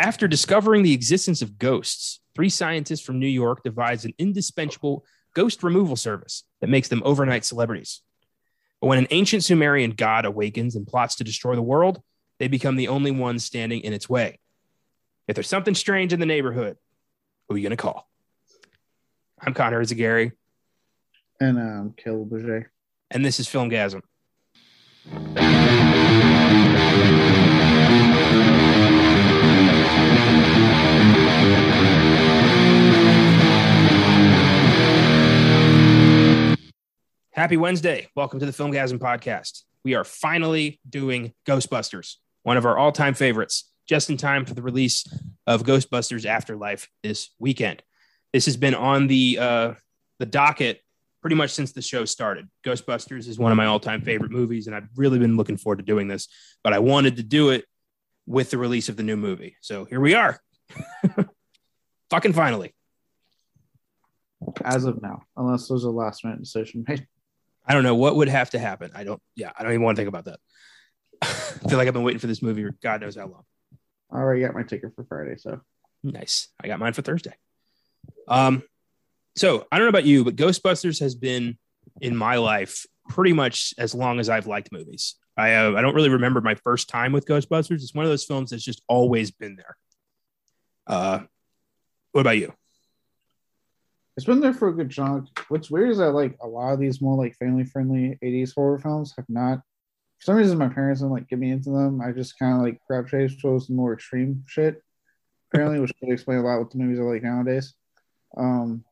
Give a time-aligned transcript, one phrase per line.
[0.00, 5.62] After discovering the existence of ghosts, three scientists from New York devise an indispensable ghost
[5.62, 8.00] removal service that makes them overnight celebrities.
[8.80, 12.00] But when an ancient Sumerian god awakens and plots to destroy the world,
[12.38, 14.38] they become the only ones standing in its way.
[15.28, 16.78] If there's something strange in the neighborhood,
[17.46, 18.08] who are you going to call?
[19.38, 20.32] I'm Connor Eyzaguirre,
[21.40, 22.70] And I'm um, Caleb Bouger.
[23.10, 24.00] and this is Filmgazm.
[37.40, 38.06] Happy Wednesday.
[38.14, 39.62] Welcome to the Filmgazm podcast.
[39.82, 44.52] We are finally doing Ghostbusters, one of our all time favorites, just in time for
[44.52, 45.06] the release
[45.46, 47.82] of Ghostbusters Afterlife this weekend.
[48.34, 49.72] This has been on the uh,
[50.18, 50.82] the docket
[51.22, 52.46] pretty much since the show started.
[52.62, 55.78] Ghostbusters is one of my all time favorite movies, and I've really been looking forward
[55.78, 56.28] to doing this,
[56.62, 57.64] but I wanted to do it
[58.26, 59.56] with the release of the new movie.
[59.62, 60.38] So here we are.
[62.10, 62.74] Fucking finally.
[64.62, 67.06] As of now, unless there's a last minute decision made.
[67.66, 68.90] I don't know what would have to happen.
[68.94, 70.40] I don't, yeah, I don't even want to think about that.
[71.22, 73.44] I feel like I've been waiting for this movie for God knows how long.
[74.10, 75.60] I already got my ticket for Friday, so
[76.02, 76.48] Nice.
[76.62, 77.34] I got mine for Thursday.
[78.28, 78.62] Um,
[79.36, 81.58] so I don't know about you, but Ghostbusters has been
[82.00, 85.16] in my life pretty much as long as I've liked movies.
[85.36, 87.82] I uh, I don't really remember my first time with Ghostbusters.
[87.82, 89.76] It's one of those films that's just always been there.
[90.86, 91.20] Uh,
[92.12, 92.52] what about you?
[94.20, 95.28] It's been there for a good chunk.
[95.48, 98.78] What's weird is that like a lot of these more like family friendly 80s horror
[98.78, 99.60] films have not
[100.18, 102.02] for some reason my parents didn't like get me into them.
[102.02, 104.82] I just kind of like grab chase towards the more extreme shit.
[105.50, 107.72] Apparently, which could explain a lot what the movies are like nowadays.
[108.36, 108.84] Um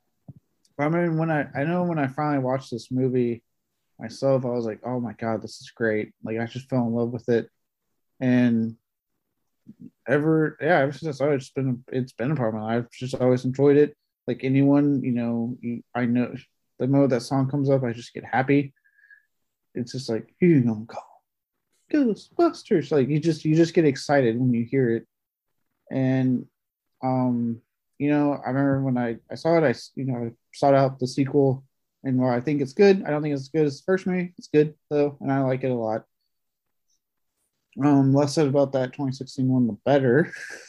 [0.79, 3.42] I mean when I I know when I finally watched this movie
[3.98, 6.15] myself, I was like, oh my god, this is great.
[6.25, 7.51] Like I just fell in love with it.
[8.19, 8.77] And
[10.09, 12.87] ever yeah, ever since I it, it's been it's been a part of my life.
[12.98, 13.95] Just always enjoyed it.
[14.29, 15.57] Like anyone, you know,
[15.95, 16.34] I know
[16.79, 18.75] the moment that song comes up, I just get happy.
[19.75, 21.23] It's just like you gonna call
[21.91, 22.92] Ghostbusters.
[22.92, 25.07] Like you just you just get excited when you hear it.
[25.91, 26.45] And
[27.02, 27.63] um,
[27.97, 30.98] you know, I remember when I, I saw it, I you know, I sought out
[30.98, 31.64] the sequel
[32.05, 34.35] and I think it's good, I don't think it's as good as the first movie.
[34.36, 36.05] It's good though, and I like it a lot.
[37.83, 40.31] Um, less said about that 2016 one, the better.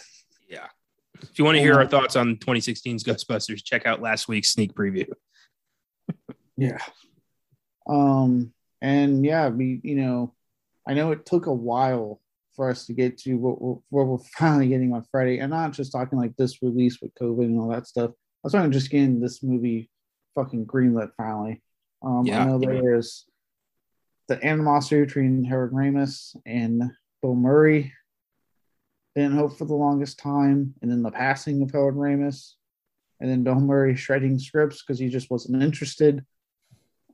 [1.21, 1.29] Yeah.
[1.31, 4.73] If you want to hear our thoughts on 2016's Ghostbusters, check out last week's sneak
[4.73, 5.07] preview.
[6.57, 6.79] Yeah.
[7.87, 10.33] Um, and yeah, we, you know,
[10.87, 12.21] I know it took a while
[12.55, 15.71] for us to get to what we're, what we're finally getting on Friday, and not
[15.71, 18.11] just talking like this release with COVID and all that stuff.
[18.11, 19.89] I was talking just getting this movie
[20.35, 21.61] fucking greenlit finally.
[22.01, 22.41] Um, Yeah.
[22.41, 23.25] I know there's
[24.27, 26.83] the animosity between Harold Ramis and
[27.21, 27.93] Bill Murray.
[29.15, 32.53] Didn't hope for the longest time, and then the passing of Harold Ramis,
[33.19, 36.25] and then Bill Murray shredding scripts because he just wasn't interested.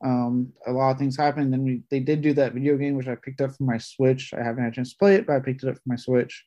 [0.04, 1.52] Um a lot of things happened.
[1.52, 4.34] Then we they did do that video game which i picked up from my switch.
[4.34, 5.96] I haven't had a chance to play it but i picked it up from my
[5.96, 6.44] switch.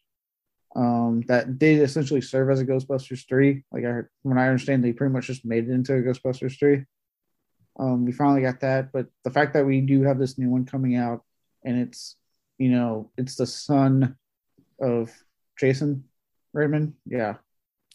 [0.76, 4.84] Um that did essentially serve as a ghostbusters 3 like i heard when i understand
[4.84, 6.86] they pretty much just made it into a ghostbusters 3
[7.80, 8.92] um we finally got that.
[8.92, 11.24] But the fact that we do have this new one coming out
[11.64, 12.18] and it's
[12.60, 14.16] you know it's the son
[14.80, 15.12] of
[15.60, 16.04] jason
[16.56, 16.94] Reitman.
[17.06, 17.36] yeah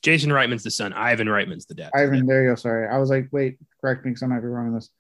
[0.03, 0.93] Jason Reitman's the son.
[0.93, 1.91] Ivan Reitman's the dad.
[1.95, 2.57] Ivan, there you go.
[2.57, 2.87] Sorry.
[2.87, 4.91] I was like, wait, correct me because I might be wrong on this.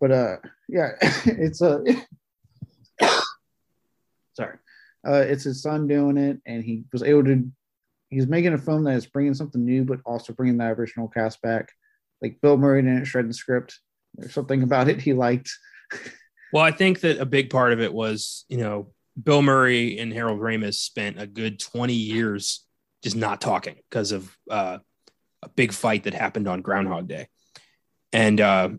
[0.00, 0.92] But uh yeah,
[1.26, 1.84] it's a
[4.32, 4.56] sorry.
[5.06, 7.50] Uh it's his son doing it, and he was able to
[8.08, 11.42] he's making a film that is bringing something new, but also bringing the original cast
[11.42, 11.68] back.
[12.22, 13.78] Like Bill Murray didn't shred the script.
[14.14, 15.50] There's something about it he liked.
[16.52, 18.90] Well, I think that a big part of it was, you know,
[19.22, 22.66] Bill Murray and Harold Ramis spent a good 20 years
[23.02, 24.78] just not talking because of uh,
[25.42, 27.26] a big fight that happened on Groundhog Day.
[28.12, 28.70] And uh,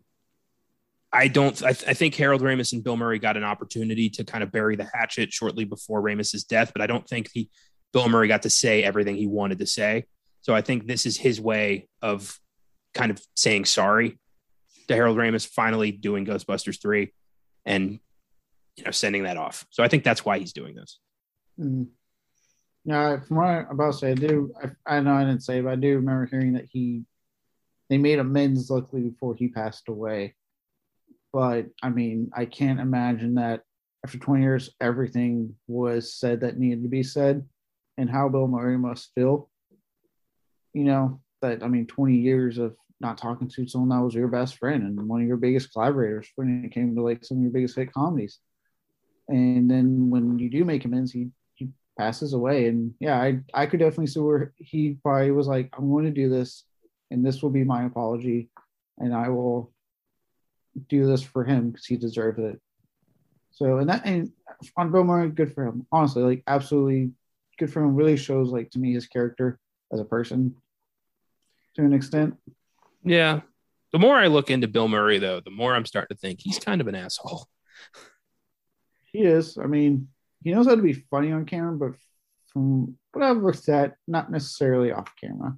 [1.12, 4.24] I don't, I, th- I think Harold Ramis and Bill Murray got an opportunity to
[4.24, 7.50] kind of bury the hatchet shortly before Ramis's death, but I don't think he,
[7.94, 10.05] Bill Murray got to say everything he wanted to say.
[10.41, 12.38] So I think this is his way of
[12.93, 14.20] kind of saying sorry
[14.88, 17.14] to Harold Ramis finally doing Ghostbusters 3
[17.66, 17.99] and
[18.78, 19.66] you know sending that off.
[19.70, 21.00] So I think that's why he's doing this.
[21.59, 21.88] Mm.
[22.84, 24.52] Yeah, from what I'm about to say, I do.
[24.88, 27.03] I, I know I didn't say, but I do remember hearing that he
[27.90, 30.35] they made amends luckily before he passed away.
[31.34, 33.62] But I mean, I can't imagine that
[34.03, 37.47] after 20 years, everything was said that needed to be said,
[37.97, 39.50] and how Bill Murray must feel.
[40.74, 44.28] You know that I mean, 20 years of not talking to someone that was your
[44.28, 47.44] best friend and one of your biggest collaborators when it came to like some of
[47.44, 48.40] your biggest hit comedies.
[49.31, 52.67] And then when you do make amends, he, he passes away.
[52.67, 56.11] And yeah, I I could definitely see where he probably was like, I'm going to
[56.11, 56.66] do this,
[57.09, 58.49] and this will be my apology,
[58.97, 59.72] and I will
[60.89, 62.59] do this for him because he deserves it.
[63.51, 64.31] So and that and
[64.75, 65.87] on Bill Murray, good for him.
[65.91, 67.11] Honestly, like absolutely
[67.57, 67.95] good for him.
[67.95, 69.59] Really shows like to me his character
[69.93, 70.55] as a person
[71.75, 72.35] to an extent.
[73.03, 73.41] Yeah.
[73.93, 76.59] The more I look into Bill Murray, though, the more I'm starting to think he's
[76.59, 77.47] kind of an asshole.
[79.13, 79.58] He is.
[79.58, 80.08] I mean,
[80.43, 81.99] he knows how to be funny on camera, but
[82.47, 85.58] from what I've looked at, not necessarily off camera.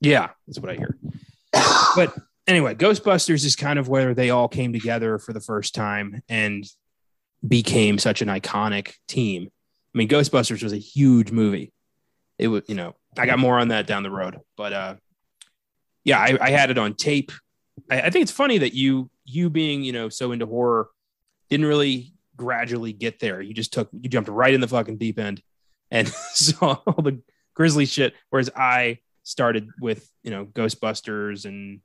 [0.00, 0.98] Yeah, that's what I hear.
[1.96, 2.14] but
[2.46, 6.64] anyway, Ghostbusters is kind of where they all came together for the first time and
[7.46, 9.48] became such an iconic team.
[9.94, 11.72] I mean, Ghostbusters was a huge movie.
[12.38, 14.94] It was, you know, I got more on that down the road, but uh,
[16.04, 17.30] yeah, I, I had it on tape.
[17.90, 20.88] I, I think it's funny that you, you being, you know, so into horror,
[21.50, 23.40] didn't really gradually get there.
[23.40, 25.40] You just took, you jumped right in the fucking deep end
[25.90, 27.20] and saw all the
[27.54, 28.14] grisly shit.
[28.30, 31.80] Whereas I started with, you know, Ghostbusters and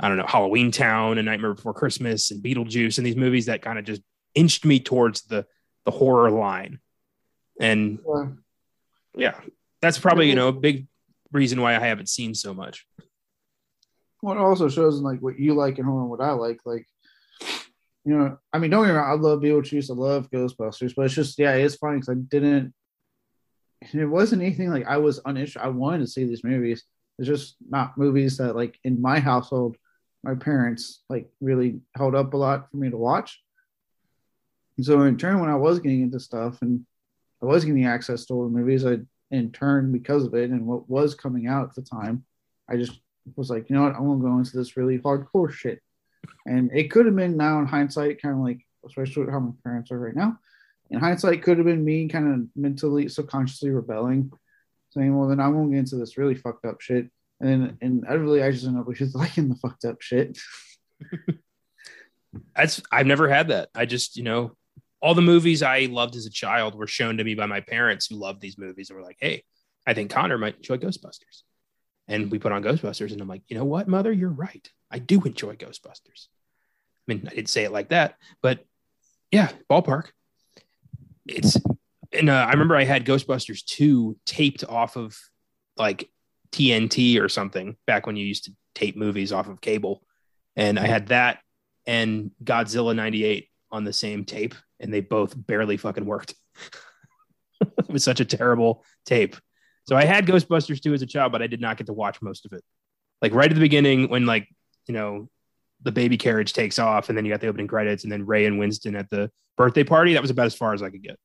[0.00, 3.60] I don't know, Halloween Town and Nightmare Before Christmas and Beetlejuice and these movies that
[3.62, 4.02] kind of just
[4.34, 5.46] inched me towards the
[5.84, 6.80] the horror line.
[7.60, 8.26] And Yeah.
[9.14, 9.40] yeah,
[9.80, 10.86] that's probably, you know, a big
[11.32, 12.86] reason why I haven't seen so much.
[14.20, 16.60] What also shows in like what you like and horror and what I like.
[16.64, 16.86] Like,
[18.06, 21.06] you know, I mean, don't get me wrong, I love Beetlejuice, I love Ghostbusters, but
[21.06, 22.72] it's just yeah, it's funny because I didn't.
[23.92, 25.60] It wasn't anything like I was uninterested.
[25.60, 26.84] I wanted to see these movies.
[27.18, 29.76] It's just not movies that like in my household,
[30.22, 33.42] my parents like really held up a lot for me to watch.
[34.76, 36.86] And so in turn, when I was getting into stuff and
[37.42, 38.98] I was getting access to the movies, I
[39.32, 42.24] in turn because of it and what was coming out at the time,
[42.70, 43.00] I just
[43.34, 45.80] was like, you know what, I want to go into this really hardcore shit.
[46.46, 49.90] And it could have been now in hindsight, kind of like, especially how my parents
[49.90, 50.38] are right now.
[50.90, 54.30] In hindsight, could have been me kind of mentally, subconsciously rebelling,
[54.90, 57.10] saying, well, then I won't get into this really fucked up shit.
[57.40, 60.38] And then, and I really, I just ended up just liking the fucked up shit.
[62.54, 63.70] That's I've never had that.
[63.74, 64.56] I just, you know,
[65.00, 68.06] all the movies I loved as a child were shown to me by my parents
[68.06, 69.44] who loved these movies and were like, hey,
[69.86, 71.42] I think Connor might enjoy Ghostbusters.
[72.08, 74.68] And we put on Ghostbusters, and I'm like, you know what, mother, you're right.
[74.90, 76.28] I do enjoy Ghostbusters.
[77.08, 78.64] I mean, I didn't say it like that, but
[79.30, 80.10] yeah, ballpark.
[81.26, 81.56] It's
[82.12, 85.16] and uh, I remember I had Ghostbusters 2 taped off of
[85.76, 86.08] like
[86.52, 90.02] TNT or something back when you used to tape movies off of cable.
[90.54, 91.40] And I had that
[91.86, 96.34] and Godzilla 98 on the same tape, and they both barely fucking worked.
[97.60, 99.36] it was such a terrible tape.
[99.88, 102.20] So I had Ghostbusters 2 as a child, but I did not get to watch
[102.20, 102.62] most of it.
[103.22, 104.48] Like right at the beginning, when like,
[104.86, 105.28] you know,
[105.82, 108.46] the baby carriage takes off, and then you got the opening credits, and then Ray
[108.46, 110.14] and Winston at the birthday party.
[110.14, 111.18] That was about as far as I could get.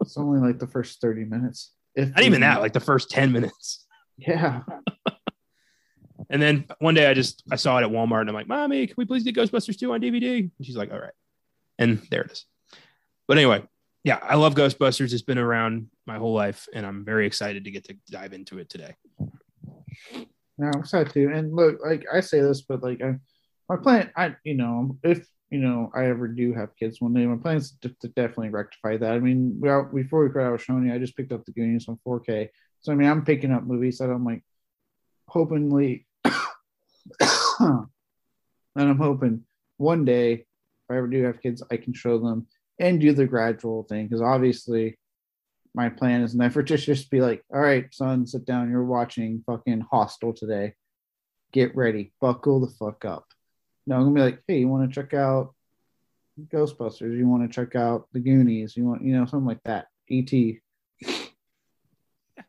[0.00, 1.72] It's only like the first 30 minutes.
[1.94, 3.86] If Not even that, like the first 10 minutes.
[4.16, 4.62] yeah.
[6.30, 8.86] And then one day I just I saw it at Walmart and I'm like, Mommy,
[8.86, 10.40] can we please get Ghostbusters 2 on DVD?
[10.40, 11.12] And she's like, All right.
[11.78, 12.44] And there it is.
[13.26, 13.62] But anyway,
[14.04, 15.12] yeah, I love Ghostbusters.
[15.12, 18.58] It's been around my whole life, and I'm very excited to get to dive into
[18.58, 18.94] it today.
[20.58, 21.30] Yeah, I'm excited too.
[21.32, 23.16] And look, like I say this, but like I,
[23.68, 27.26] my plan, I you know, if you know I ever do have kids one day,
[27.26, 29.12] my plan is to, to definitely rectify that.
[29.12, 31.52] I mean, well, before we cried, I was showing you, I just picked up the
[31.52, 32.48] Goonies on 4K.
[32.80, 34.42] So I mean, I'm picking up movies that I'm like,
[35.28, 37.86] hopingly, and
[38.76, 39.44] I'm hoping
[39.76, 40.44] one day, if
[40.90, 42.46] I ever do have kids, I can show them
[42.80, 44.98] and do the gradual thing because obviously
[45.78, 48.68] my plan is never to just be like, all right, son, sit down.
[48.68, 50.74] You're watching fucking Hostel today.
[51.52, 52.12] Get ready.
[52.20, 53.28] Buckle the fuck up.
[53.86, 55.54] No, I'm gonna be like, hey, you want to check out
[56.52, 57.16] Ghostbusters?
[57.16, 58.76] You want to check out the Goonies?
[58.76, 59.86] You want, you know, something like that.
[60.08, 60.58] E.T.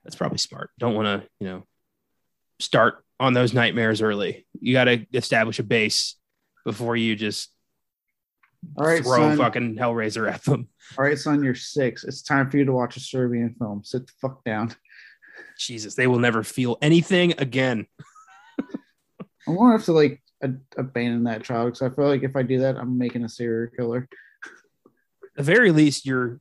[0.04, 0.72] That's probably smart.
[0.80, 1.68] Don't want to, you know,
[2.58, 4.48] start on those nightmares early.
[4.60, 6.16] You got to establish a base
[6.66, 7.52] before you just
[8.78, 9.38] All right, throw son.
[9.38, 10.68] fucking Hellraiser at them.
[10.98, 12.04] All right, son, you're six.
[12.04, 13.84] It's time for you to watch a Serbian film.
[13.84, 14.74] Sit the fuck down.
[15.58, 17.86] Jesus, they will never feel anything again.
[19.48, 22.44] I'm gonna have to like a- abandon that child because I feel like if I
[22.44, 24.08] do that, I'm making a serial killer.
[24.46, 26.40] At the very least, you're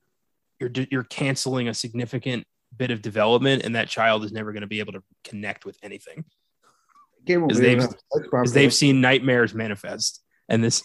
[0.60, 2.44] you're you're canceling a significant
[2.76, 5.78] bit of development, and that child is never going to be able to connect with
[5.82, 6.25] anything
[7.25, 8.52] Because they've- to have sex because properly.
[8.52, 10.82] they've seen nightmares manifest, and this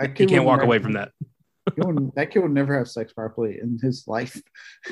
[0.00, 1.12] I you can't walk away from that.
[2.14, 4.40] That kid would never have sex properly in his life.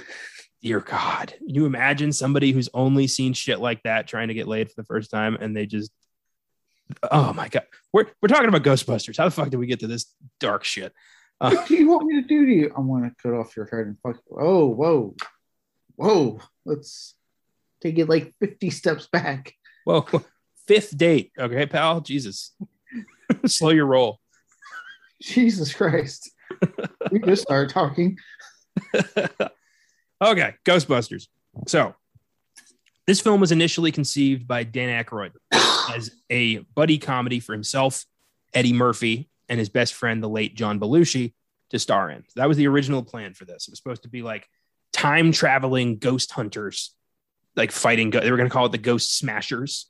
[0.62, 4.48] Dear God, Can you imagine somebody who's only seen shit like that trying to get
[4.48, 5.92] laid for the first time, and they just
[7.10, 9.16] oh my god, we're we're talking about Ghostbusters.
[9.16, 10.92] How the fuck did we get to this dark shit?
[11.40, 12.72] Uh, what do you want me to do to you?
[12.76, 14.16] I want to cut off your head and fuck.
[14.30, 14.38] You.
[14.40, 15.14] Oh, whoa,
[15.96, 16.40] whoa.
[16.64, 17.14] Let's
[17.82, 19.54] take it like fifty steps back.
[19.84, 20.06] Whoa,
[20.66, 21.32] fifth date.
[21.38, 22.00] Okay, pal.
[22.00, 22.54] Jesus,
[23.46, 24.20] slow your roll.
[25.22, 26.30] Jesus Christ.
[27.10, 28.18] we just started talking.
[30.22, 31.28] okay, Ghostbusters.
[31.66, 31.94] So,
[33.06, 35.32] this film was initially conceived by Dan Aykroyd
[35.94, 38.04] as a buddy comedy for himself,
[38.52, 41.32] Eddie Murphy, and his best friend, the late John Belushi,
[41.70, 42.24] to star in.
[42.34, 43.68] That was the original plan for this.
[43.68, 44.48] It was supposed to be like
[44.92, 46.94] time traveling ghost hunters,
[47.54, 48.10] like fighting.
[48.10, 49.88] They were going to call it the Ghost Smashers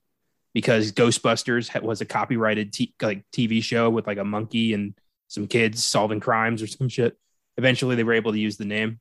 [0.54, 4.95] because Ghostbusters was a copyrighted t- like TV show with like a monkey and
[5.28, 7.16] some kids solving crimes or some shit.
[7.56, 9.00] Eventually, they were able to use the name,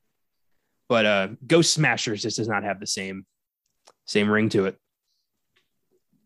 [0.88, 3.26] but uh, Ghost Smashers just does not have the same
[4.06, 4.76] same ring to it.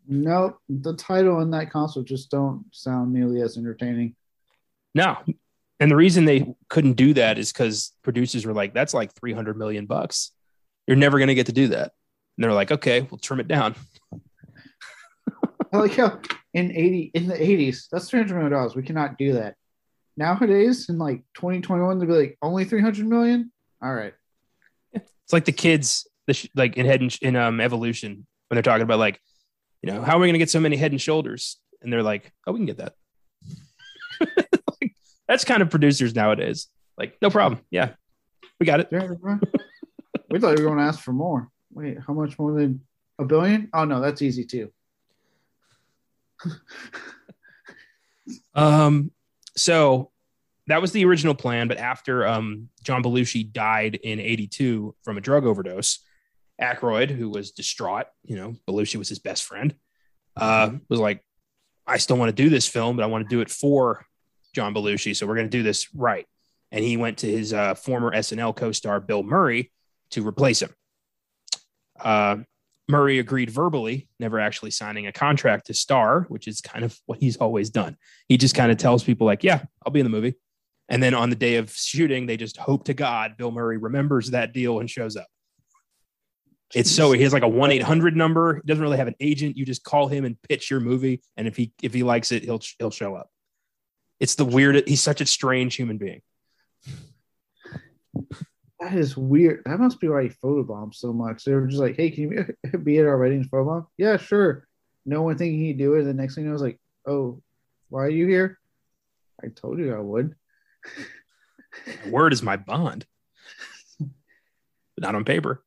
[0.07, 4.15] No, the title and that console just don't sound nearly as entertaining.
[4.95, 5.17] No,
[5.79, 9.33] and the reason they couldn't do that is because producers were like, "That's like three
[9.33, 10.33] hundred million bucks.
[10.87, 11.93] You're never going to get to do that."
[12.37, 13.75] And they're like, "Okay, we'll trim it down."
[15.73, 16.21] I like how
[16.55, 18.75] in eighty in the eighties, that's three hundred million dollars.
[18.75, 19.57] We cannot do that
[20.17, 23.53] nowadays in like 2021 to be like only 300 million?
[23.83, 24.15] All right.
[24.93, 28.57] It's like the kids the sh- like in head and sh- in um evolution when
[28.57, 29.21] they're talking about like
[29.83, 31.59] you know how are we going to get so many head and shoulders?
[31.83, 32.95] And they're like oh we can get that.
[34.81, 34.95] Like,
[35.29, 36.69] that's kind of producers nowadays.
[36.99, 37.61] Like no problem.
[37.71, 37.91] Yeah.
[38.59, 38.89] We got it.
[38.91, 38.99] We
[40.39, 41.49] thought we were going to ask for more.
[41.73, 42.83] Wait how much more than
[43.19, 43.69] a billion?
[43.73, 44.73] Oh no that's easy too.
[48.55, 49.11] Um
[49.61, 50.11] so
[50.67, 51.69] that was the original plan.
[51.69, 55.99] But after um, John Belushi died in 82 from a drug overdose,
[56.61, 59.75] Aykroyd, who was distraught, you know, Belushi was his best friend,
[60.37, 60.77] uh, mm-hmm.
[60.89, 61.23] was like,
[61.87, 64.07] I still want to do this film, but I want to do it for
[64.55, 65.15] John Belushi.
[65.15, 66.27] So we're going to do this right.
[66.73, 69.73] And he went to his uh, former SNL co star, Bill Murray,
[70.13, 70.73] to replace him.
[71.99, 72.39] Uh,
[72.91, 77.19] Murray agreed verbally, never actually signing a contract to star, which is kind of what
[77.19, 77.97] he's always done.
[78.29, 80.35] He just kind of tells people, like, yeah, I'll be in the movie.
[80.89, 84.33] And then on the day of shooting, they just hope to God Bill Murray remembers
[84.33, 85.29] that deal and shows up.
[86.75, 88.57] It's so he has like a one eight hundred number.
[88.57, 89.57] He doesn't really have an agent.
[89.57, 92.45] You just call him and pitch your movie, and if he if he likes it,
[92.45, 93.29] he'll he'll show up.
[94.21, 94.87] It's the weirdest.
[94.89, 96.23] He's such a strange human being.
[98.81, 99.63] That is weird.
[99.67, 101.45] That must be why he photobombed so much.
[101.45, 104.67] They were just like, "Hey, can you be at our wedding photobomb?" Yeah, sure.
[105.05, 106.05] No one thinking he'd do it.
[106.05, 107.43] The next thing I was like, "Oh,
[107.91, 108.59] why are you here?"
[109.43, 110.35] I told you I would.
[112.09, 113.07] Word is my bond,
[114.99, 115.63] not on paper.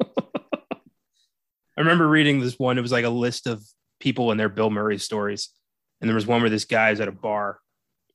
[0.02, 2.78] I remember reading this one.
[2.78, 3.62] It was like a list of
[4.00, 5.50] people and their Bill Murray stories.
[6.00, 7.58] And there was one where this guy's at a bar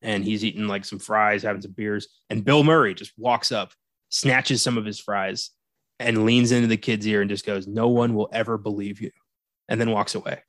[0.01, 2.07] and he's eating like some fries, having some beers.
[2.29, 3.73] And Bill Murray just walks up,
[4.09, 5.51] snatches some of his fries,
[5.99, 9.11] and leans into the kid's ear and just goes, No one will ever believe you.
[9.67, 10.41] And then walks away.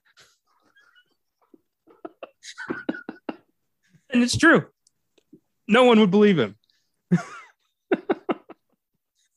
[4.12, 4.66] and it's true
[5.70, 6.56] no one would believe him.
[7.12, 7.18] I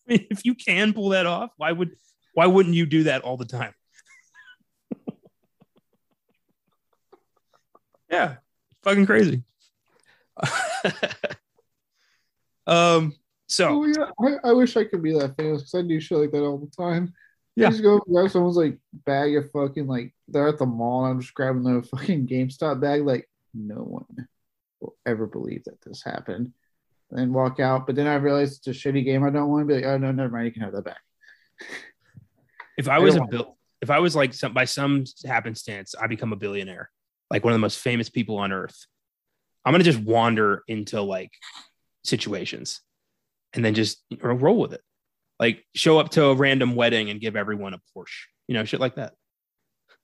[0.07, 1.91] mean, if you can pull that off, why would
[2.33, 3.73] why wouldn't you do that all the time?
[8.11, 8.37] yeah,
[8.83, 9.43] fucking crazy.
[12.67, 13.13] um.
[13.53, 16.17] So oh, yeah, I, I, wish I could be that famous because I do shit
[16.17, 17.13] like that all the time.
[17.55, 17.69] Yeah.
[17.69, 21.21] just go grab someone's like bag of fucking like they're at the mall and I'm
[21.21, 23.03] just grabbing the fucking GameStop bag.
[23.03, 24.27] Like no one
[24.79, 26.51] will ever believe that this happened.
[27.11, 27.85] And walk out.
[27.85, 29.23] But then I realized it's a shitty game.
[29.23, 30.47] I don't want to be like, oh no, never mind.
[30.47, 31.01] You can have that back.
[32.75, 36.07] If I was I a bill, if I was like some by some happenstance, I
[36.07, 36.89] become a billionaire,
[37.29, 38.87] like one of the most famous people on earth.
[39.63, 41.29] I'm gonna just wander into like
[42.03, 42.81] situations
[43.53, 44.81] and then just roll with it.
[45.39, 48.79] Like show up to a random wedding and give everyone a Porsche, you know, shit
[48.79, 49.13] like that.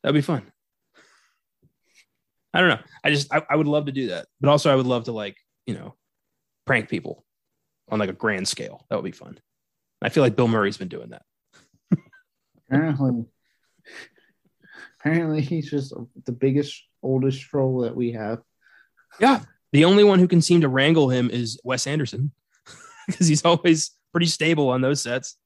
[0.04, 0.44] That'd be fun.
[2.54, 2.80] I don't know.
[3.04, 5.12] I just I, I would love to do that, but also I would love to
[5.12, 5.96] like you know
[6.66, 7.26] prank people
[7.90, 8.86] on like a grand scale.
[8.90, 9.38] That would be fun.
[10.02, 11.24] I feel like Bill Murray's been doing that.
[12.68, 13.26] apparently,
[15.00, 15.94] apparently he's just
[16.26, 18.40] the biggest oldest troll that we have.
[19.20, 19.42] Yeah,
[19.72, 22.32] the only one who can seem to wrangle him is Wes Anderson
[23.12, 25.38] because he's always pretty stable on those sets.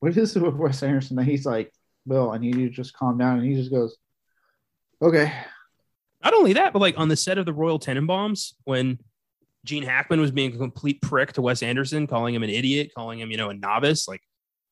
[0.00, 1.72] what is it with Wes Anderson that he's like,
[2.06, 3.38] Bill, I need you to just calm down.
[3.38, 3.96] And he just goes,
[5.00, 5.32] okay.
[6.24, 8.98] Not only that, but like on the set of the Royal Tenenbaums, when
[9.64, 13.20] Gene Hackman was being a complete prick to Wes Anderson, calling him an idiot, calling
[13.20, 14.22] him, you know, a novice, like,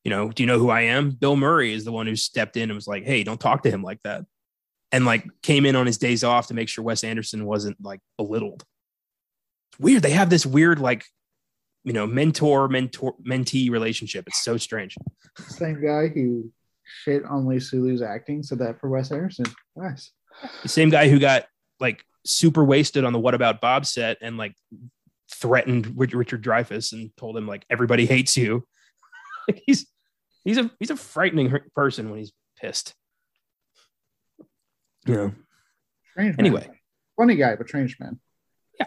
[0.05, 1.11] you know, do you know who I am?
[1.11, 3.71] Bill Murray is the one who stepped in and was like, hey, don't talk to
[3.71, 4.25] him like that.
[4.93, 8.01] and like came in on his days off to make sure Wes Anderson wasn't like
[8.17, 8.65] belittled.
[9.81, 10.03] It's weird.
[10.03, 11.05] They have this weird like
[11.85, 14.27] you know mentor mentor mentee relationship.
[14.27, 14.97] It's so strange.
[15.39, 16.51] Same guy who
[17.05, 19.47] shit on Lucy Liu's acting said that for Wes Anderson.
[19.77, 20.13] Nice.
[20.63, 21.47] The same guy who got
[21.79, 24.55] like super wasted on the What About Bob set and like
[25.33, 28.67] threatened Richard Dreyfuss and told him like everybody hates you.
[29.49, 29.87] like he's
[30.45, 32.95] he's a he's a frightening person when he's pissed.
[35.07, 35.33] You know.
[36.11, 36.47] Strange man.
[36.47, 36.69] Anyway,
[37.17, 38.19] funny guy, but strange man.
[38.79, 38.87] Yeah.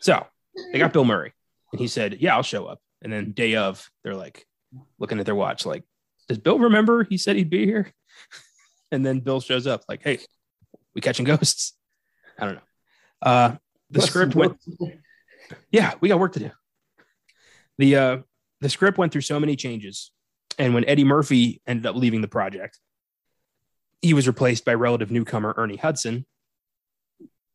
[0.00, 0.26] So
[0.72, 1.32] they got Bill Murray,
[1.72, 4.46] and he said, "Yeah, I'll show up." And then day of, they're like
[4.98, 5.84] looking at their watch, like,
[6.28, 7.92] "Does Bill remember he said he'd be here?"
[8.92, 10.18] and then Bill shows up, like, "Hey,
[10.94, 11.74] we catching ghosts."
[12.38, 12.60] I don't know.
[13.22, 13.56] Uh,
[13.90, 14.58] the script went.
[15.72, 16.50] Yeah, we got work to do.
[17.76, 18.18] The uh,
[18.60, 20.12] the script went through so many changes,
[20.58, 22.78] and when Eddie Murphy ended up leaving the project,
[24.00, 26.24] he was replaced by relative newcomer Ernie Hudson,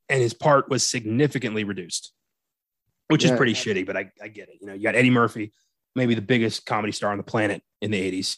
[0.10, 2.12] and his part was significantly reduced,
[3.08, 3.86] which yeah, is pretty shitty.
[3.86, 4.58] But I, I get it.
[4.62, 5.54] You know, you got Eddie Murphy,
[5.96, 8.38] maybe the biggest comedy star on the planet in the '80s,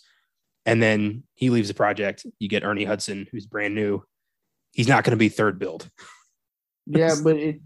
[0.66, 2.26] and then he leaves the project.
[2.40, 4.04] You get Ernie Hudson, who's brand new.
[4.74, 5.90] He's not going to be third build.
[6.86, 7.62] yeah, but it.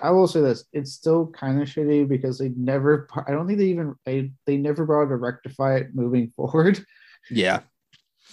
[0.00, 3.08] I will say this: it's still kind of shitty because they never.
[3.26, 6.84] I don't think they even they they never bothered to rectify it moving forward.
[7.30, 7.60] Yeah,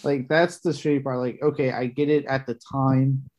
[0.03, 1.19] like that's the shitty part.
[1.19, 3.29] Like, okay, I get it at the time,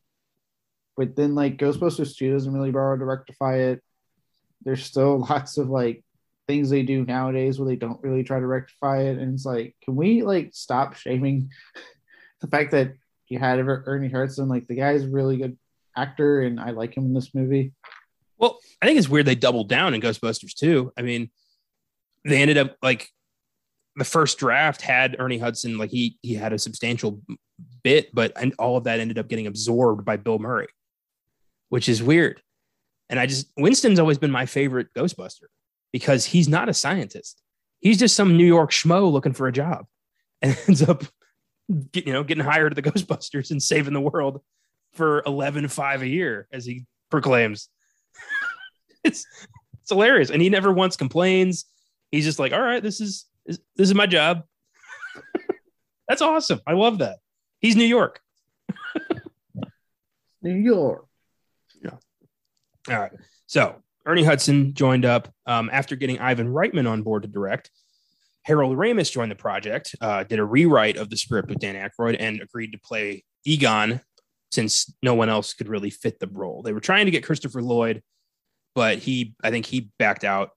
[0.96, 3.82] but then like Ghostbusters 2 doesn't really bother to rectify it.
[4.64, 6.04] There's still lots of like
[6.46, 9.18] things they do nowadays where they don't really try to rectify it.
[9.18, 11.50] And it's like, can we like stop shaming
[12.40, 12.94] the fact that
[13.28, 14.48] you had Ernie Hudson?
[14.48, 15.58] Like the guy's really good
[15.96, 17.72] actor and I like him in this movie.
[18.36, 20.92] Well, I think it's weird they doubled down in Ghostbusters too.
[20.98, 21.30] I mean,
[22.24, 23.08] they ended up like
[23.96, 27.22] the first draft had Ernie Hudson like he he had a substantial
[27.82, 30.68] bit, but and all of that ended up getting absorbed by Bill Murray,
[31.68, 32.42] which is weird.
[33.14, 35.46] And I just Winston's always been my favorite Ghostbuster
[35.92, 37.40] because he's not a scientist.
[37.78, 39.86] He's just some New York schmo looking for a job
[40.42, 41.04] and ends up
[41.92, 44.40] get, you know getting hired to the Ghostbusters and saving the world
[44.94, 47.68] for 11.5 a year as he proclaims.
[49.04, 49.24] it's
[49.80, 51.66] it's hilarious and he never once complains.
[52.10, 54.42] He's just like, "All right, this is this is my job.
[56.08, 56.60] That's awesome.
[56.66, 57.18] I love that.
[57.60, 58.20] He's New York.
[60.42, 61.06] New York.
[62.88, 63.12] All right.
[63.46, 67.70] So Ernie Hudson joined up um, after getting Ivan Reitman on board to direct.
[68.42, 72.16] Harold Ramis joined the project, uh, did a rewrite of the script with Dan Aykroyd,
[72.20, 74.00] and agreed to play Egon
[74.52, 76.62] since no one else could really fit the role.
[76.62, 78.02] They were trying to get Christopher Lloyd,
[78.74, 80.50] but he, I think he backed out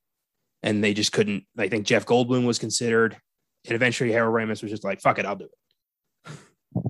[0.64, 1.46] and they just couldn't.
[1.58, 3.18] I think Jeff Goldblum was considered,
[3.66, 6.84] and eventually Harold Ramis was just like, "Fuck it, I'll do it."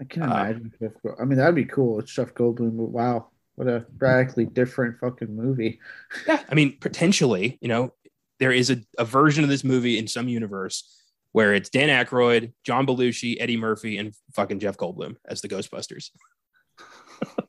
[0.00, 0.72] I can uh, imagine.
[0.80, 1.98] Jeff, I mean, that'd be cool.
[1.98, 2.76] It's Jeff Goldblum.
[2.76, 5.80] But wow, what a radically different fucking movie.
[6.26, 7.92] Yeah, I mean, potentially, you know,
[8.38, 10.92] there is a, a version of this movie in some universe
[11.32, 16.10] where it's Dan Aykroyd, John Belushi, Eddie Murphy, and fucking Jeff Goldblum as the Ghostbusters.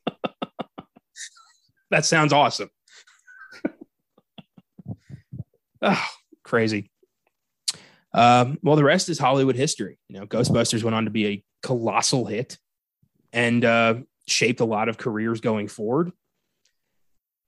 [1.91, 2.69] that sounds awesome.
[5.81, 6.05] Oh,
[6.43, 6.91] crazy.
[8.13, 9.99] Um, well, the rest is Hollywood history.
[10.07, 12.57] You know, Ghostbusters went on to be a colossal hit
[13.33, 13.95] and uh,
[14.27, 16.11] shaped a lot of careers going forward.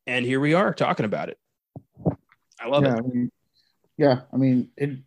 [0.07, 1.37] And here we are talking about it.
[2.59, 2.99] I love yeah, it.
[2.99, 3.31] I mean,
[3.97, 4.97] yeah, I mean, it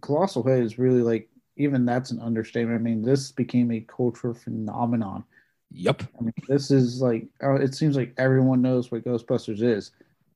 [0.00, 2.78] colossal hit is really like even that's an understatement.
[2.78, 5.24] I mean, this became a cultural phenomenon.
[5.70, 6.02] Yep.
[6.18, 9.90] I mean, this is like uh, it seems like everyone knows what Ghostbusters is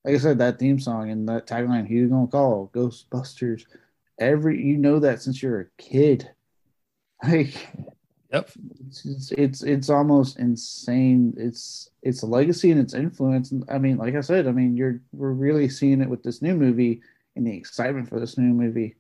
[0.07, 3.67] like I said, that theme song and that tagline, "Who you gonna call Ghostbusters?"
[4.21, 6.31] Every you know that since you're a kid.
[7.27, 7.55] Like,
[8.37, 8.51] yep,
[8.89, 11.35] it's, it's it's almost insane.
[11.37, 13.51] It's it's a legacy and its influence.
[13.53, 16.43] And I mean, like I said, I mean, you're we're really seeing it with this
[16.43, 17.03] new movie
[17.35, 18.97] and the excitement for this new movie.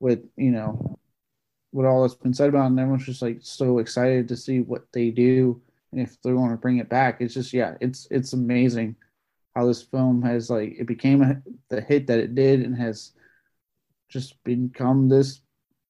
[0.00, 0.98] With you know,
[1.72, 4.60] with all that's been said about, it, and everyone's just like so excited to see
[4.60, 5.60] what they do
[5.92, 7.20] and if they want to bring it back.
[7.20, 8.96] It's just yeah, it's it's amazing
[9.54, 13.12] how this film has like it became a, the hit that it did and has
[14.08, 15.40] just become this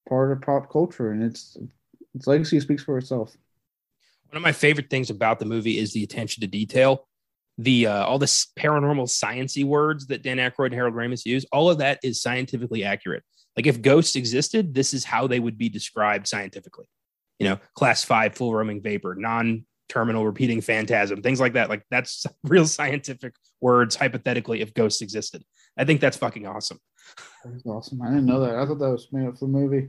[0.08, 1.58] part of pop culture and its
[2.16, 3.36] its legacy speaks for itself
[4.30, 7.06] one of my favorite things about the movie is the attention to detail
[7.58, 11.70] the uh, all this paranormal sciency words that Dan Aykroyd and Harold Ramis use, all
[11.70, 13.22] of that is scientifically accurate.
[13.56, 16.88] Like if ghosts existed, this is how they would be described scientifically.
[17.38, 21.70] You know, class five full roaming vapor, non terminal repeating phantasm, things like that.
[21.70, 25.42] Like that's real scientific words hypothetically if ghosts existed.
[25.78, 26.78] I think that's fucking awesome.
[27.44, 28.02] That's awesome.
[28.02, 28.56] I didn't know that.
[28.56, 29.88] I thought that was made up for the movie.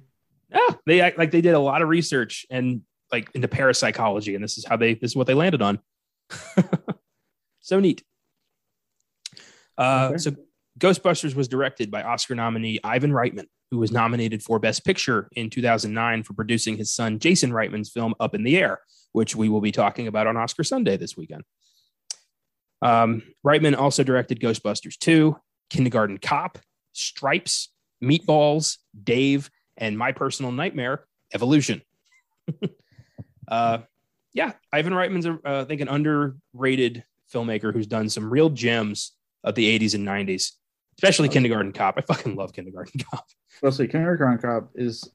[0.49, 2.81] Yeah, they act like they did a lot of research and
[3.11, 5.79] like into parapsychology, and this is how they this is what they landed on.
[7.61, 8.03] so neat.
[9.77, 10.17] Uh, Okay.
[10.17, 10.31] So
[10.79, 15.49] Ghostbusters was directed by Oscar nominee Ivan Reitman, who was nominated for Best Picture in
[15.49, 18.79] 2009 for producing his son Jason Reitman's film Up in the Air,
[19.11, 21.43] which we will be talking about on Oscar Sunday this weekend.
[22.81, 25.35] Um, Reitman also directed Ghostbusters 2,
[25.69, 26.59] Kindergarten Cop,
[26.93, 27.69] Stripes,
[28.03, 31.81] Meatballs, Dave, and my personal nightmare, Evolution.
[33.47, 33.79] uh,
[34.33, 39.13] yeah, Ivan Reitman's, a, uh, I think, an underrated filmmaker who's done some real gems
[39.43, 40.51] of the 80s and 90s,
[40.97, 41.95] especially Kindergarten Cop.
[41.97, 43.25] I fucking love Kindergarten Cop.
[43.55, 45.09] Especially Kindergarten Cop is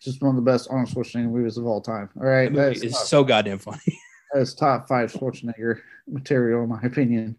[0.00, 2.10] just one of the best Arnold Schwarzenegger movies of all time.
[2.16, 2.52] All right.
[2.52, 3.98] That, that is top, so goddamn funny.
[4.34, 7.38] that's top five Schwarzenegger material in my opinion.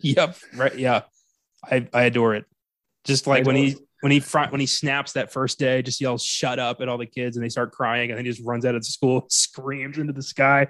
[0.00, 0.36] yep.
[0.54, 0.78] Right.
[0.78, 1.02] Yeah.
[1.64, 2.44] I, I adore it.
[3.04, 6.00] Just like when he adore when he front when he snaps that first day, just
[6.00, 8.44] yells "shut up" at all the kids, and they start crying, and then he just
[8.46, 10.68] runs out of school, screams into the sky.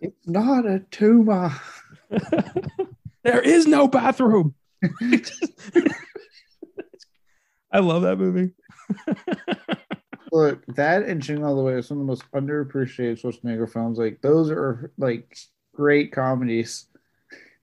[0.00, 1.52] It's not a tumor.
[3.22, 4.54] there is no bathroom.
[7.72, 8.52] I love that movie.
[10.32, 13.98] Look, that and Jingle All the Way are some of the most underappreciated Schwarzenegger films.
[13.98, 15.36] Like those are like
[15.74, 16.86] great comedies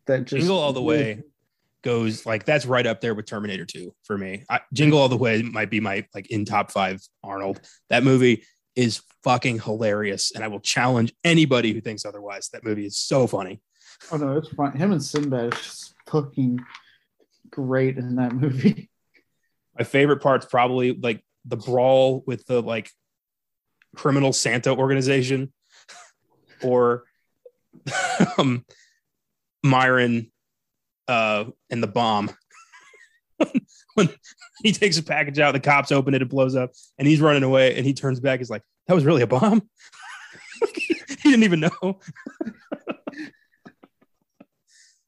[0.05, 1.23] that just Jingle All the Way
[1.83, 4.43] goes like that's right up there with Terminator 2 for me.
[4.49, 7.61] I, Jingle All the Way might be my like in top five Arnold.
[7.89, 8.43] That movie
[8.75, 12.49] is fucking hilarious, and I will challenge anybody who thinks otherwise.
[12.53, 13.61] That movie is so funny.
[14.11, 14.73] Oh no, it's fun.
[14.77, 16.59] Him and Sinbad is just fucking
[17.49, 18.89] great in that movie.
[19.77, 22.89] My favorite part's probably like the brawl with the like
[23.95, 25.53] criminal Santa organization,
[26.63, 27.03] or
[28.37, 28.65] um,
[29.63, 30.31] Myron
[31.09, 32.29] uh, and the bomb.
[33.95, 34.09] when
[34.63, 37.43] he takes a package out, the cops open it, it blows up, and he's running
[37.43, 39.67] away, and he turns back, he's like, "That was really a bomb."
[40.75, 41.71] he didn't even know.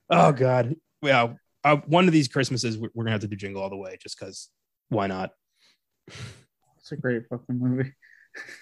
[0.09, 3.61] oh God, well, uh, one of these Christmases we're we're gonna have to do Jingle
[3.61, 4.49] All the Way, just because.
[4.89, 5.31] Why not?
[6.09, 7.93] It's a great fucking movie.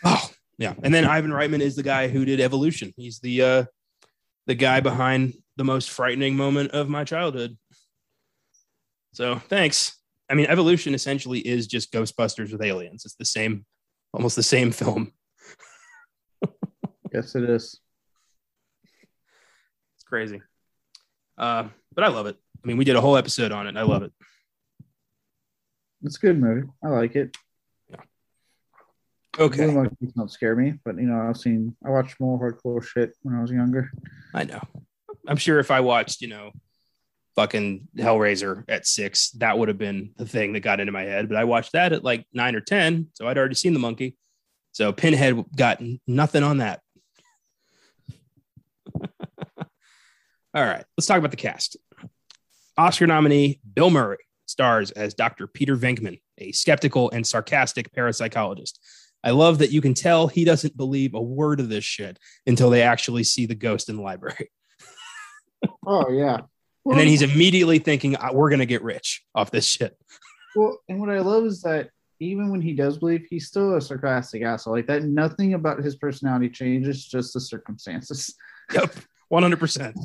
[0.04, 0.76] Oh, yeah.
[0.84, 2.94] And then Ivan Reitman is the guy who did Evolution.
[2.96, 3.64] He's the uh
[4.50, 7.56] the guy behind the most frightening moment of my childhood.
[9.14, 9.96] So thanks.
[10.28, 13.06] I mean, Evolution essentially is just Ghostbusters with aliens.
[13.06, 13.64] It's the same,
[14.12, 15.14] almost the same film.
[17.12, 17.80] Yes, it is.
[19.96, 20.44] It's crazy.
[21.40, 22.38] Uh, but I love it.
[22.64, 23.70] I mean, we did a whole episode on it.
[23.70, 24.12] and I love it.
[26.04, 26.68] It's a good movie.
[26.84, 27.36] I like it.
[27.90, 28.02] Yeah.
[29.40, 29.66] Okay.
[29.66, 33.16] Blue Monkeys don't scare me, but you know, I've seen I watched more hardcore shit
[33.24, 33.92] when I was younger.
[34.34, 34.62] I know.
[35.28, 36.52] I'm sure if I watched, you know,
[37.36, 41.30] fucking Hellraiser at six, that would have been the thing that got into my head.
[41.30, 43.08] But I watched that at like nine or 10.
[43.14, 44.16] So I'd already seen the monkey.
[44.72, 46.82] So Pinhead got nothing on that.
[50.54, 51.78] All right, let's talk about the cast.
[52.78, 55.48] Oscar nominee Bill Murray stars as Dr.
[55.48, 58.80] Peter Venkman, a skeptical and sarcastic parapsychologist.
[59.24, 62.70] I love that you can tell he doesn't believe a word of this shit until
[62.70, 64.52] they actually see the ghost in the library.
[65.86, 66.42] Oh yeah.
[66.86, 69.98] And then he's immediately thinking, "Ah, we're going to get rich off this shit.
[70.56, 73.82] well, and what I love is that even when he does believe, he's still a
[73.82, 74.74] sarcastic asshole.
[74.74, 78.34] Like that, nothing about his personality changes, just the circumstances.
[78.72, 78.94] Yep.
[79.34, 79.96] 100%.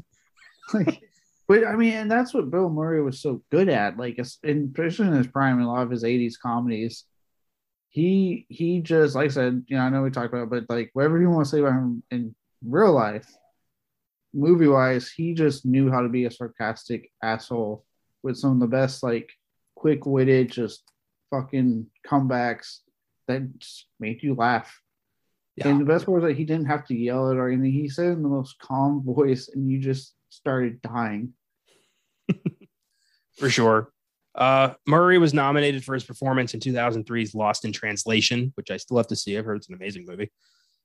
[0.72, 1.02] like,
[1.46, 3.98] but I mean, and that's what Bill Murray was so good at.
[3.98, 7.04] Like, in especially in his prime, in a lot of his '80s comedies,
[7.94, 10.74] he he just like I said, you know, I know we talked about, it, but
[10.74, 13.32] like whatever you want to say about him in real life,
[14.32, 17.84] movie wise, he just knew how to be a sarcastic asshole
[18.24, 19.30] with some of the best, like
[19.76, 20.82] quick witted, just
[21.30, 22.78] fucking comebacks
[23.28, 24.76] that just made you laugh.
[25.54, 25.68] Yeah.
[25.68, 27.70] And the best part was that he didn't have to yell it or anything.
[27.70, 31.34] He said it in the most calm voice, and you just started dying.
[33.38, 33.93] for sure.
[34.34, 38.96] Uh, Murray was nominated for his performance in 2003's Lost in Translation, which I still
[38.96, 39.38] have to see.
[39.38, 40.30] I've heard it's an amazing movie.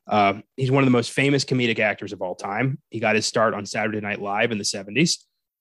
[0.08, 2.80] Uh, he's one of the most famous comedic actors of all time.
[2.90, 5.18] He got his start on Saturday Night Live in the 70s,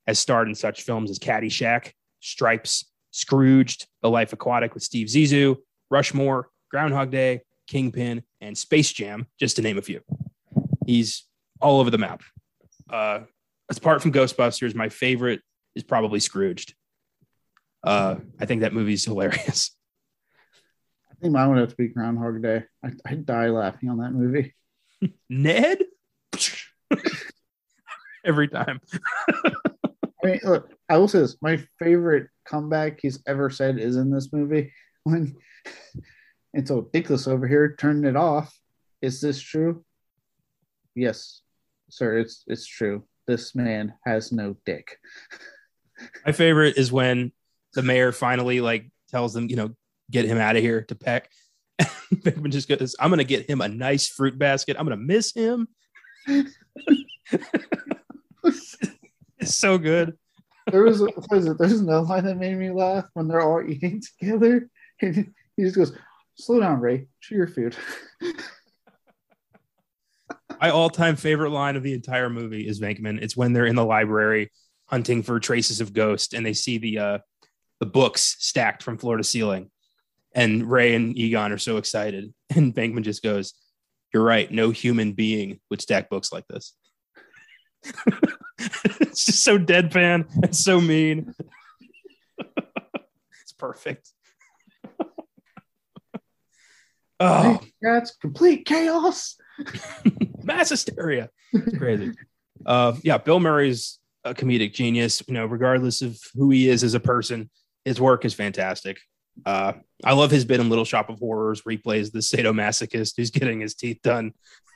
[0.07, 5.57] has starred in such films as Caddyshack, Stripes, Scrooged, The Life Aquatic with Steve Zissou,
[5.91, 10.01] Rushmore, Groundhog Day, Kingpin, and Space Jam, just to name a few.
[10.87, 11.25] He's
[11.61, 12.23] all over the map.
[12.89, 13.21] Uh,
[13.71, 15.41] apart from Ghostbusters, my favorite
[15.75, 16.75] is probably Scrooged.
[17.83, 19.71] Uh, I think that movie's hilarious.
[21.11, 22.65] I think mine would have to be Groundhog Day.
[22.85, 24.55] I, I die laughing on that movie.
[25.29, 25.79] Ned?
[28.25, 28.81] Every time.
[29.29, 34.11] I mean, look, I will say this: my favorite comeback he's ever said is in
[34.11, 34.73] this movie
[35.05, 35.37] when
[36.55, 38.57] And so Dickless over here turned it off.
[39.03, 39.85] Is this true?
[40.95, 41.43] Yes,
[41.91, 43.05] sir, it's it's true.
[43.27, 44.97] This man has no dick.
[46.27, 47.33] My favorite is when
[47.79, 49.71] the mayor finally like tells them, you know,
[50.11, 51.31] get him out of here to peck.
[52.13, 54.77] Venkman just goes, I'm gonna get him a nice fruit basket.
[54.77, 55.69] I'm gonna miss him.
[56.27, 56.49] it's
[59.45, 60.19] so good.
[60.73, 63.63] There was, a, was it, there's another line that made me laugh when they're all
[63.65, 64.69] eating together.
[65.01, 65.93] And he just goes,
[66.35, 67.07] Slow down, Ray.
[67.21, 67.77] Chew your food.
[70.61, 73.23] My all-time favorite line of the entire movie is Venkman.
[73.23, 74.51] It's when they're in the library
[74.87, 77.19] hunting for traces of ghost and they see the uh
[77.81, 79.71] the books stacked from floor to ceiling.
[80.35, 82.33] And Ray and Egon are so excited.
[82.57, 83.53] And Venkman just goes,
[84.13, 84.51] You're right.
[84.51, 86.75] No human being would stack books like this.
[88.59, 91.35] it's just so deadpan and so mean.
[92.39, 94.11] it's perfect.
[97.21, 99.37] oh, that's complete chaos.
[100.43, 101.29] mass hysteria.
[101.53, 102.13] It's crazy.
[102.65, 105.23] Uh, yeah, Bill Murray's a comedic genius.
[105.29, 107.51] You know, regardless of who he is as a person,
[107.89, 109.01] his work is fantastic.
[109.47, 109.73] Uh,
[110.05, 113.31] I love his bit in Little Shop of Horrors where he plays the sadomasochist who's
[113.31, 114.35] getting his teeth done.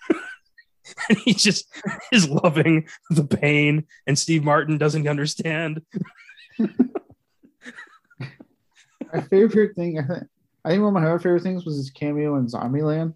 [1.08, 1.66] and he just
[2.12, 5.82] is loving the pain, and Steve Martin doesn't understand.
[6.58, 6.70] my
[9.28, 10.24] favorite thing, I think,
[10.64, 13.12] I think one of my favorite things was his cameo in Zombieland.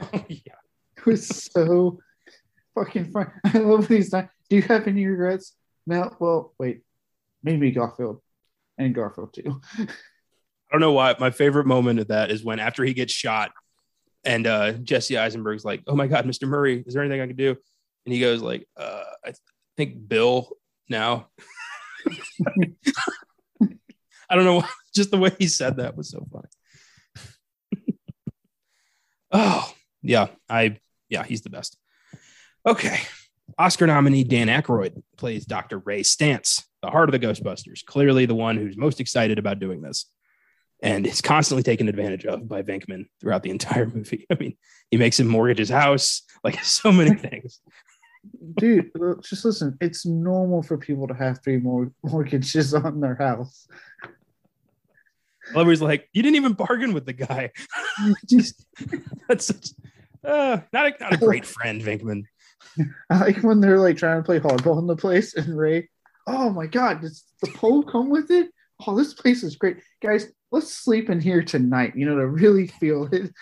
[0.00, 0.54] Oh, yeah.
[0.96, 1.98] It was so
[2.74, 3.32] fucking fun.
[3.44, 4.10] I love these.
[4.10, 5.56] Do you have any regrets?
[5.86, 6.14] No.
[6.20, 6.82] Well, wait.
[7.42, 8.20] Maybe Garfield
[8.80, 9.60] and Garfield too.
[9.78, 9.86] I
[10.72, 11.14] don't know why.
[11.18, 13.52] My favorite moment of that is when after he gets shot,
[14.24, 16.48] and uh, Jesse Eisenberg's like, "Oh my God, Mr.
[16.48, 17.56] Murray, is there anything I can do?"
[18.06, 19.32] And he goes like, uh, "I
[19.76, 20.50] think Bill
[20.88, 21.28] now."
[24.30, 24.56] I don't know.
[24.56, 26.48] Why, Just the way he said that was so funny.
[29.32, 31.76] oh yeah, I yeah, he's the best.
[32.66, 33.00] Okay.
[33.58, 35.78] Oscar nominee Dan Aykroyd plays Dr.
[35.78, 39.80] Ray Stantz, the heart of the Ghostbusters, clearly the one who's most excited about doing
[39.80, 40.06] this.
[40.82, 44.26] And is constantly taken advantage of by Venkman throughout the entire movie.
[44.30, 44.56] I mean,
[44.90, 47.60] he makes him mortgage his house, like so many things.
[48.56, 48.90] Dude,
[49.22, 53.66] just listen, it's normal for people to have three more mortgages on their house.
[55.54, 57.50] Lover's like, you didn't even bargain with the guy.
[58.26, 58.64] just
[59.28, 59.70] that's such
[60.24, 62.24] uh, not a, not a great friend, Venkman.
[63.10, 65.88] I like when they're like trying to play hardball in the place, and Ray,
[66.26, 68.50] oh my god, does the pole come with it?
[68.86, 70.26] Oh, this place is great, guys.
[70.50, 71.94] Let's sleep in here tonight.
[71.96, 73.32] You know to really feel it.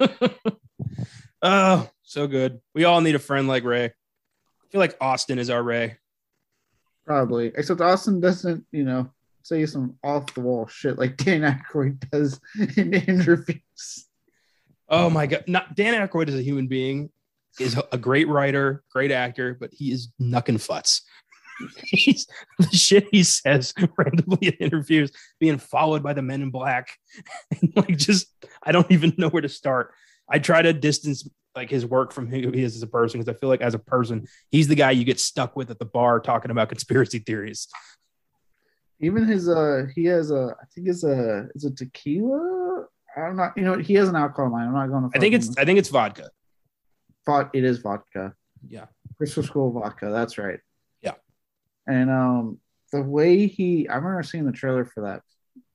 [1.42, 2.60] oh, so good.
[2.74, 3.86] We all need a friend like Ray.
[3.86, 3.90] I
[4.70, 5.98] feel like Austin is our Ray.
[7.06, 9.10] Probably, except Austin doesn't, you know,
[9.42, 12.40] say some off the wall shit like Dan Aykroyd does
[12.76, 14.06] in interviews.
[14.88, 15.44] Oh my god!
[15.46, 17.10] Not Dan Aykroyd is a human being,
[17.58, 21.02] is a great writer, great actor, but he is knuckin' futz.
[21.84, 22.26] He's
[22.58, 26.96] the shit he says randomly in interviews, being followed by the men in black,
[27.60, 28.26] and like just
[28.62, 29.92] I don't even know where to start.
[30.28, 33.34] I try to distance like his work from who he is as a person because
[33.34, 35.84] I feel like as a person, he's the guy you get stuck with at the
[35.84, 37.68] bar talking about conspiracy theories.
[39.00, 42.63] Even his uh he has a I think it's a is a tequila?
[43.16, 44.68] I'm not you know he has an alcohol line.
[44.68, 45.54] I'm not going to I think it's him.
[45.58, 46.30] I think it's vodka.
[47.26, 48.34] Vod, it is vodka.
[48.66, 48.86] Yeah.
[49.16, 50.60] Crystal Skull vodka, that's right.
[51.02, 51.14] Yeah.
[51.86, 52.58] And um
[52.92, 55.22] the way he I remember seeing the trailer for that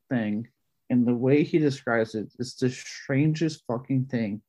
[0.09, 0.47] thing
[0.89, 4.41] and the way he describes it is the strangest fucking thing.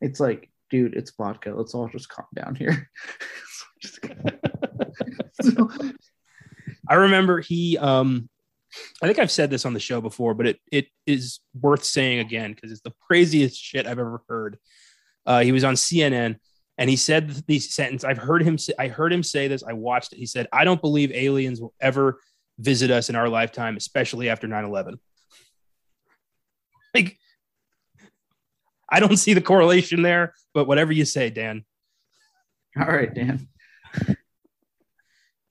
[0.00, 1.54] It's like, dude, it's vodka.
[1.54, 2.90] Let's all just calm down here.
[5.42, 5.70] so,
[6.88, 8.28] I remember he um
[9.02, 12.20] I think I've said this on the show before, but it it is worth saying
[12.20, 14.58] again because it's the craziest shit I've ever heard.
[15.26, 16.36] Uh, he was on CNN
[16.78, 18.04] and he said the sentence.
[18.04, 19.62] I've heard him say, I heard him say this.
[19.62, 20.18] I watched it.
[20.18, 22.20] He said, "I don't believe aliens will ever
[22.58, 24.94] visit us in our lifetime, especially after 9/11."
[26.94, 27.16] Like,
[28.86, 31.64] I don't see the correlation there, but whatever you say, Dan.
[32.78, 33.48] All right, Dan.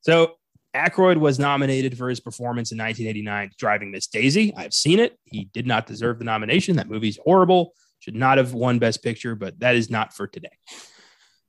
[0.01, 0.35] So
[0.75, 4.53] Aykroyd was nominated for his performance in 1989, Driving Miss Daisy.
[4.55, 5.17] I've seen it.
[5.25, 6.77] He did not deserve the nomination.
[6.77, 7.73] That movie's horrible.
[7.99, 10.49] Should not have won Best Picture, but that is not for today.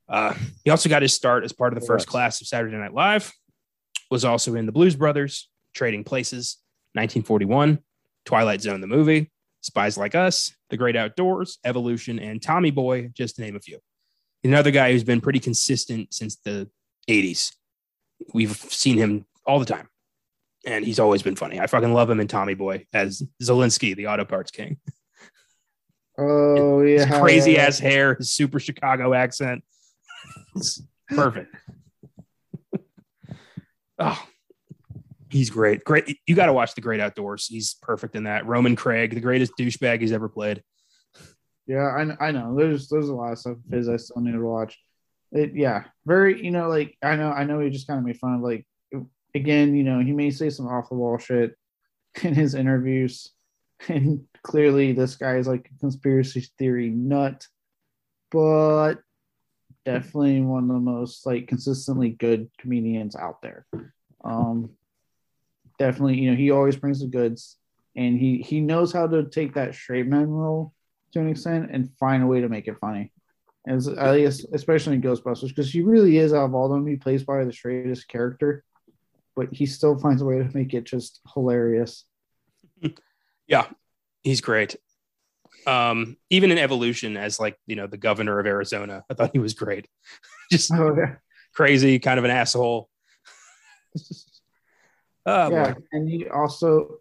[0.09, 2.93] Uh, he also got his start as part of the first class of Saturday Night
[2.93, 3.33] Live.
[4.11, 6.59] Was also in The Blues Brothers, Trading Places,
[6.95, 7.79] 1941,
[8.27, 9.31] Twilight Zone the movie,
[9.63, 13.79] Spies Like Us, The Great Outdoors, Evolution, and Tommy Boy, just to name a few.
[14.45, 16.69] Another guy who's been pretty consistent since the
[17.09, 17.53] 80s.
[18.33, 19.89] We've seen him all the time.
[20.65, 21.59] and he's always been funny.
[21.61, 24.79] I fucking love him in Tommy Boy as Zalinsky, the auto parts king.
[26.19, 29.65] Oh yeah, His crazy ass hair, his super Chicago accent.
[30.55, 31.55] It's perfect.
[33.99, 34.27] oh,
[35.31, 35.83] he's great.
[35.85, 36.19] Great.
[36.27, 37.47] You got to watch The Great Outdoors.
[37.47, 38.47] He's perfect in that.
[38.47, 40.63] Roman Craig, the greatest douchebag he's ever played.
[41.67, 41.87] Yeah,
[42.21, 42.55] I, I know.
[42.57, 44.79] There's there's a lot of stuff of his I still need to watch.
[45.33, 48.19] It yeah, very you know like I know I know he just kind of made
[48.19, 48.67] fun of like
[49.35, 51.57] again you know he may say some off the wall shit
[52.23, 53.31] in his interviews,
[53.89, 57.47] and clearly this guy is like a conspiracy theory nut,
[58.31, 58.97] but
[59.87, 63.67] definitely one of the most like consistently good comedians out there.
[64.25, 64.71] Um,
[65.79, 67.57] definitely you know he always brings the goods,
[67.97, 70.75] and he he knows how to take that straight man role
[71.13, 73.13] to an extent and find a way to make it funny.
[73.67, 76.87] As I guess, especially in Ghostbusters, because he really is out of all of them,
[76.87, 78.65] he plays by the straightest character,
[79.37, 82.05] but he still finds a way to make it just hilarious.
[83.49, 83.67] Yeah,
[84.23, 84.77] he's great.
[85.67, 89.41] Um, even in Evolution, as like you know the governor of Arizona, I thought he
[89.41, 89.89] was great.
[90.51, 91.17] Just Oh yeah,
[91.53, 92.89] crazy, kind of an asshole.
[95.27, 95.81] Oh, yeah, boy.
[95.93, 96.99] and he also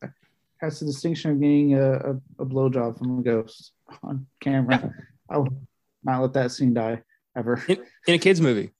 [0.60, 3.72] has the distinction of getting a, a, a blowjob from a ghost
[4.04, 4.94] on camera.
[5.30, 5.62] I will
[6.04, 7.02] not let that scene die
[7.36, 7.64] ever.
[7.68, 8.72] in, in a kids movie.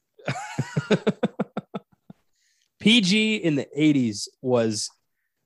[2.80, 4.90] PG in the 80s was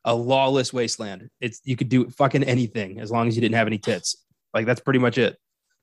[0.05, 1.29] a lawless wasteland.
[1.41, 4.15] It's you could do fucking anything as long as you didn't have any tits.
[4.53, 5.38] Like that's pretty much it.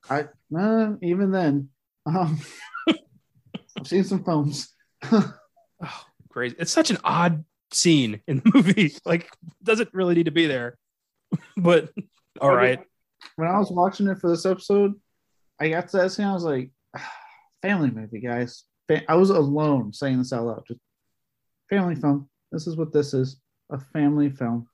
[0.09, 0.27] I
[0.57, 1.69] uh, even then,
[2.07, 2.41] um,
[2.89, 4.73] I've seen some films.
[5.85, 6.55] Oh, crazy.
[6.61, 8.95] It's such an odd scene in the movie.
[9.05, 9.29] Like
[9.61, 10.79] doesn't really need to be there.
[11.57, 11.91] but
[12.41, 12.79] all right.
[13.35, 14.95] when I was watching it for this episode,
[15.61, 16.27] I got to that scene.
[16.27, 17.13] I was like, "Ah,
[17.63, 18.65] "Family movie, guys."
[19.09, 20.65] I was alone saying this out loud.
[20.69, 20.81] Just
[21.71, 22.29] family film.
[22.51, 24.69] This is what this is: a family film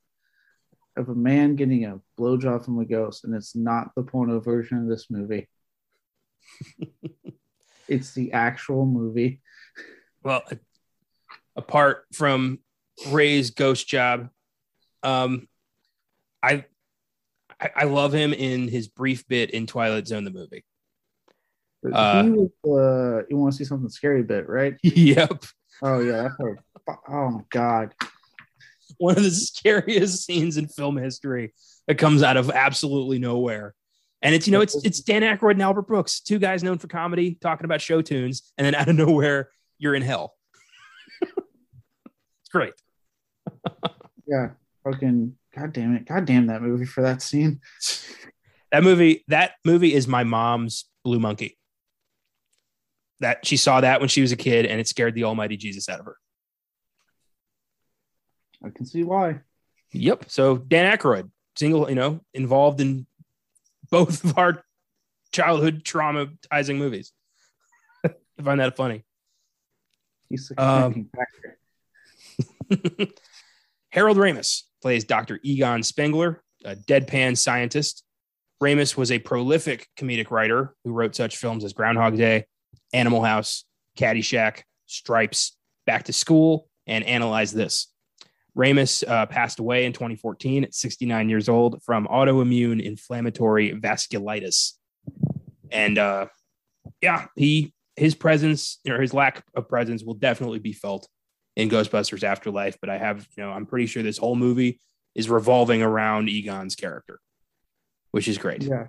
[0.97, 4.79] of a man getting a blowjob from a ghost, and it's not the porno version
[4.79, 5.49] of this movie.
[7.89, 9.41] it's the actual movie.
[10.23, 10.43] Well,
[11.57, 12.59] apart from
[13.09, 14.31] Ray's ghost job,
[15.03, 15.49] um,
[16.43, 16.65] I,
[17.61, 20.65] I I love him in his brief bit in Twilight Zone the movie.
[21.93, 24.75] Uh, he was, uh, you want to see something scary bit, right?
[24.83, 25.45] yep,
[25.83, 26.29] Oh yeah.
[27.09, 27.95] Oh my god.
[28.99, 31.53] one of the scariest scenes in film history
[31.87, 33.75] that comes out of absolutely nowhere.
[34.23, 36.89] And it's you know it's it's Dan Aykroyd and Albert Brooks, two guys known for
[36.89, 40.35] comedy, talking about show tunes, and then out of nowhere you're in hell.
[41.23, 42.75] it's great.
[44.31, 44.51] Yeah,
[44.85, 47.61] fucking god damn it, god damn that movie for that scene.
[48.71, 51.57] That movie, that movie is my mom's Blue Monkey.
[53.21, 55.89] That she saw that when she was a kid, and it scared the almighty Jesus
[55.89, 56.17] out of her.
[58.65, 59.41] I can see why.
[59.93, 60.27] Yep.
[60.29, 63.07] So Dan Aykroyd, single, you know, involved in
[63.91, 64.63] both of our
[65.33, 67.13] childhood traumatizing movies.
[68.05, 68.11] I
[68.43, 69.05] find that funny.
[70.29, 71.59] He's the Um, factor.
[73.91, 75.39] Harold Ramis plays Dr.
[75.43, 78.05] Egon Spengler, a deadpan scientist.
[78.63, 82.45] Ramis was a prolific comedic writer who wrote such films as Groundhog Day,
[82.93, 83.65] Animal House,
[83.97, 87.89] Caddyshack, Stripes, Back to School, and Analyze This.
[88.57, 94.73] Ramis uh, passed away in 2014 at 69 years old from autoimmune inflammatory vasculitis.
[95.71, 96.27] And uh,
[97.01, 101.09] yeah, he his presence or his lack of presence will definitely be felt
[101.59, 102.79] in Ghostbusters Afterlife.
[102.81, 104.81] But I have, you know, I'm pretty sure this whole movie
[105.15, 107.21] is revolving around Egon's character,
[108.13, 108.63] which is great.
[108.63, 108.87] Yeah.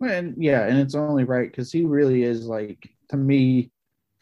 [0.00, 3.70] And yeah, and it's only right because he really is like to me,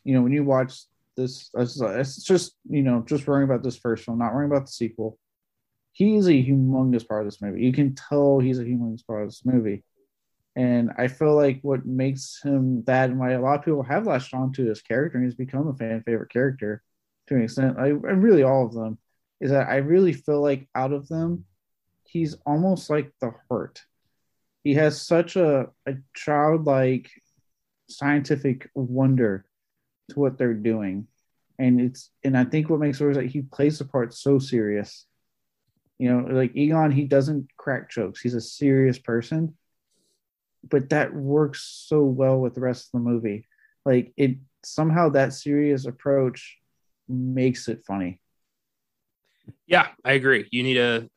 [0.05, 0.85] you know, when you watch
[1.17, 4.73] this, it's just you know just worrying about this first film, not worrying about the
[4.73, 5.19] sequel.
[5.91, 7.63] He's a humongous part of this movie.
[7.63, 9.83] You can tell he's a humongous part of this movie,
[10.55, 14.07] and I feel like what makes him that, and why a lot of people have
[14.07, 16.83] latched onto his character, and he's become a fan favorite character
[17.29, 17.79] to an extent.
[17.79, 18.99] I really all of them
[19.41, 21.45] is that I really feel like out of them,
[22.05, 23.83] he's almost like the hurt
[24.65, 27.11] he has such a, a childlike
[27.89, 29.45] scientific wonder
[30.11, 31.09] to what they're doing.
[31.59, 34.39] And it's and i think what makes it is that he plays the part so
[34.39, 35.07] serious.
[35.99, 38.21] You know like egon he doesn't crack jokes.
[38.21, 39.57] He's a serious person.
[40.69, 43.47] But that works so well with the rest of the movie.
[43.85, 46.57] Like it somehow that serious approach
[47.13, 48.21] makes it funny
[49.67, 50.49] Yeah, I agree.
[50.51, 51.09] You need a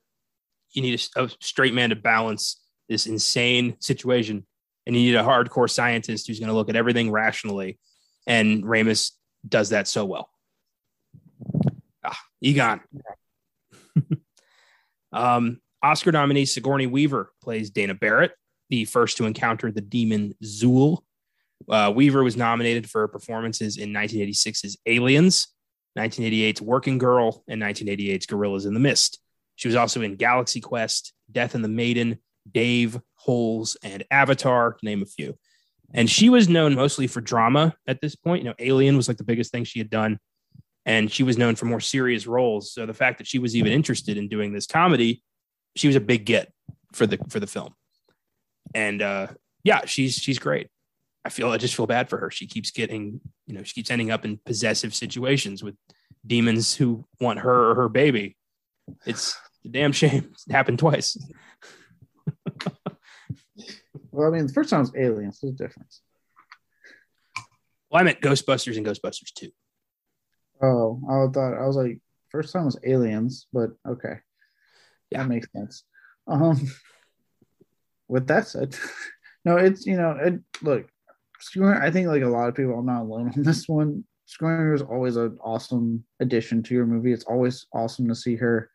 [0.72, 4.46] you need a, a straight man to balance this insane situation,
[4.86, 7.80] and you need a hardcore scientist who's going to look at everything rationally.
[8.28, 9.12] And Ramis
[9.48, 10.30] does that so well.
[12.04, 12.82] Ah, Egon,
[15.16, 18.34] Um, Oscar nominee Sigourney Weaver plays Dana Barrett,
[18.70, 21.00] the first to encounter the demon Zuul.
[21.70, 25.48] Uh, Weaver was nominated for performances in 1986's Aliens,
[25.98, 29.20] 1988's Working Girl, and 1988's Gorillas in the Mist.
[29.56, 32.20] She was also in Galaxy Quest, Death and the Maiden,
[32.52, 35.38] Dave, Holes, and Avatar, to name a few.
[35.94, 38.44] And she was known mostly for drama at this point.
[38.44, 40.20] You know, Alien was like the biggest thing she had done,
[40.86, 42.74] and she was known for more serious roles.
[42.74, 45.24] So the fact that she was even interested in doing this comedy,
[45.76, 46.52] she was a big get
[46.94, 47.74] for the for the film.
[48.74, 49.28] And uh,
[49.64, 50.68] yeah, she's she's great.
[51.26, 52.30] I feel I just feel bad for her.
[52.30, 55.76] She keeps getting, you know, she keeps ending up in possessive situations with
[56.26, 58.38] demons who want her or her baby.
[59.08, 60.34] It's a damn shame.
[60.48, 61.18] It happened twice.
[64.12, 65.40] Well, I mean, the first time was Aliens.
[65.42, 66.02] There's a difference.
[67.90, 69.50] Well, I meant Ghostbusters and Ghostbusters 2.
[70.62, 72.00] Oh, I thought I was like,
[72.30, 74.16] first time was Aliens, but okay,
[75.12, 75.24] Yeah.
[75.24, 75.84] that makes sense.
[76.28, 76.60] Um,
[78.08, 78.76] with that said,
[79.46, 80.88] no, it's you know, it look,
[81.40, 84.04] Sigourney, I think like a lot of people, I'm not alone on this one.
[84.26, 87.14] Sigourney is always an awesome addition to your movie.
[87.14, 88.70] It's always awesome to see her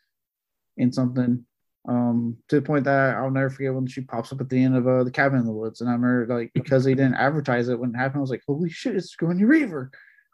[0.77, 1.45] in something.
[1.89, 4.77] Um, to the point that I'll never forget when she pops up at the end
[4.77, 7.69] of uh, the Cabin in the Woods, and I remember like because they didn't advertise
[7.69, 9.91] it when it happened, I was like, holy shit, it's Sigourney Weaver.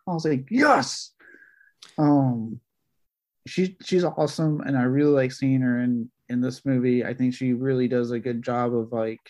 [0.09, 1.13] I was like, yes.
[1.99, 2.61] Um,
[3.47, 7.05] she she's awesome, and I really like seeing her in in this movie.
[7.05, 9.21] I think she really does a good job of like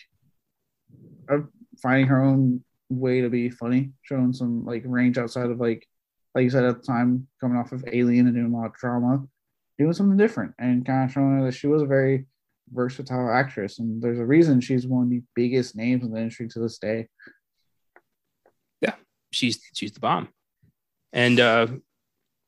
[1.29, 1.47] of
[1.81, 5.87] finding her own way to be funny, showing some like range outside of like
[6.35, 8.73] like you said at the time, coming off of Alien and doing a lot of
[8.73, 9.25] drama,
[9.79, 12.25] doing something different, and kind of showing her that she was a very
[12.71, 16.47] versatile actress, and there's a reason she's one of the biggest names in the industry
[16.49, 17.07] to this day.
[18.81, 18.93] Yeah,
[19.31, 20.29] she's she's the bomb.
[21.13, 21.67] And uh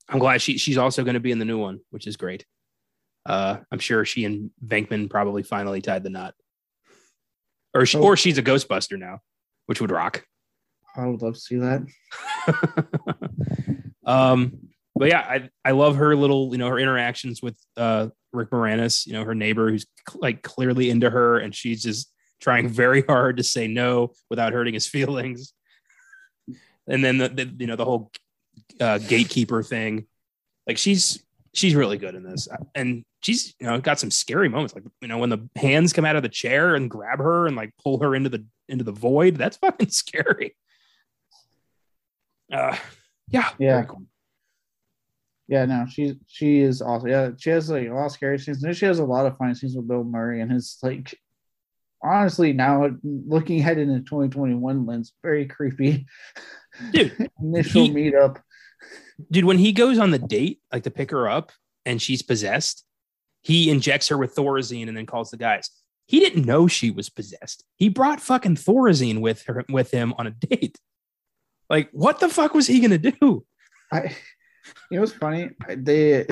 [0.10, 2.46] I'm glad she she's also going to be in the new one, which is great.
[3.26, 6.36] Uh I'm sure she and Venkman probably finally tied the knot.
[7.74, 8.02] Or she, Oh.
[8.04, 9.20] or she's a Ghostbuster now,
[9.70, 10.26] which would rock.
[10.96, 11.86] I would love to see that.
[14.04, 18.50] um, but yeah, I I love her little, you know, her interactions with uh Rick
[18.50, 22.12] Moranis, you know, her neighbor who's like clearly into her, and she's just
[22.42, 25.54] trying very hard to say no without hurting his feelings.
[26.88, 28.12] And then the, the you know the whole
[28.82, 30.08] uh, gatekeeper thing,
[30.66, 34.74] like she's she's really good in this, and she's you know got some scary moments,
[34.76, 37.56] like you know when the hands come out of the chair and grab her and
[37.56, 39.36] like pull her into the into the void.
[39.36, 40.56] That's fucking scary.
[42.52, 42.76] Uh,
[43.30, 43.84] yeah, Yeah.
[43.84, 44.04] cool.
[45.47, 47.10] Yeah, no, she she is awesome.
[47.10, 48.64] Yeah, she has like a lot of scary scenes.
[48.64, 51.18] And she has a lot of fun scenes with Bill Murray and his like.
[52.02, 56.06] Honestly, now looking ahead into 2021 lens, very creepy.
[56.93, 58.41] Dude, Initial he- meetup.
[59.32, 61.52] Dude, when he goes on the date, like to pick her up
[61.86, 62.84] and she's possessed,
[63.42, 65.70] he injects her with Thorazine and then calls the guys.
[66.08, 67.64] He didn't know she was possessed.
[67.76, 70.78] He brought fucking Thorazine with her with him on a date.
[71.70, 73.46] Like, what the fuck was he gonna do?
[73.92, 74.16] I,
[74.90, 75.52] you know what's funny?
[75.68, 76.26] They,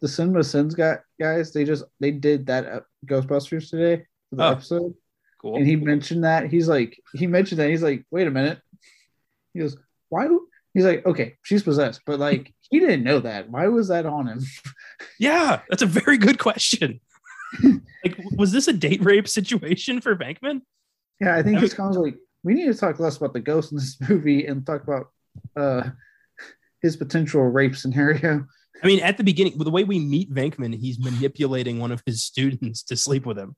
[0.00, 1.52] the Cinema Sins got guys.
[1.52, 4.52] They just they did that uh, Ghostbusters today for the Oh.
[4.52, 4.94] episode,
[5.42, 5.56] Cool.
[5.56, 6.48] and he mentioned that.
[6.48, 7.68] He's like, he mentioned that.
[7.70, 8.60] He's like, wait a minute.
[9.52, 9.76] He goes,
[10.08, 10.46] why do?
[10.76, 13.48] He's like, okay, she's possessed, but like he didn't know that.
[13.48, 14.44] Why was that on him?
[15.18, 17.00] yeah, that's a very good question.
[18.04, 20.60] like, was this a date rape situation for Venkman?
[21.18, 23.40] Yeah, I think I he's kind of like, we need to talk less about the
[23.40, 25.06] ghost in this movie and talk about
[25.56, 25.88] uh
[26.82, 28.46] his potential rape scenario.
[28.82, 32.22] I mean, at the beginning, the way we meet Venkman, he's manipulating one of his
[32.22, 33.56] students to sleep with him.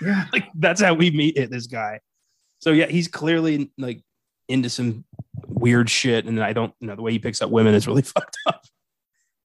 [0.00, 2.00] Yeah, like that's how we meet it, this guy.
[2.60, 4.00] So yeah, he's clearly like
[4.48, 5.04] into some
[5.56, 8.02] weird shit, and I don't you know the way he picks up women is really
[8.14, 8.64] fucked up.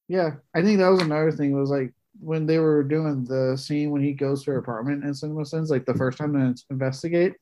[0.08, 0.32] yeah.
[0.54, 1.58] I think that was another thing.
[1.58, 5.14] Was like when they were doing the scene when he goes to her apartment in
[5.14, 7.34] Cinema Sins, like the first time to investigate.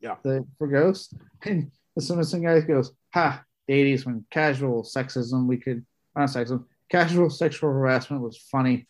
[0.00, 0.16] Yeah.
[0.22, 1.14] The for ghost,
[1.44, 5.84] and the Cinema Sin guy goes, "Ha, the '80s when casual sexism we could
[6.16, 8.86] not sexism, casual sexual harassment was funny."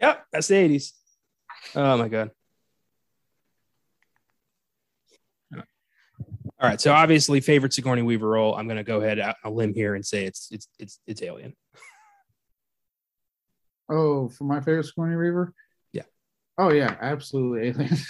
[0.00, 0.94] Yep, that's the eighties.
[1.74, 2.32] Oh my god.
[6.60, 8.54] All right, so obviously, favorite Sigourney Weaver role.
[8.54, 11.00] I'm going to go ahead out on a limb here and say it's it's it's
[11.06, 11.54] it's Alien.
[13.88, 15.54] Oh, for my favorite Sigourney Weaver.
[15.92, 16.02] Yeah.
[16.58, 17.68] Oh yeah, absolutely.
[17.68, 17.96] Alien.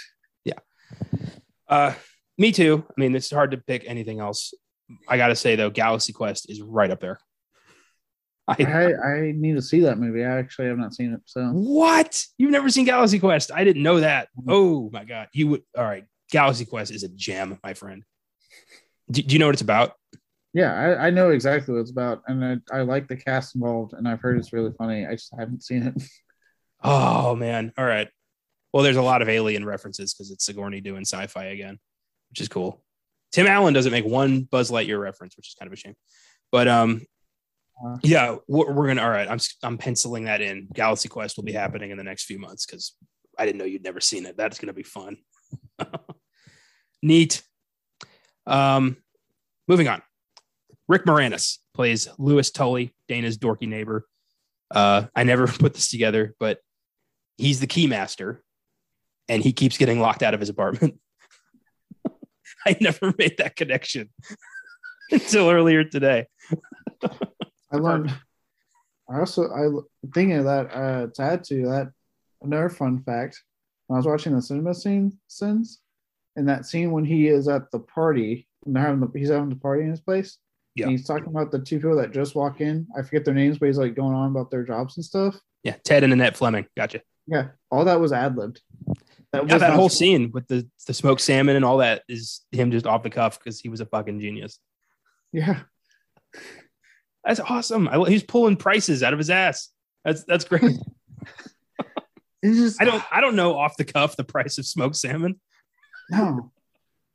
[1.71, 1.93] Uh,
[2.37, 2.85] me too.
[2.89, 4.53] I mean, it's hard to pick anything else.
[5.07, 7.17] I got to say though, Galaxy Quest is right up there.
[8.45, 10.25] I, I I need to see that movie.
[10.25, 11.21] I actually have not seen it.
[11.23, 12.25] So What?
[12.37, 13.51] You've never seen Galaxy Quest?
[13.53, 14.27] I didn't know that.
[14.49, 15.63] Oh my god, you would.
[15.77, 18.03] All right, Galaxy Quest is a gem, my friend.
[19.09, 19.93] Do, do you know what it's about?
[20.53, 23.93] yeah, I, I know exactly what it's about, and I, I like the cast involved,
[23.93, 25.05] and I've heard it's really funny.
[25.05, 26.03] I just haven't seen it.
[26.83, 27.71] Oh man.
[27.77, 28.07] All right.
[28.73, 31.77] Well, there's a lot of alien references because it's Sigourney doing sci-fi again,
[32.31, 32.83] which is cool.
[33.31, 35.93] Tim Allen doesn't make one Buzz Lightyear reference, which is kind of a shame.
[36.51, 37.05] But um,
[37.85, 37.97] Uh.
[38.01, 39.03] yeah, we're, we're gonna.
[39.03, 40.69] All right, I'm I'm penciling that in.
[40.73, 42.95] Galaxy Quest will be happening in the next few months because
[43.37, 44.35] I didn't know you'd never seen it.
[44.35, 45.17] That's gonna be fun.
[47.03, 47.43] Neat.
[48.47, 48.97] Um,
[49.67, 50.01] moving on.
[50.87, 54.05] Rick Moranis plays Lewis Tully, Dana's dorky neighbor.
[54.69, 56.59] Uh, I never put this together, but
[57.37, 58.39] he's the keymaster,
[59.29, 60.99] and he keeps getting locked out of his apartment.
[62.65, 64.09] I never made that connection
[65.11, 66.27] until earlier today.
[67.71, 68.13] I learned.
[69.09, 69.67] I also I
[70.13, 71.91] thinking of that uh, to add to that
[72.41, 73.41] another fun fact.
[73.87, 75.79] When I was watching the Cinema Sins scenes,
[76.35, 79.49] in that scene when he is at the party and they're having the he's having
[79.49, 80.37] the party in his place.
[80.75, 80.87] Yeah.
[80.87, 82.87] He's talking about the two people that just walk in.
[82.97, 85.37] I forget their names, but he's like going on about their jobs and stuff.
[85.63, 86.65] Yeah, Ted and Annette Fleming.
[86.77, 87.01] Gotcha.
[87.27, 88.61] Yeah, all that was ad libbed.
[89.33, 92.71] That Yeah, that whole scene with the the smoked salmon and all that is him
[92.71, 94.59] just off the cuff because he was a fucking genius.
[95.31, 95.61] Yeah,
[97.23, 97.87] That's awesome.
[97.87, 99.69] I, he's pulling prices out of his ass.
[100.03, 100.77] That's that's great.
[102.43, 105.39] just I don't I don't know off the cuff the price of smoked salmon.
[106.11, 106.51] No,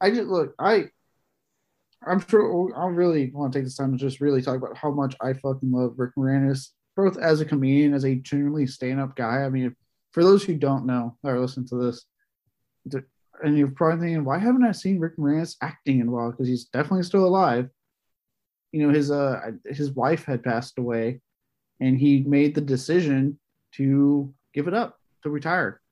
[0.00, 0.54] I just look.
[0.58, 0.86] I,
[2.06, 4.90] I'm sure I really want to take this time to just really talk about how
[4.90, 9.44] much I fucking love Rick Moranis, both as a comedian, as a generally stand-up guy.
[9.44, 9.76] I mean,
[10.12, 12.06] for those who don't know or listen to this,
[13.42, 16.30] and you're probably thinking, why haven't I seen Rick Moranis acting in a while?
[16.30, 17.68] Because he's definitely still alive.
[18.72, 21.20] You know, his uh his wife had passed away,
[21.80, 23.38] and he made the decision
[23.72, 25.82] to give it up to retire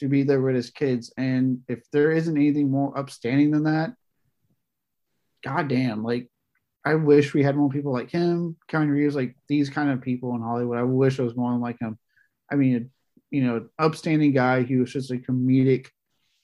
[0.00, 1.12] to be there with his kids.
[1.16, 3.94] And if there isn't anything more upstanding than that,
[5.44, 6.28] goddamn, like
[6.84, 10.34] I wish we had more people like him, Keanu Reeves, like these kind of people
[10.34, 10.78] in Hollywood.
[10.78, 11.98] I wish it was more like him.
[12.50, 12.90] I mean,
[13.30, 14.62] you know, upstanding guy.
[14.62, 15.88] He was just a comedic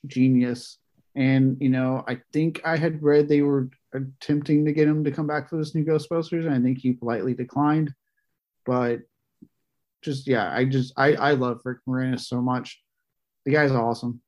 [0.07, 0.79] genius.
[1.15, 5.11] And, you know, I think I had read they were attempting to get him to
[5.11, 7.95] come back for this new Ghostbusters, and I think he politely declined.
[8.67, 9.01] But
[10.03, 12.83] just yeah, I just I I love Rick Moranis so much.
[13.47, 14.21] The guy's awesome.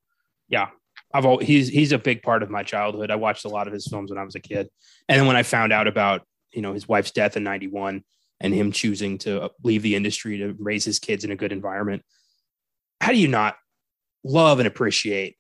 [0.49, 0.69] Yeah.
[1.13, 3.11] I've all he's he's a big part of my childhood.
[3.11, 4.69] I watched a lot of his films when I was a kid,
[5.09, 8.05] and then when I found out about you know his wife's death in '91
[8.41, 12.03] and him choosing to leave the industry to raise his kids in a good environment,
[13.01, 13.57] how do you not
[14.23, 15.37] love and appreciate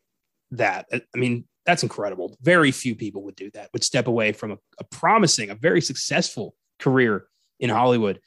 [0.52, 0.86] that?
[0.92, 2.36] I mean, that's incredible.
[2.40, 3.68] Very few people would do that.
[3.74, 7.26] Would step away from a, a promising, a very successful career
[7.60, 8.20] in Hollywood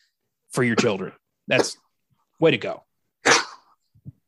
[0.52, 1.12] for your children.
[1.47, 1.76] That's
[2.39, 2.84] way to go.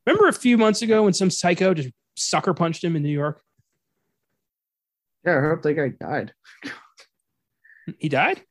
[0.06, 3.42] Remember a few months ago when some psycho just sucker punched him in New York?
[5.24, 6.32] Yeah, I hope that guy died.
[7.98, 8.42] He died?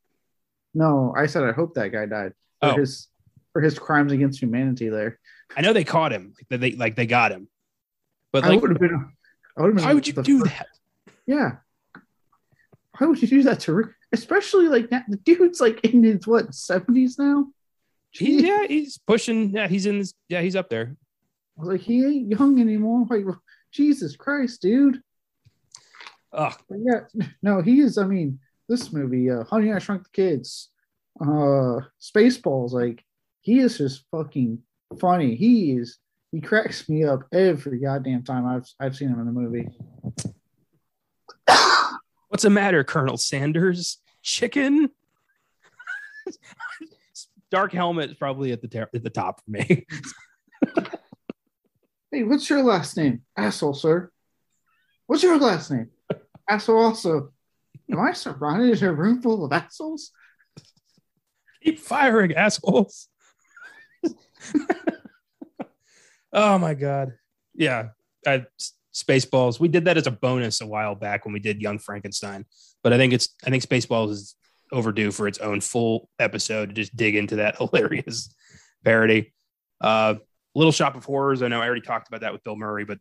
[0.74, 2.76] No, I said I hope that guy died for Oh.
[2.78, 3.08] his
[3.52, 4.90] for his crimes against humanity.
[4.90, 5.20] There,
[5.56, 6.34] I know they caught him.
[6.52, 7.48] Like they like they got him.
[8.32, 9.12] But I would have been.
[9.58, 9.86] I would have been.
[9.86, 10.68] why would you do fir- that?
[11.28, 11.52] Yeah.
[12.98, 13.92] Why would you do that to Rick?
[14.12, 17.48] Especially like that, the dude's like in his what seventies now.
[18.12, 19.50] He, yeah, he's pushing.
[19.52, 20.14] Yeah, he's in this.
[20.30, 20.96] Yeah, he's up there.
[21.58, 23.06] Like he ain't young anymore.
[23.10, 23.26] Like
[23.72, 25.02] Jesus Christ, dude.
[26.32, 27.98] Oh, But yeah, no, he is.
[27.98, 30.70] I mean, this movie, uh, Honey I Shrunk the Kids,
[31.22, 33.04] uh, Spaceballs, like
[33.42, 34.60] he is just fucking
[35.00, 35.36] funny.
[35.36, 35.98] He is.
[36.32, 39.70] He cracks me up every goddamn time I've I've seen him in the movie.
[42.30, 44.00] what's the matter, Colonel Sanders?
[44.24, 44.90] Chicken?
[47.52, 49.86] Dark helmet is probably at the ter- at the top for me.
[52.14, 53.24] Hey, what's your last name?
[53.36, 54.12] Asshole, sir.
[55.08, 55.90] What's your last name?
[56.48, 57.32] Asshole also.
[57.92, 60.12] Am I surrounded in a room full of assholes?
[61.64, 63.08] Keep firing, assholes.
[66.32, 67.14] oh my god.
[67.56, 67.90] Yeah.
[68.28, 68.46] I,
[68.94, 69.60] Spaceballs.
[69.60, 72.46] We did that as a bonus a while back when we did Young Frankenstein.
[72.84, 74.36] But I think it's I think Spaceballs is
[74.72, 78.32] overdue for its own full episode to just dig into that hilarious
[78.84, 79.34] parody.
[79.82, 80.16] Uh
[80.56, 81.42] Little Shop of Horrors.
[81.42, 83.00] I know I already talked about that with Bill Murray, but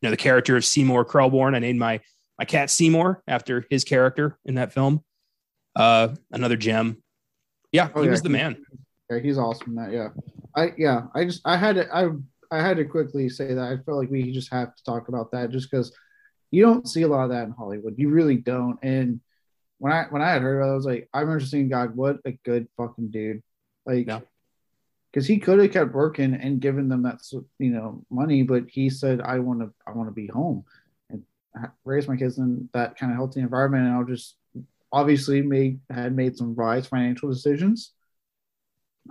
[0.00, 1.54] you know, the character of Seymour Krelborn.
[1.54, 2.00] I named my
[2.38, 5.02] my cat Seymour after his character in that film.
[5.76, 7.02] Uh another gem.
[7.72, 8.10] Yeah, Oh, he yeah.
[8.12, 8.64] was the man.
[9.10, 9.74] Yeah, he's awesome.
[9.76, 10.08] That yeah,
[10.56, 12.08] I yeah, I just I had to I
[12.50, 15.32] I had to quickly say that I feel like we just have to talk about
[15.32, 15.92] that just because
[16.50, 17.94] you don't see a lot of that in Hollywood.
[17.98, 18.78] You really don't.
[18.82, 19.20] And
[19.78, 21.94] when I when I had heard about it, I was like, I remember seeing God,
[21.96, 23.42] what a good fucking dude.
[23.84, 24.20] Like, Yeah.
[25.10, 27.20] Because he could have kept working and given them that
[27.58, 30.64] you know money, but he said, I want to I want to be home
[31.10, 31.22] and
[31.84, 33.86] raise my kids in that kind of healthy environment.
[33.86, 34.36] And I'll just
[34.92, 37.92] obviously made had made some wise financial decisions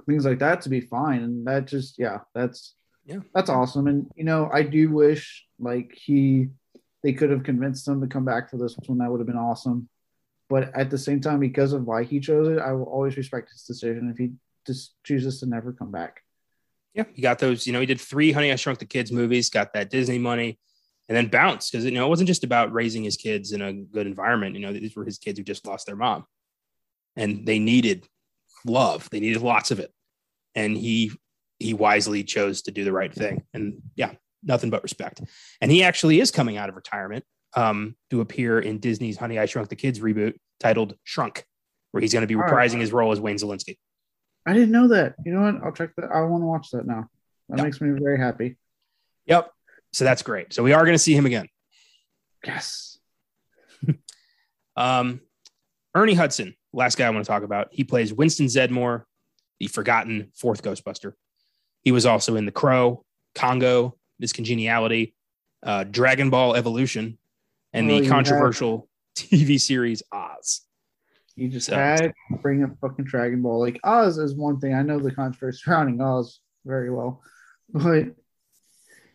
[0.06, 1.24] things like that to be fine.
[1.24, 2.76] And that just yeah, that's
[3.06, 3.20] Yeah.
[3.34, 3.88] that's awesome.
[3.88, 6.50] And you know, I do wish like he
[7.04, 8.98] they could have convinced him to come back for this one.
[9.00, 9.90] That would have been awesome.
[10.50, 13.52] But at the same time, because of why he chose it, I will always respect
[13.52, 14.32] his decision if he
[14.68, 16.22] just chooses to never come back.
[16.94, 17.66] Yeah, he got those.
[17.66, 20.60] You know, he did three Honey I Shrunk the Kids movies, got that Disney money,
[21.08, 23.74] and then bounced because you know it wasn't just about raising his kids in a
[23.74, 24.56] good environment.
[24.56, 26.26] You know, these were his kids who just lost their mom,
[27.16, 28.08] and they needed
[28.66, 29.10] love.
[29.10, 29.92] They needed lots of it,
[30.56, 31.12] and he
[31.60, 33.44] he wisely chose to do the right thing.
[33.54, 34.12] And yeah,
[34.44, 35.22] nothing but respect.
[35.62, 39.46] And he actually is coming out of retirement um, to appear in Disney's Honey I
[39.46, 41.46] Shrunk the Kids reboot titled Shrunk,
[41.92, 42.52] where he's going to be All right.
[42.52, 43.78] reprising his role as Wayne Szalinski.
[44.48, 45.16] I didn't know that.
[45.26, 45.62] You know what?
[45.64, 46.10] I'll check that.
[46.12, 47.10] I want to watch that now.
[47.50, 47.64] That Yeah.
[47.66, 48.56] makes me very happy.
[49.26, 49.52] Yep.
[49.94, 50.54] So that's great.
[50.54, 51.48] So we are going to see him again.
[52.46, 52.98] Yes.
[54.76, 55.22] Um,
[55.96, 57.70] Ernie Hudson, last guy I want to talk about.
[57.72, 59.06] He plays Winston Zeddemore,
[59.60, 61.14] the forgotten fourth Ghostbuster.
[61.82, 65.16] He was also in The Crow, Congo, Miss Congeniality,
[65.64, 67.18] uh, Dragon Ball Evolution,
[67.74, 70.62] and Oh, the controversial TV series Oz.
[71.38, 73.60] You just So- had bring up fucking Dragon Ball.
[73.60, 74.74] Like Oz is one thing.
[74.74, 77.22] I know the controversy surrounding Oz very well,
[77.70, 78.16] but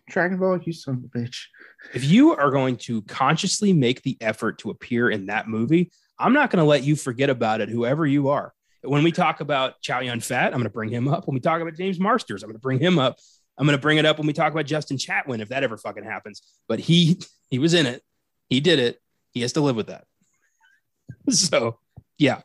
[0.09, 1.47] Dragon Ball, you son of a bitch.
[1.95, 6.33] If you are going to consciously make the effort to appear in that movie, I'm
[6.33, 8.55] not going to let you forget about it, whoever you are.
[8.83, 11.27] When we talk about Chow Yun Fat, I'm going to bring him up.
[11.27, 13.17] When we talk about James Marsters, I'm going to bring him up.
[13.59, 15.77] I'm going to bring it up when we talk about Justin Chatwin, if that ever
[15.77, 16.43] fucking happens.
[16.69, 17.21] But he
[17.51, 18.03] he was in it.
[18.49, 19.01] He did it.
[19.31, 20.05] He has to live with that.
[21.31, 21.79] So,
[22.19, 22.41] yeah.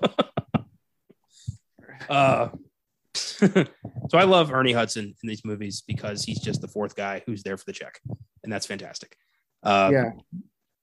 [2.09, 2.49] uh,
[3.15, 3.67] so
[4.15, 7.57] I love Ernie Hudson in these movies because he's just the fourth guy who's there
[7.57, 8.01] for the check,
[8.45, 9.17] and that's fantastic.
[9.63, 10.11] Uh, yeah,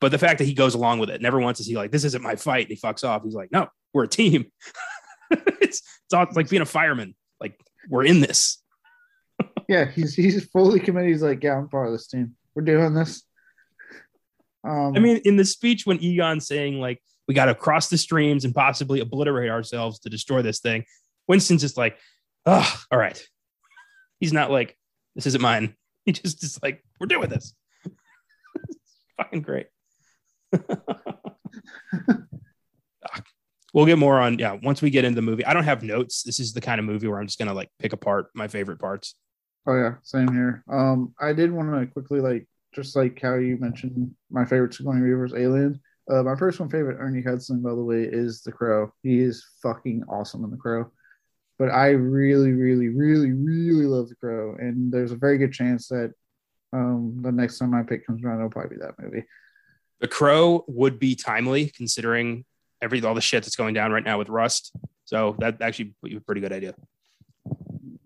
[0.01, 2.03] but the fact that he goes along with it, never once is he like, "This
[2.03, 3.23] isn't my fight." And he fucks off.
[3.23, 4.51] He's like, "No, we're a team."
[5.31, 7.15] it's it's all, it's like being a fireman.
[7.39, 8.61] Like we're in this.
[9.67, 9.85] yeah.
[9.85, 11.09] He's he's fully committed.
[11.09, 12.35] He's like, yeah, I'm part of this team.
[12.53, 13.23] We're doing this.
[14.63, 17.97] Um, I mean, in the speech when Egon's saying like, "We got to cross the
[17.97, 20.85] streams and possibly obliterate ourselves to destroy this thing,"
[21.27, 21.97] Winston's just like,
[22.45, 23.21] "Oh, all right."
[24.19, 24.77] He's not like,
[25.15, 27.55] "This isn't mine." He just is like, "We're doing this."
[29.17, 29.65] fucking great.
[33.73, 36.23] we'll get more on yeah once we get into the movie i don't have notes
[36.23, 38.79] this is the kind of movie where i'm just gonna like pick apart my favorite
[38.79, 39.15] parts
[39.67, 40.63] Oh yeah, same here.
[40.69, 45.01] Um, I did want to quickly like just like how you mentioned my favorite Sigourney
[45.01, 45.79] Weaver's Alien.
[46.09, 48.91] Uh, my personal favorite Ernie Hudson, by the way, is The Crow.
[49.03, 50.91] He is fucking awesome in The Crow.
[51.57, 55.87] But I really, really, really, really love The Crow, and there's a very good chance
[55.87, 56.13] that
[56.73, 59.23] um the next time my pick comes around, it'll probably be that movie.
[60.01, 62.43] the crow would be timely considering
[62.81, 64.73] every all the shit that's going down right now with rust
[65.05, 66.73] so that actually would be a pretty good idea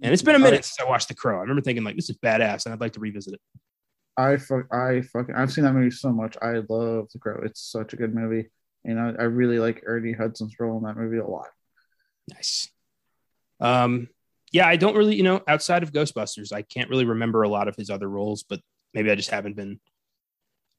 [0.04, 2.10] and it's been a minute since i watched the crow i remember thinking like this
[2.10, 3.41] is badass and i'd like to revisit it
[4.20, 6.36] I fuck, I fucking, I've seen that movie so much.
[6.41, 7.41] I love The Crow.
[7.43, 8.49] It's such a good movie,
[8.84, 11.47] and I, I really like Ernie Hudson's role in that movie a lot.
[12.30, 12.70] nice
[13.61, 14.07] um
[14.53, 17.67] yeah i don't really you know outside of ghostbusters i can't really remember a lot
[17.67, 18.61] of his other roles but
[18.93, 19.80] maybe i just haven't been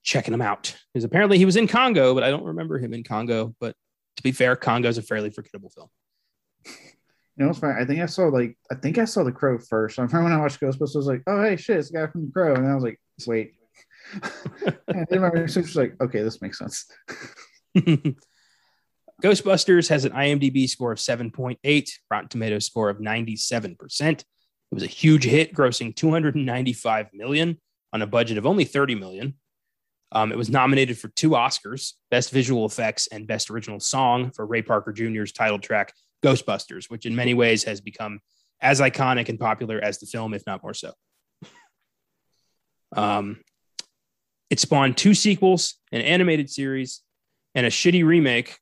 [0.03, 3.05] checking him out because apparently he was in congo but i don't remember him in
[3.05, 3.75] congo but
[4.17, 5.89] to be fair congo is a fairly forgettable film
[7.37, 7.81] You know, it's funny.
[7.81, 9.99] I think I saw like I think I saw the Crow first.
[9.99, 12.07] I remember when I watched Ghostbusters, I was like, "Oh, hey, shit, it's the guy
[12.07, 13.55] from the Crow," and I was like, "Wait."
[14.89, 16.87] and then my research was like, "Okay, this makes sense."
[19.23, 23.77] Ghostbusters has an IMDb score of 7.8, Rotten Tomatoes score of 97%.
[24.01, 24.25] It
[24.71, 27.61] was a huge hit, grossing 295 million
[27.93, 29.35] on a budget of only 30 million.
[30.13, 34.47] Um, it was nominated for two Oscars, Best Visual Effects and Best Original Song for
[34.47, 35.93] Ray Parker Jr.'s title track,
[36.25, 38.21] Ghostbusters, which in many ways has become
[38.61, 40.93] as iconic and popular as the film, if not more so.
[42.97, 43.41] Um,
[44.51, 47.03] it spawned two sequels, an animated series,
[47.55, 48.59] and a shitty remake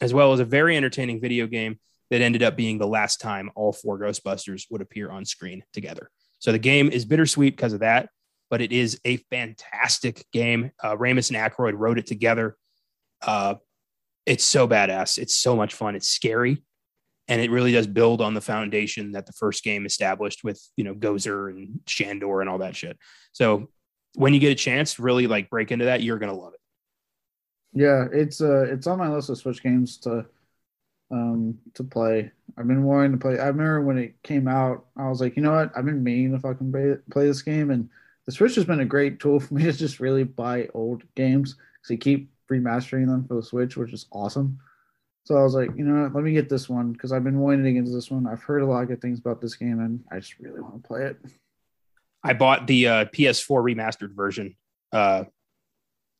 [0.00, 1.78] as well as a very entertaining video game
[2.10, 6.10] that ended up being the last time all four Ghostbusters would appear on screen together.
[6.40, 8.10] So the game is bittersweet because of that,
[8.50, 10.72] but it is a fantastic game.
[10.82, 12.56] Uh, Ramis and Aykroyd wrote it together.
[13.22, 13.54] Uh,
[14.26, 15.18] it's so badass.
[15.18, 15.94] It's so much fun.
[15.94, 16.62] It's scary,
[17.28, 20.84] and it really does build on the foundation that the first game established with you
[20.84, 22.98] know Gozer and Shandor and all that shit.
[23.32, 23.68] So
[24.14, 26.60] when you get a chance, really like break into that, you're gonna love it.
[27.72, 30.26] Yeah, it's uh, it's on my list of Switch games to
[31.10, 32.30] um to play.
[32.56, 33.38] I've been wanting to play.
[33.38, 35.72] I remember when it came out, I was like, you know what?
[35.74, 37.88] I've been meaning to fucking play, play this game, and
[38.26, 41.54] the Switch has been a great tool for me to just really buy old games
[41.54, 44.58] because they keep remastering them for the Switch, which is awesome.
[45.24, 47.38] So I was like, you know what, let me get this one because I've been
[47.38, 48.26] wanting get this one.
[48.26, 50.82] I've heard a lot of good things about this game and I just really want
[50.82, 51.16] to play it.
[52.24, 54.56] I bought the uh, PS4 remastered version.
[54.92, 55.24] Uh,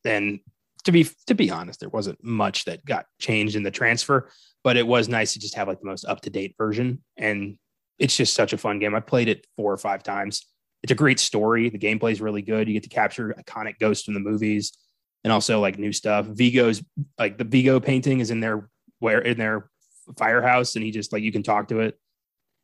[0.04, 0.40] and
[0.84, 4.28] to be to be honest, there wasn't much that got changed in the transfer,
[4.64, 7.02] but it was nice to just have like the most up to date version.
[7.16, 7.58] And
[7.98, 8.94] it's just such a fun game.
[8.94, 10.46] I played it four or five times.
[10.82, 11.68] It's a great story.
[11.68, 12.66] The gameplay is really good.
[12.66, 14.76] You get to capture iconic ghosts from the movies
[15.22, 16.26] and also like new stuff.
[16.26, 16.82] Vigo's
[17.18, 18.68] like the Vigo painting is in their
[19.02, 19.68] where in their
[20.16, 21.98] firehouse, and he just like you can talk to it.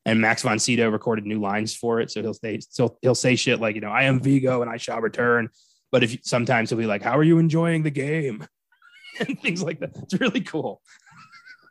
[0.05, 3.37] And Max von Sydow recorded new lines for it, so he'll say so he'll say
[3.37, 5.49] shit like you know I am Vigo and I shall return.
[5.91, 8.47] But if sometimes he'll be like, "How are you enjoying the game?"
[9.21, 9.91] and things like that.
[9.97, 10.81] It's really cool.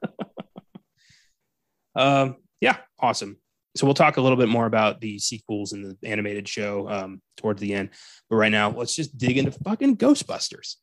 [1.95, 3.37] um, yeah, awesome.
[3.75, 7.21] So we'll talk a little bit more about the sequels and the animated show um,
[7.37, 7.89] towards the end.
[8.27, 10.75] But right now, let's just dig into fucking Ghostbusters.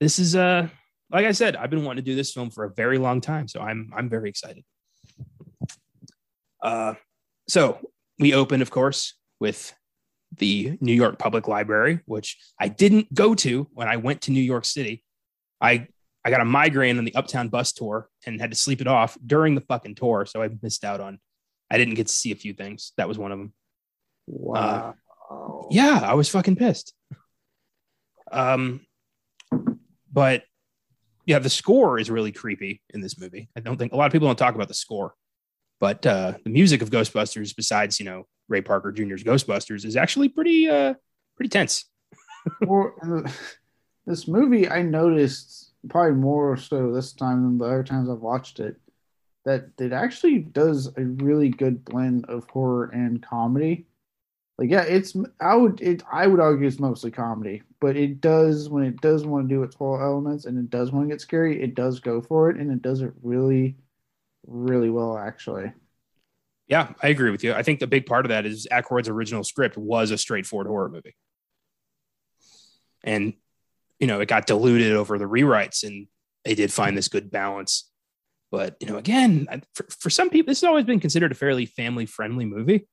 [0.00, 0.68] This is uh
[1.12, 3.46] like I said, I've been wanting to do this film for a very long time,
[3.46, 4.64] so I'm I'm very excited.
[6.62, 6.94] Uh,
[7.48, 7.78] so
[8.18, 9.74] we open, of course, with
[10.38, 14.40] the New York Public Library, which I didn't go to when I went to New
[14.40, 15.04] York City.
[15.60, 15.88] I
[16.24, 19.18] I got a migraine on the Uptown bus tour and had to sleep it off
[19.24, 21.18] during the fucking tour, so I missed out on.
[21.70, 22.92] I didn't get to see a few things.
[22.96, 23.52] That was one of them.
[24.26, 24.94] Wow.
[25.30, 26.94] Uh, yeah, I was fucking pissed.
[28.30, 28.86] Um,
[30.12, 30.44] but
[31.26, 33.48] yeah, the score is really creepy in this movie.
[33.56, 35.14] I don't think a lot of people don't talk about the score,
[35.80, 40.28] but uh, the music of Ghostbusters, besides you know Ray Parker Jr.'s Ghostbusters, is actually
[40.28, 40.94] pretty uh,
[41.36, 41.84] pretty tense.
[42.62, 42.92] well,
[44.06, 48.60] this movie, I noticed probably more so this time than the other times I've watched
[48.60, 48.76] it
[49.44, 53.86] that it actually does a really good blend of horror and comedy.
[54.58, 58.68] Like yeah, it's I would it I would argue it's mostly comedy, but it does
[58.68, 61.20] when it does want to do its horror elements and it does want to get
[61.20, 63.76] scary, it does go for it and it does it really,
[64.46, 65.72] really well actually.
[66.68, 67.54] Yeah, I agree with you.
[67.54, 70.88] I think the big part of that is Aykroyd's original script was a straightforward horror
[70.88, 71.16] movie.
[73.02, 73.34] And
[73.98, 76.08] you know, it got diluted over the rewrites and
[76.44, 77.88] they did find this good balance.
[78.50, 81.66] But, you know, again, for, for some people, this has always been considered a fairly
[81.66, 82.86] family friendly movie.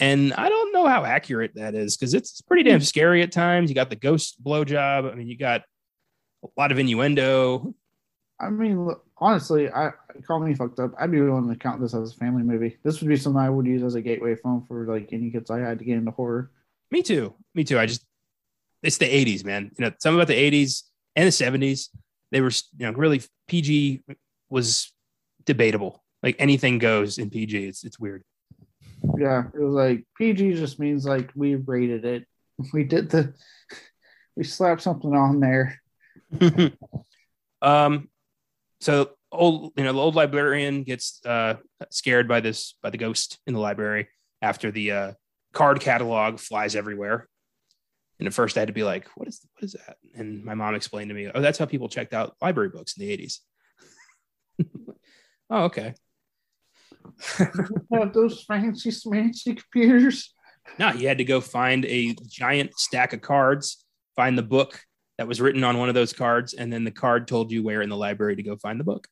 [0.00, 2.84] And I don't know how accurate that is because it's pretty damn hmm.
[2.84, 3.70] scary at times.
[3.70, 5.10] You got the ghost blowjob.
[5.10, 5.62] I mean, you got
[6.42, 7.74] a lot of innuendo.
[8.40, 9.90] I mean, look, honestly, I
[10.26, 10.92] call me fucked up.
[10.98, 12.78] I'd be willing to count this as a family movie.
[12.82, 15.50] This would be something I would use as a gateway film for like any kids
[15.50, 16.50] I had to get into horror.
[16.90, 17.34] Me too.
[17.54, 17.78] Me too.
[17.78, 18.04] I just
[18.82, 19.70] it's the 80s, man.
[19.78, 20.84] You know, something about the 80s
[21.14, 21.88] and the 70s.
[22.32, 24.02] They were, you know, really PG
[24.48, 24.90] was
[25.44, 26.02] debatable.
[26.22, 27.66] Like anything goes in PG.
[27.66, 28.24] It's it's weird.
[29.18, 32.26] Yeah, it was like PG just means like we rated it.
[32.74, 33.32] We did the
[34.36, 35.80] we slapped something on there.
[37.62, 38.10] um
[38.80, 41.54] so old you know the old librarian gets uh
[41.90, 44.08] scared by this by the ghost in the library
[44.42, 45.12] after the uh
[45.54, 47.28] card catalog flies everywhere.
[48.18, 49.96] And at first I had to be like, what is what is that?
[50.14, 53.06] And my mom explained to me, oh, that's how people checked out library books in
[53.06, 53.38] the 80s.
[55.48, 55.94] oh, okay
[57.92, 60.34] have those fancy fancy computers.
[60.78, 63.84] No, you had to go find a giant stack of cards,
[64.16, 64.80] find the book
[65.18, 67.82] that was written on one of those cards, and then the card told you where
[67.82, 69.06] in the library to go find the book.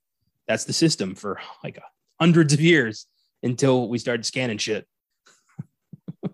[0.47, 1.79] That's the system for like
[2.19, 3.07] hundreds of years
[3.43, 4.87] until we started scanning shit.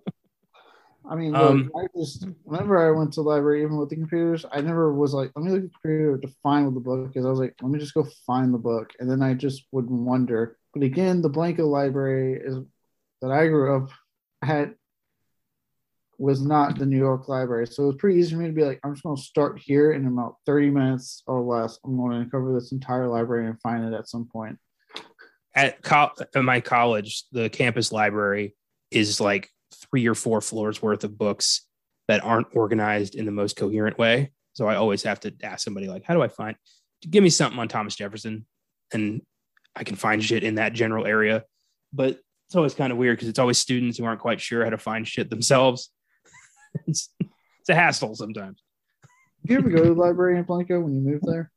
[1.10, 3.96] I mean, look, um, I just whenever I went to the library, even with the
[3.96, 6.80] computers, I never was like, let me look at the computer to find what the
[6.80, 7.26] book is.
[7.26, 9.90] I was like, let me just go find the book, and then I just would
[9.90, 10.56] wonder.
[10.74, 12.58] But again, the Blanco Library is
[13.22, 13.90] that I grew up
[14.42, 14.74] at
[16.18, 18.64] was not the New York Library, so it was pretty easy for me to be
[18.64, 21.78] like, I'm just going to start here in about 30 minutes or less.
[21.84, 24.58] I'm going to cover this entire library and find it at some point.
[25.56, 28.54] At, co- at my college, the campus library
[28.90, 31.66] is like three or four floors worth of books
[32.06, 34.32] that aren't organized in the most coherent way.
[34.52, 36.56] So I always have to ask somebody like, how do I find?
[37.08, 38.46] Give me something on Thomas Jefferson,
[38.92, 39.20] and
[39.76, 41.44] I can find shit in that general area.
[41.92, 44.70] But it's always kind of weird because it's always students who aren't quite sure how
[44.70, 45.90] to find shit themselves.
[46.86, 48.62] it's, it's a hassle sometimes.
[49.42, 51.50] Did you ever go to the library in Blanco when you moved there?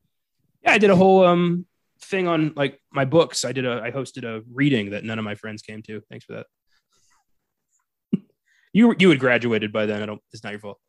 [0.63, 1.65] Yeah, I did a whole um
[2.01, 3.45] thing on like my books.
[3.45, 6.01] I did a I hosted a reading that none of my friends came to.
[6.09, 6.47] Thanks for that
[8.73, 10.01] you you had graduated by then.
[10.01, 10.21] I don't.
[10.33, 10.79] It's not your fault.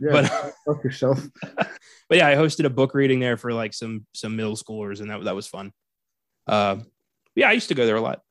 [0.00, 1.24] Yeah, but fuck yourself.
[2.08, 5.10] but yeah, I hosted a book reading there for like some some middle schoolers, and
[5.10, 5.72] that that was fun.
[6.48, 6.78] Uh,
[7.34, 8.22] yeah, I used to go there a lot.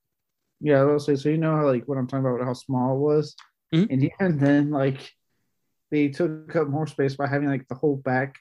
[0.59, 1.29] Yeah, I'll say so.
[1.29, 3.35] You know how like what I'm talking about, how small it was,
[3.73, 3.91] mm-hmm.
[3.91, 5.11] and even then, like
[5.91, 8.35] they took up more space by having like the whole back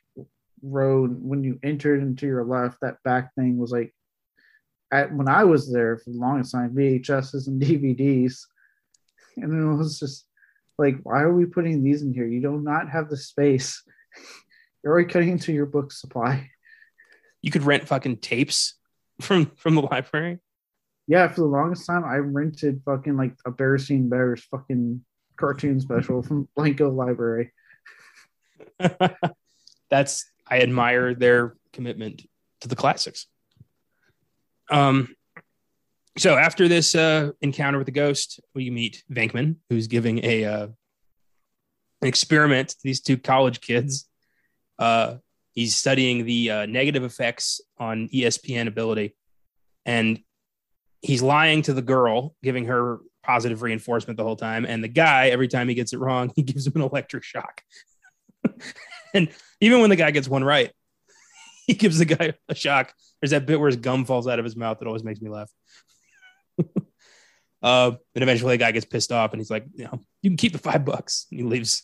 [0.63, 2.79] road when you entered into your left.
[2.81, 3.95] That back thing was like
[4.91, 8.41] at when I was there for the longest time, VHSs and DVDs,
[9.37, 10.27] and then it was just
[10.79, 12.27] like, why are we putting these in here?
[12.27, 13.83] You do not have the space.
[14.83, 16.51] You're already cutting into your book supply.
[17.43, 18.75] You could rent fucking tapes
[19.21, 20.39] from from the library.
[21.09, 25.05] Yeah, for the longest time, I rented fucking like a Berenstain Bears fucking
[25.37, 27.53] cartoon special from Blanco Library.
[29.91, 32.23] That's I admire their commitment
[32.61, 33.27] to the classics.
[34.71, 35.15] Um,
[36.19, 40.67] so after this uh, encounter with the ghost, we meet Venkman, who's giving a uh,
[42.03, 44.09] an experiment to these two college kids.
[44.79, 45.17] Uh,
[45.57, 49.17] he's studying the uh, negative effects on ESPN ability,
[49.85, 50.21] and
[51.03, 54.65] he's lying to the girl, giving her positive reinforcement the whole time.
[54.65, 57.63] And the guy, every time he gets it wrong, he gives him an electric shock.
[59.15, 59.29] and
[59.61, 60.71] even when the guy gets one right,
[61.67, 62.93] he gives the guy a shock.
[63.21, 65.31] There's that bit where his gum falls out of his mouth that always makes me
[65.31, 65.51] laugh.
[67.63, 70.37] uh, and eventually, the guy gets pissed off, and he's like, "You know, you can
[70.37, 71.83] keep the five bucks." And he leaves.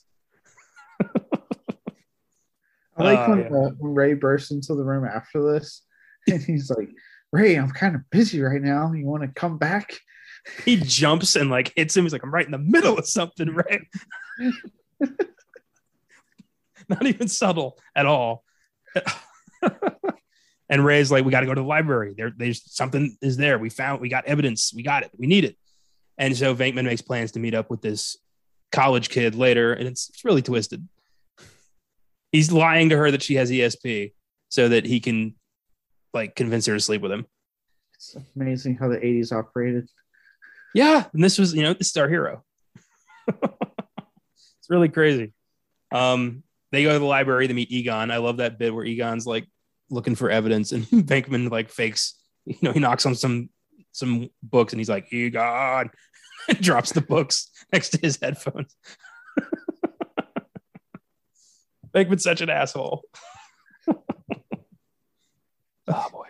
[3.07, 3.47] I like Uh, when, yeah.
[3.47, 5.83] uh, when Ray bursts into the room after this,
[6.29, 6.91] and he's like,
[7.33, 8.93] "Ray, I'm kind of busy right now.
[8.93, 9.93] You want to come back?"
[10.65, 12.05] he jumps and like hits him.
[12.05, 13.83] He's like, "I'm right in the middle of something, right?"
[16.89, 18.45] Not even subtle at all.
[20.69, 22.15] and Ray's like, "We got to go to the library.
[22.17, 23.59] There, there's something is there.
[23.59, 24.73] We found, we got evidence.
[24.75, 25.11] We got it.
[25.17, 25.57] We need it."
[26.19, 28.17] And so Venkman makes plans to meet up with this
[28.71, 30.87] college kid later, and it's, it's really twisted.
[32.33, 34.13] He's lying to her that she has ESP
[34.49, 35.35] so that he can
[36.13, 37.27] like convince her to sleep with him.
[37.95, 39.89] It's amazing how the '80s operated.
[40.75, 42.43] Yeah, and this was, you know, this is our hero.
[43.29, 45.33] it's really crazy.
[45.93, 48.11] Um, they go to the library to meet Egon.
[48.11, 49.47] I love that bit where Egon's like
[49.91, 53.51] looking for evidence, and Venkman like fakes, you know, he knocks on some
[53.93, 55.91] some books, and he's like Egon,
[56.61, 58.75] drops the books next to his headphones.
[61.95, 63.03] Venkman's such an asshole.
[63.89, 64.03] oh
[66.13, 66.27] boy.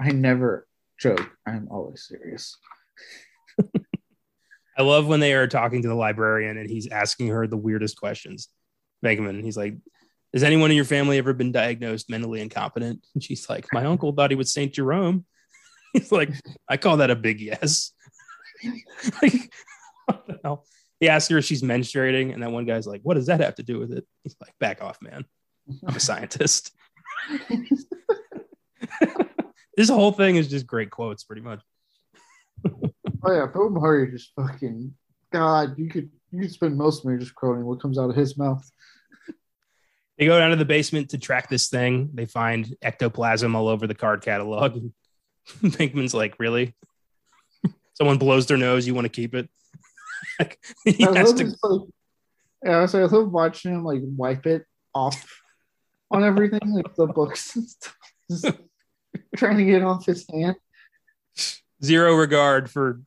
[0.00, 0.66] I never
[0.98, 1.30] joke.
[1.46, 2.56] I'm always serious.
[4.78, 7.98] I love when they are talking to the librarian and he's asking her the weirdest
[7.98, 8.48] questions.
[9.04, 9.76] Venkman, he's like,
[10.32, 13.04] Has anyone in your family ever been diagnosed mentally incompetent?
[13.14, 14.72] And she's like, My uncle thought he was St.
[14.72, 15.26] Jerome.
[15.92, 16.30] He's like,
[16.68, 17.90] I call that a big yes.
[19.20, 19.52] like,
[20.06, 20.64] what the hell?
[21.00, 23.56] He asks her if she's menstruating, and that one guy's like, What does that have
[23.56, 24.06] to do with it?
[24.22, 25.24] He's like, Back off, man.
[25.86, 26.72] I'm a scientist.
[29.76, 31.60] this whole thing is just great quotes, pretty much.
[33.22, 34.94] Oh yeah, Bill Murray just fucking
[35.30, 35.78] God.
[35.78, 38.38] You could you could spend most of me just quoting what comes out of his
[38.38, 38.66] mouth.
[40.16, 42.10] They go down to the basement to track this thing.
[42.14, 44.90] They find ectoplasm all over the card catalog.
[45.62, 46.74] Venkman's like, really?
[47.94, 48.86] Someone blows their nose.
[48.86, 49.48] You want to keep it?
[50.38, 51.44] Like, he I has love to.
[51.44, 51.88] his, like,
[52.64, 54.64] yeah, I was I love watching him like wipe it
[54.94, 55.40] off
[56.10, 58.56] on everything, like the books and stuff.
[59.36, 60.56] Trying to get it off his hand.
[61.82, 63.00] Zero regard for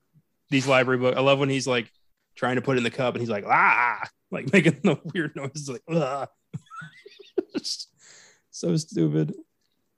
[0.49, 1.17] these library books.
[1.17, 1.89] I love when he's like
[2.35, 4.01] trying to put it in the cup and he's like, ah,
[4.31, 6.27] like making the weird noises, like, ah.
[8.51, 9.33] so stupid.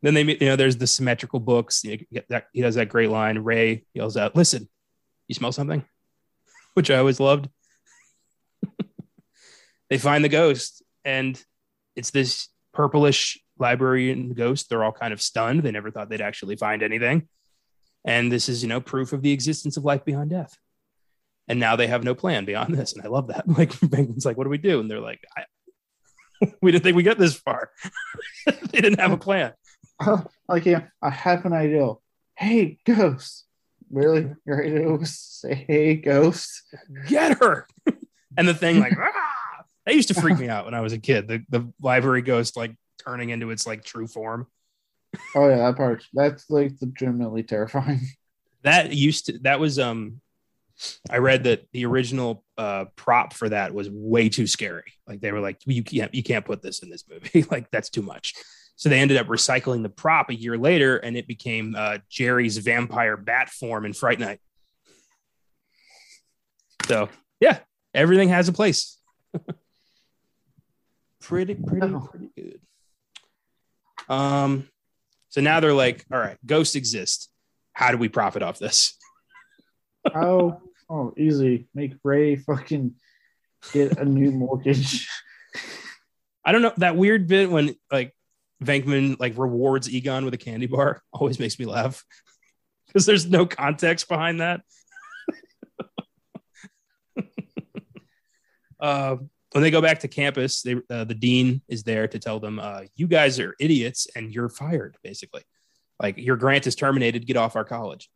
[0.01, 1.83] Then they, meet- you know, there's the symmetrical books.
[1.83, 3.39] You get that he does that great line.
[3.39, 4.67] Ray yells out, "Listen,
[5.27, 5.83] you smell something,"
[6.75, 7.49] which I always loved.
[9.89, 11.41] they find the ghost, and
[11.95, 14.69] it's this purplish library librarian ghost.
[14.69, 15.63] They're all kind of stunned.
[15.63, 17.27] They never thought they'd actually find anything.
[18.05, 20.57] And this is, you know, proof of the existence of life beyond death.
[21.47, 22.93] And now they have no plan beyond this.
[22.93, 23.47] And I love that.
[23.57, 24.79] Like, Venkman's like, what do we do?
[24.79, 25.25] And they're like,
[26.61, 27.71] we didn't think we get this far.
[28.45, 29.53] they didn't have a plan.
[29.99, 31.93] Uh, like, yeah, I have an idea.
[32.35, 33.45] Hey, ghost.
[33.89, 34.33] Really?
[34.45, 36.63] You're ready to say, hey, ghost?
[37.07, 37.67] Get her.
[38.37, 39.63] and the thing, like, ah!
[39.85, 41.27] that used to freak me out when I was a kid.
[41.27, 42.75] The, the library ghost, like,
[43.05, 44.47] turning into its like true form.
[45.35, 46.03] Oh, yeah, that part.
[46.13, 48.01] That's like legitimately terrifying.
[48.65, 50.19] that used to that was um
[51.09, 55.31] i read that the original uh prop for that was way too scary like they
[55.31, 58.33] were like you can't you can't put this in this movie like that's too much
[58.77, 62.57] so they ended up recycling the prop a year later and it became uh jerry's
[62.57, 64.39] vampire bat form in fright night
[66.87, 67.09] so
[67.39, 67.59] yeah
[67.93, 68.99] everything has a place
[71.21, 72.07] pretty pretty Oh.
[72.09, 72.59] pretty good
[74.09, 74.67] um
[75.29, 77.29] so now they're like all right ghosts exist
[77.73, 78.97] how do we profit off this
[80.13, 81.67] Oh, oh, easy.
[81.73, 82.93] Make Ray fucking
[83.73, 85.09] get a new mortgage.
[86.45, 88.14] I don't know that weird bit when like
[88.63, 92.03] Venkman like rewards Egon with a candy bar always makes me laugh.
[92.87, 94.61] because there's no context behind that.
[98.79, 99.17] uh,
[99.51, 102.59] when they go back to campus, they, uh, the dean is there to tell them,
[102.59, 105.43] uh, "You guys are idiots, and you're fired." Basically,
[106.01, 107.27] like your grant is terminated.
[107.27, 108.09] Get off our college.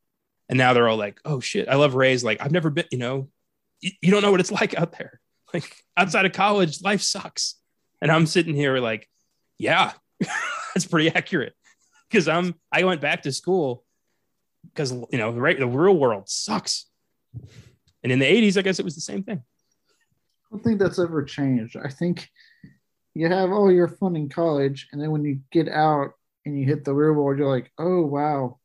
[0.47, 2.85] And now they're all like, "Oh shit!" I love Ray's like, "I've never been.
[2.91, 3.29] You know,
[3.81, 5.19] you, you don't know what it's like out there.
[5.53, 7.55] Like outside of college, life sucks."
[8.01, 9.07] And I'm sitting here like,
[9.57, 9.93] "Yeah,
[10.74, 11.53] that's pretty accurate."
[12.09, 13.84] Because I'm I went back to school
[14.65, 16.86] because you know the, the real world sucks.
[18.01, 19.43] And in the 80s, I guess it was the same thing.
[19.43, 21.76] I don't think that's ever changed.
[21.76, 22.30] I think
[23.13, 26.13] you have all your fun in college, and then when you get out
[26.45, 28.57] and you hit the real world, you're like, oh wow,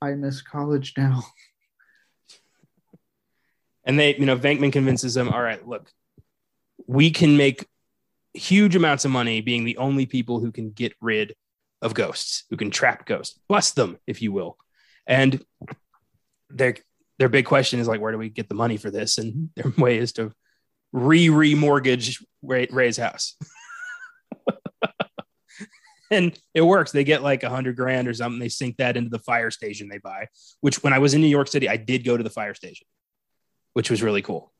[0.00, 1.22] I miss college now.
[3.84, 5.90] And they, you know, Venkman convinces them, all right, look,
[6.86, 7.66] we can make
[8.34, 11.34] huge amounts of money being the only people who can get rid
[11.80, 14.56] of ghosts, who can trap ghosts, bust them, if you will.
[15.06, 15.44] And
[16.48, 16.76] their
[17.18, 19.18] their big question is like, where do we get the money for this?
[19.18, 20.32] And their way is to
[20.92, 23.36] re remortgage Ray, Ray's house.
[26.10, 26.92] and it works.
[26.92, 28.38] They get like a hundred grand or something.
[28.38, 30.28] They sink that into the fire station they buy.
[30.60, 32.86] Which when I was in New York City, I did go to the fire station,
[33.72, 34.52] which was really cool.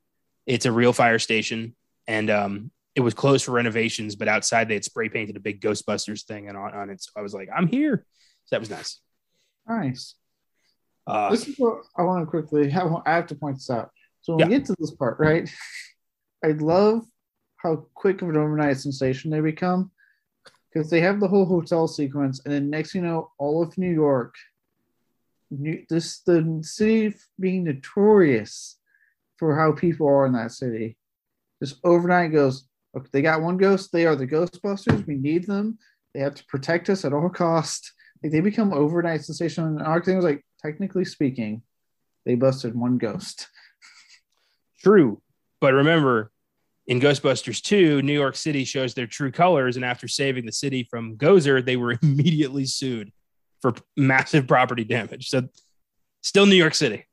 [0.46, 1.76] It's a real fire station,
[2.08, 5.60] and um, it was closed for renovations, but outside they had spray painted a big
[5.60, 7.02] Ghostbusters thing and on, on it.
[7.02, 8.04] So I was like, I'm here.
[8.44, 9.00] So that was nice.
[9.66, 10.14] Nice.
[11.06, 12.92] Uh, this is what I want to quickly have.
[13.06, 13.90] I have to point this out.
[14.20, 14.46] So when yeah.
[14.46, 15.50] we get to this part, right?
[16.44, 17.04] I love
[17.56, 19.90] how quick of an overnight sensation they become
[20.72, 23.92] because they have the whole hotel sequence, and then next you know, all of New
[23.92, 24.34] York,
[25.50, 28.78] New, this the city being notorious
[29.36, 30.96] for how people are in that city.
[31.62, 32.66] Just overnight goes.
[32.96, 33.90] Okay, they got one ghost.
[33.92, 35.06] They are the Ghostbusters.
[35.06, 35.78] We need them.
[36.14, 37.92] They have to protect us at all costs.
[38.22, 39.64] Like they become overnight sensation.
[39.64, 41.62] And our thing was like, technically speaking,
[42.24, 43.48] they busted one ghost.
[44.82, 45.22] True,
[45.60, 46.30] but remember,
[46.86, 49.76] in Ghostbusters 2, New York City shows their true colors.
[49.76, 53.12] And after saving the city from Gozer, they were immediately sued
[53.60, 55.28] for massive property damage.
[55.28, 55.48] So,
[56.20, 57.06] still New York City.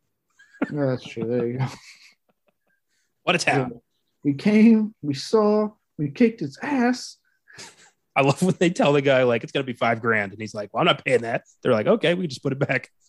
[0.74, 1.26] yeah, that's true.
[1.26, 1.68] There you go.
[3.24, 3.82] What a town.
[4.24, 7.18] We came, we saw, we kicked its ass.
[8.16, 10.34] I love when they tell the guy, like, it's going to be five grand.
[10.34, 11.44] And he's like, well, I'm not paying that.
[11.62, 12.90] They're like, okay, we just put it back.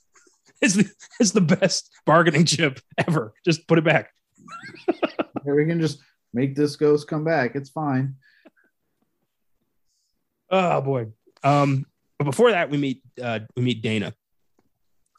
[0.62, 3.32] It's the, it's the best bargaining chip ever.
[3.46, 4.10] Just put it back.
[5.44, 6.00] we can just
[6.34, 7.52] make this ghost come back.
[7.54, 8.16] It's fine.
[10.50, 11.06] Oh boy.
[11.42, 11.86] Um,
[12.18, 14.14] but before that, we meet uh, we meet Dana,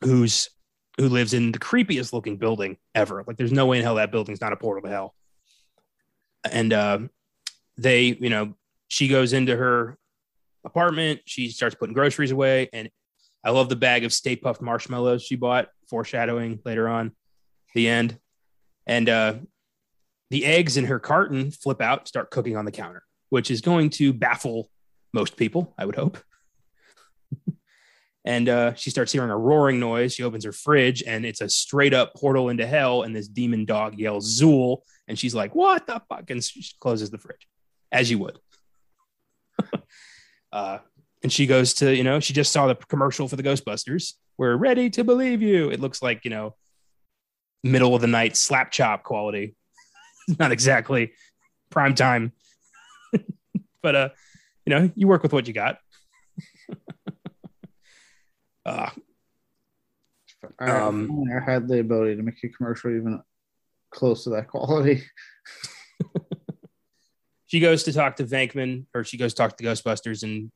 [0.01, 0.49] who's
[0.97, 3.23] who lives in the creepiest looking building ever.
[3.25, 5.15] Like, there's no way in hell that building's not a portal to hell.
[6.49, 6.99] And uh,
[7.77, 8.55] they, you know,
[8.87, 9.97] she goes into her
[10.65, 11.21] apartment.
[11.25, 12.89] She starts putting groceries away, and
[13.43, 17.11] I love the bag of Stay Puft marshmallows she bought, foreshadowing later on
[17.73, 18.17] the end.
[18.85, 19.35] And uh,
[20.29, 23.89] the eggs in her carton flip out, start cooking on the counter, which is going
[23.91, 24.69] to baffle
[25.13, 26.17] most people, I would hope.
[28.25, 30.13] and uh, she starts hearing a roaring noise.
[30.13, 33.03] She opens her fridge, and it's a straight up portal into hell.
[33.03, 34.79] And this demon dog yells "Zuul,"
[35.11, 37.47] and she's like, "What the fuck?" And she closes the fridge,
[37.91, 38.39] as you would.
[40.53, 40.77] uh,
[41.21, 44.13] and she goes to, you know, she just saw the commercial for the Ghostbusters.
[44.37, 45.69] We're ready to believe you.
[45.69, 46.55] It looks like, you know,
[47.63, 49.55] middle of the night slap chop quality
[50.39, 51.11] not exactly
[51.69, 52.31] prime time.
[53.83, 54.09] but uh,
[54.65, 55.77] you know, you work with what you got.
[58.65, 58.89] uh,
[60.59, 63.21] um, I had the ability to make a commercial even
[63.91, 65.03] close to that quality.
[67.47, 70.51] she goes to talk to Venkman, or she goes to talk to Ghostbusters, and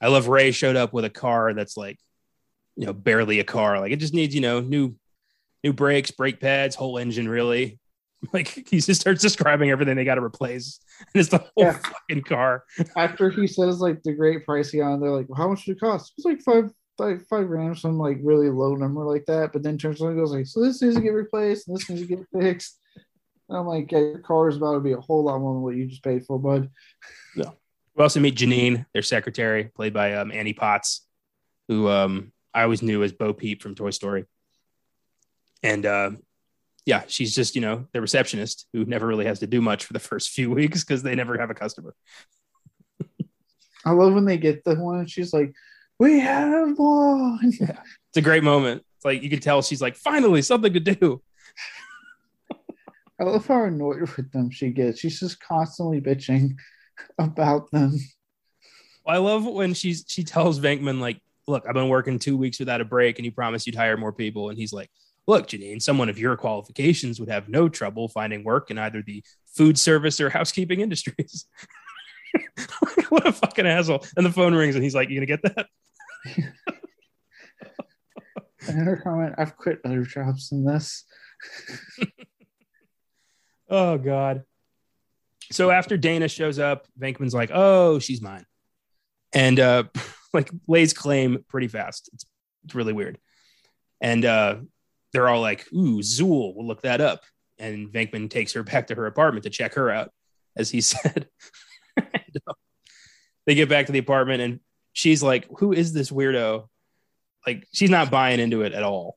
[0.00, 1.98] I love Ray showed up with a car that's like,
[2.76, 3.80] you know, barely a car.
[3.80, 4.94] Like it just needs, you know, new
[5.64, 7.78] new brakes, brake pads, whole engine, really.
[8.32, 11.78] Like he just starts describing everything they got to replace, and it's the whole yeah.
[11.78, 12.64] fucking car.
[12.96, 15.80] After he says like the great pricing on, they're like, well, "How much did it
[15.80, 19.52] cost?" It's like five, five, five grand, some like really low number like that.
[19.52, 21.88] But then turns around and goes like, "So this needs to get replaced, and this
[21.88, 22.78] needs to get fixed."
[23.48, 25.62] And I'm like, yeah, "Your car is about to be a whole lot more than
[25.62, 26.68] what you just paid for, bud."
[27.34, 27.50] Yeah.
[27.94, 31.06] We also meet Janine, their secretary, played by um, Annie Potts,
[31.68, 34.24] who um, I always knew as Bo Peep from Toy Story.
[35.62, 36.10] And uh,
[36.86, 39.92] yeah, she's just, you know, the receptionist who never really has to do much for
[39.92, 41.94] the first few weeks because they never have a customer.
[43.84, 45.54] I love when they get the one and she's like,
[45.98, 47.52] We have one.
[47.60, 47.80] Yeah.
[48.10, 48.82] It's a great moment.
[48.96, 51.20] It's like you can tell she's like, finally something to do.
[53.20, 55.00] I love how annoyed with them she gets.
[55.00, 56.56] She's just constantly bitching
[57.18, 57.98] about them.
[59.06, 62.80] I love when she's she tells Venkman like look, I've been working two weeks without
[62.80, 64.50] a break, and you promised you'd hire more people.
[64.50, 64.90] And he's like,
[65.26, 69.24] look, Janine, someone of your qualifications would have no trouble finding work in either the
[69.46, 71.46] food service or housekeeping industries.
[73.08, 74.04] what a fucking asshole.
[74.16, 75.66] And the phone rings and he's like, You gonna get that?
[78.66, 81.04] Another comment I've quit other jobs than this.
[83.70, 84.42] oh, God.
[85.50, 88.44] So after Dana shows up, Venkman's like, Oh, she's mine.
[89.32, 89.84] And uh,
[90.34, 92.10] like lays claim pretty fast.
[92.12, 92.26] It's,
[92.64, 93.18] it's really weird.
[94.00, 94.56] And uh,
[95.12, 97.22] they're all like, Ooh, Zuul, we'll look that up.
[97.58, 100.10] And Venkman takes her back to her apartment to check her out,
[100.56, 101.28] as he said.
[103.46, 104.60] they get back to the apartment and
[104.98, 106.66] she's like, Who is this weirdo?
[107.46, 109.16] Like, she's not buying into it at all.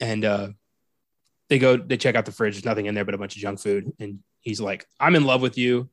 [0.00, 0.48] And uh,
[1.50, 2.54] they go, they check out the fridge.
[2.54, 3.92] There's nothing in there but a bunch of junk food.
[4.00, 5.90] And he's like, I'm in love with you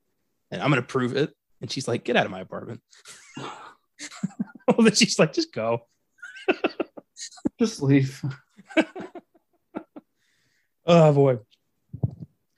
[0.50, 1.34] and I'm going to prove it.
[1.60, 2.82] And she's like, Get out of my apartment.
[3.38, 5.88] well, then she's like, Just go.
[7.60, 8.24] Just leave.
[10.86, 11.40] oh, boy.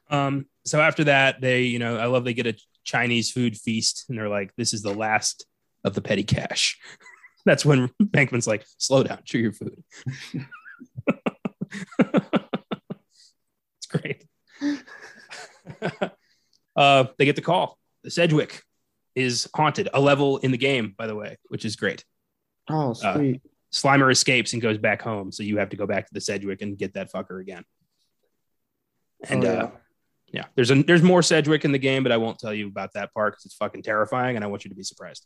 [0.08, 4.06] Um, so after that, they, you know, I love they get a Chinese food feast,
[4.08, 5.46] and they're like, "This is the last
[5.84, 6.80] of the petty cash."
[7.46, 9.84] That's when Venkman's like, "Slow down, chew your food."
[12.00, 14.26] it's great.
[16.76, 17.78] uh, they get the call.
[18.04, 18.62] The Sedgwick
[19.16, 22.04] is haunted, a level in the game, by the way, which is great.
[22.70, 23.42] Oh, sweet.
[23.44, 26.22] Uh, Slimer escapes and goes back home, so you have to go back to the
[26.22, 27.64] Sedgwick and get that fucker again.
[29.28, 29.64] And oh, yeah.
[29.64, 29.72] uh,
[30.32, 32.94] yeah, there's a there's more Sedgwick in the game, but I won't tell you about
[32.94, 35.26] that part because it's fucking terrifying, and I want you to be surprised.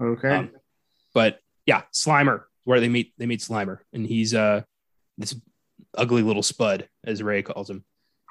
[0.00, 0.30] Okay.
[0.30, 0.50] Um,
[1.14, 4.62] but yeah, Slimer, where they meet they meet Slimer, and he's uh
[5.18, 5.34] this
[5.96, 7.84] ugly little spud, as Ray calls him,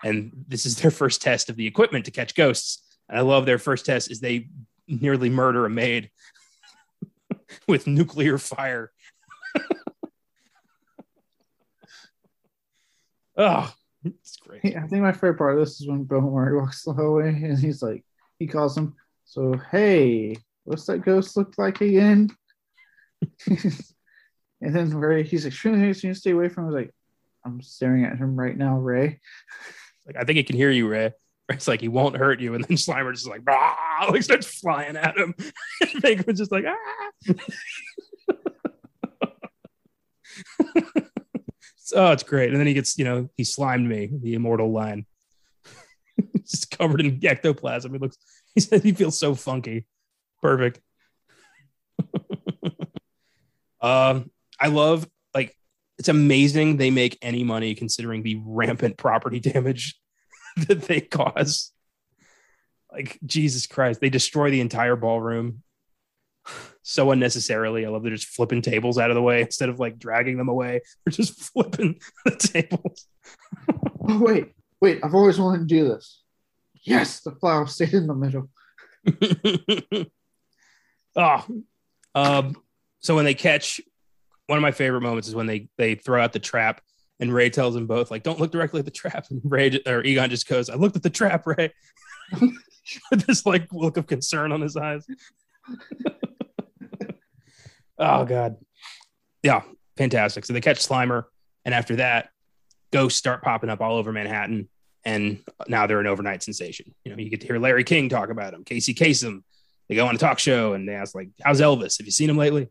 [0.03, 2.83] and this is their first test of the equipment to catch ghosts.
[3.07, 4.49] And I love their first test is they
[4.87, 6.09] nearly murder a maid
[7.67, 8.91] with nuclear fire.
[13.37, 14.75] oh, it's great.
[14.75, 17.57] I think my favorite part of this is when Bill Murray walks the hallway and
[17.57, 18.03] he's like,
[18.37, 18.95] he calls him,
[19.25, 20.37] so hey,
[20.69, 22.29] what's that ghost look like again?
[23.49, 23.73] and
[24.61, 26.69] then Ray, he's extremely nice to stay away from him.
[26.69, 26.93] He's like,
[27.43, 29.19] I'm staring at him right now, Ray.
[30.05, 31.13] Like, I think he can hear you, Ray.
[31.49, 35.17] It's like he won't hurt you, and then Slimer just like, like starts flying at
[35.17, 35.33] him.
[35.83, 37.33] Venkman's just like, ah.
[41.95, 42.51] oh, it's great.
[42.51, 45.07] And then he gets, you know, he slimed me, the immortal line.
[46.45, 47.91] just covered in ectoplasm.
[47.91, 48.17] He looks,
[48.53, 49.87] he said he feels so funky.
[50.41, 50.79] Perfect.
[53.81, 55.55] um, I love like
[55.97, 59.99] it's amazing they make any money considering the rampant property damage
[60.67, 61.71] that they cause.
[62.91, 65.61] Like Jesus Christ, they destroy the entire ballroom
[66.81, 67.85] so unnecessarily.
[67.85, 70.49] I love they're just flipping tables out of the way instead of like dragging them
[70.49, 70.81] away.
[71.05, 73.05] They're just flipping the tables.
[74.07, 74.99] oh, wait, wait!
[75.03, 76.23] I've always wanted to do this.
[76.81, 78.49] Yes, the flower stayed in the middle.
[81.15, 81.45] Oh,
[82.15, 82.55] um,
[82.99, 83.79] so when they catch,
[84.47, 86.81] one of my favorite moments is when they they throw out the trap
[87.19, 90.03] and Ray tells them both like, "Don't look directly at the trap." And Ray or
[90.03, 91.73] Egon just goes, "I looked at the trap, Ray."
[93.11, 95.05] With this like look of concern on his eyes.
[97.99, 98.57] oh god,
[99.43, 99.61] yeah,
[99.97, 100.45] fantastic.
[100.45, 101.25] So they catch Slimer,
[101.65, 102.29] and after that,
[102.91, 104.69] ghosts start popping up all over Manhattan,
[105.03, 106.95] and now they're an overnight sensation.
[107.03, 109.43] You know, you get to hear Larry King talk about them, Casey Kasem.
[109.89, 111.97] They go on a talk show and they ask like, "How's Elvis?
[111.97, 112.69] Have you seen him lately?"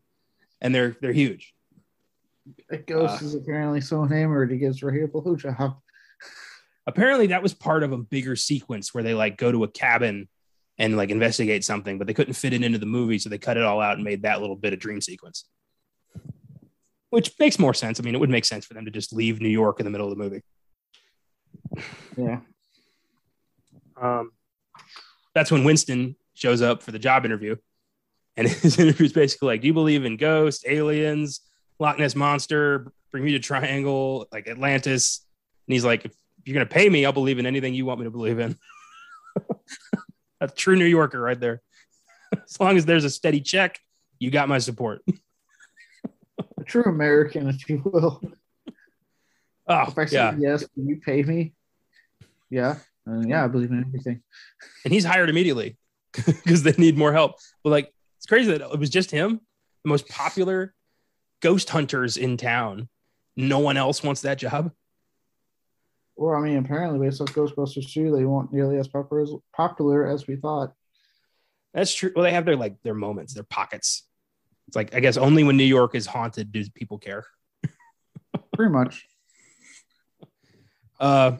[0.61, 1.53] And they're they're huge.
[2.71, 5.77] A ghost uh, is apparently so enamored he gives Ray a blowjob.
[6.87, 10.27] Apparently, that was part of a bigger sequence where they like go to a cabin
[10.79, 13.57] and like investigate something, but they couldn't fit it into the movie, so they cut
[13.57, 15.45] it all out and made that little bit of dream sequence.
[17.09, 17.99] Which makes more sense.
[17.99, 19.89] I mean, it would make sense for them to just leave New York in the
[19.91, 20.41] middle of the movie.
[22.15, 22.39] Yeah.
[24.01, 24.31] Um,
[25.35, 27.55] that's when Winston shows up for the job interview,
[28.37, 31.41] and his interview is basically like, "Do you believe in ghosts, aliens,
[31.79, 35.25] Loch Ness monster, Bermuda Triangle, like Atlantis?"
[35.67, 36.13] And he's like, "If
[36.45, 38.57] you're gonna pay me, I'll believe in anything you want me to believe in."
[40.41, 41.61] a true New Yorker right there.
[42.45, 43.79] as long as there's a steady check,
[44.19, 45.01] you got my support.
[46.57, 48.21] a true American, if you will.
[49.67, 50.35] Oh, if I say yeah.
[50.39, 51.53] yes, can you pay me?
[52.49, 52.77] Yeah.
[53.07, 54.21] Uh, yeah, I believe in everything.
[54.83, 55.77] And he's hired immediately
[56.25, 57.35] because they need more help.
[57.63, 59.41] But like, it's crazy that it was just him,
[59.83, 60.73] the most popular
[61.41, 62.89] ghost hunters in town.
[63.35, 64.71] No one else wants that job.
[66.15, 70.05] Well, I mean, apparently, based off Ghostbusters 2, they weren't nearly as popular as, popular
[70.05, 70.73] as we thought.
[71.73, 72.11] That's true.
[72.13, 74.05] Well, they have their like their moments, their pockets.
[74.67, 77.25] It's like I guess only when New York is haunted do people care.
[78.53, 79.07] Pretty much.
[80.99, 81.37] Uh,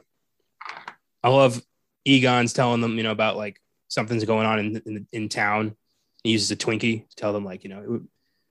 [1.21, 1.61] I love
[2.05, 3.59] Egon's telling them, you know, about like
[3.89, 5.75] something's going on in in, in town.
[6.23, 8.01] He uses a Twinkie to tell them, like, you know,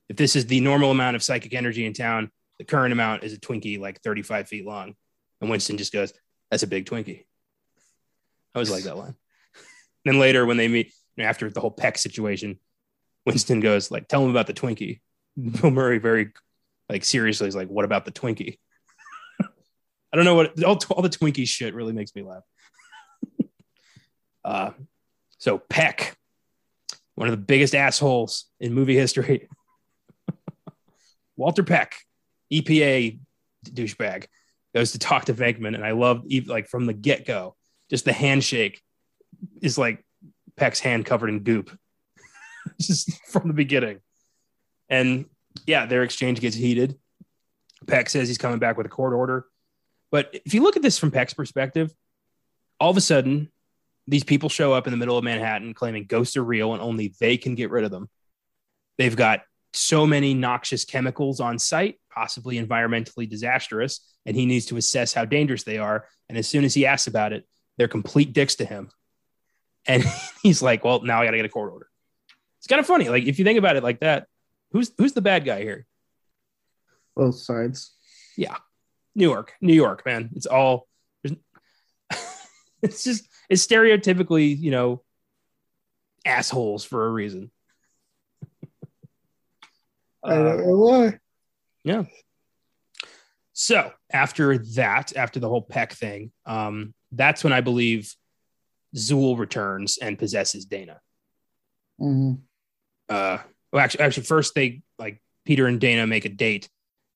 [0.09, 3.33] if this is the normal amount of psychic energy in town, the current amount is
[3.33, 4.95] a Twinkie like 35 feet long.
[5.41, 6.13] And Winston just goes,
[6.51, 7.21] That's a big Twinkie.
[8.55, 9.15] I always like that line.
[10.05, 12.59] then later, when they meet after the whole Peck situation,
[13.27, 15.01] Winston goes, like, tell him about the Twinkie.
[15.37, 16.33] Bill Murray very
[16.89, 18.59] like seriously is like, what about the Twinkie?
[19.43, 22.43] I don't know what all, all the Twinkie shit really makes me laugh.
[24.45, 24.71] uh,
[25.39, 26.17] so Peck,
[27.15, 29.49] one of the biggest assholes in movie history.
[31.37, 31.95] Walter Peck,
[32.53, 33.19] EPA
[33.65, 34.27] douchebag,
[34.75, 37.57] goes to talk to Venkman, and I love like from the get go,
[37.89, 38.83] just the handshake
[39.63, 40.05] is like
[40.57, 41.77] Peck's hand covered in goop,
[42.81, 44.01] just from the beginning.
[44.89, 45.27] And
[45.67, 46.99] yeah, their exchange gets heated.
[47.87, 49.47] Peck says he's coming back with a court order.
[50.11, 51.95] But if you look at this from Peck's perspective,
[52.81, 53.51] all of a sudden,
[54.09, 57.15] these people show up in the middle of Manhattan claiming ghosts are real and only
[57.21, 58.09] they can get rid of them.
[58.97, 59.43] They've got
[59.75, 65.27] so many noxious chemicals on site, possibly environmentally disastrous, and he needs to assess how
[65.27, 66.07] dangerous they are.
[66.29, 68.91] And as soon as he asks about it, they're complete dicks to him.
[69.87, 70.03] And
[70.43, 71.89] he's like, "Well, now I got to get a court order."
[72.59, 74.27] It's kind of funny, like if you think about it like that.
[74.73, 75.87] Who's who's the bad guy here?
[77.15, 77.95] Both sides.
[78.37, 78.57] Yeah,
[79.15, 80.31] New York, New York, man.
[80.35, 80.87] It's all.
[82.83, 85.03] it's just it's stereotypically, you know,
[86.25, 87.51] assholes for a reason.
[90.25, 91.19] I don't know why.
[91.85, 92.05] Yeah.
[93.53, 98.15] So after that, after the whole Peck thing, um, that's when I believe
[98.95, 101.01] Zuul returns and possesses Dana.
[102.01, 102.35] Mm-hmm.
[103.09, 103.39] Uh,
[103.73, 106.69] well, actually, actually, first they like Peter and Dana make a date,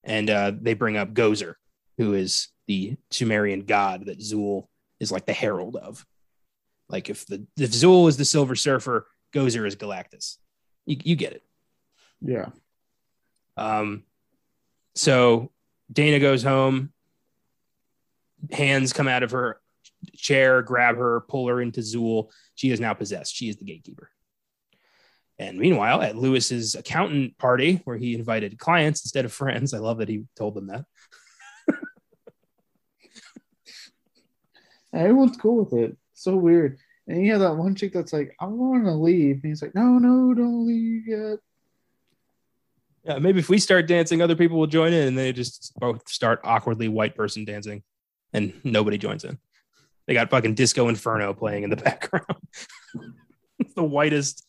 [0.05, 1.55] and uh, they bring up Gozer,
[1.99, 4.67] who is the Sumerian god that Zuul
[5.01, 6.05] is like the herald of.
[6.93, 10.37] Like if the if Zuul is the Silver Surfer, Gozer is Galactus.
[10.85, 11.43] You, you get it.
[12.21, 12.51] Yeah.
[13.57, 14.05] Um.
[14.95, 15.51] So
[15.91, 16.93] Dana goes home.
[18.53, 19.59] Hands come out of her
[20.17, 22.31] chair, grab her, pull her into Zuul.
[22.55, 23.35] She is now possessed.
[23.35, 24.11] She is the gatekeeper.
[25.39, 29.99] And meanwhile, at Louis's accountant party, where he invited clients instead of friends, I love
[29.99, 30.85] that he told them that.
[34.93, 35.97] Everyone's cool with it.
[36.15, 36.79] So weird.
[37.09, 39.41] And you have that one chick that's like, I want to leave.
[39.43, 41.39] And he's like, No, no, don't leave yet.
[43.05, 46.09] Yeah, maybe if we start dancing, other people will join in and they just both
[46.09, 47.83] start awkwardly white person dancing
[48.33, 49.39] and nobody joins in.
[50.07, 52.27] They got fucking Disco Inferno playing in the background.
[53.75, 54.47] the whitest,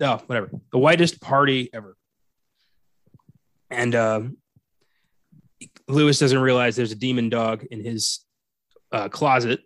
[0.00, 1.96] oh, whatever, the whitest party ever.
[3.70, 4.36] And um,
[5.88, 8.20] Louis doesn't realize there's a demon dog in his
[8.92, 9.60] uh, closet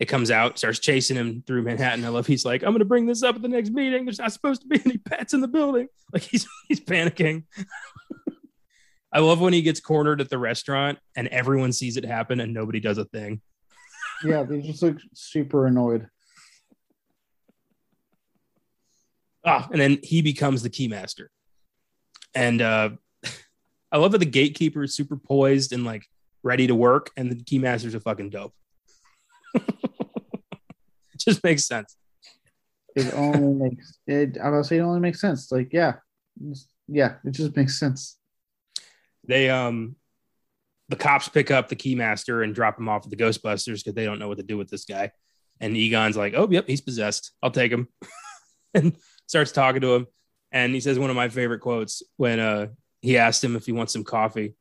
[0.00, 2.06] it comes out, starts chasing him through Manhattan.
[2.06, 4.06] I love he's like, I'm gonna bring this up at the next meeting.
[4.06, 5.88] There's not supposed to be any pets in the building.
[6.12, 7.44] Like he's he's panicking.
[9.12, 12.54] I love when he gets cornered at the restaurant and everyone sees it happen and
[12.54, 13.42] nobody does a thing.
[14.24, 16.08] Yeah, they just look super annoyed.
[19.44, 21.26] Ah, and then he becomes the keymaster.
[22.34, 22.90] And uh
[23.92, 26.06] I love that the gatekeeper is super poised and like
[26.42, 28.54] ready to work, and the keymaster's a fucking dope.
[31.24, 31.96] just makes sense.
[32.96, 34.38] It only makes it.
[34.42, 35.50] I was say it only makes sense.
[35.50, 35.94] Like, yeah,
[36.88, 38.16] yeah, it just makes sense.
[39.26, 39.96] They um,
[40.88, 44.04] the cops pick up the keymaster and drop him off at the Ghostbusters because they
[44.04, 45.12] don't know what to do with this guy.
[45.60, 47.32] And Egon's like, "Oh, yep, he's possessed.
[47.42, 47.88] I'll take him,"
[48.74, 50.06] and starts talking to him.
[50.52, 52.68] And he says one of my favorite quotes when uh
[53.02, 54.54] he asked him if he wants some coffee,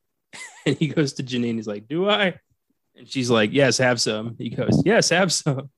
[0.66, 1.56] and he goes to Janine.
[1.56, 2.36] He's like, "Do I?"
[2.96, 5.70] And she's like, "Yes, have some." He goes, "Yes, have some."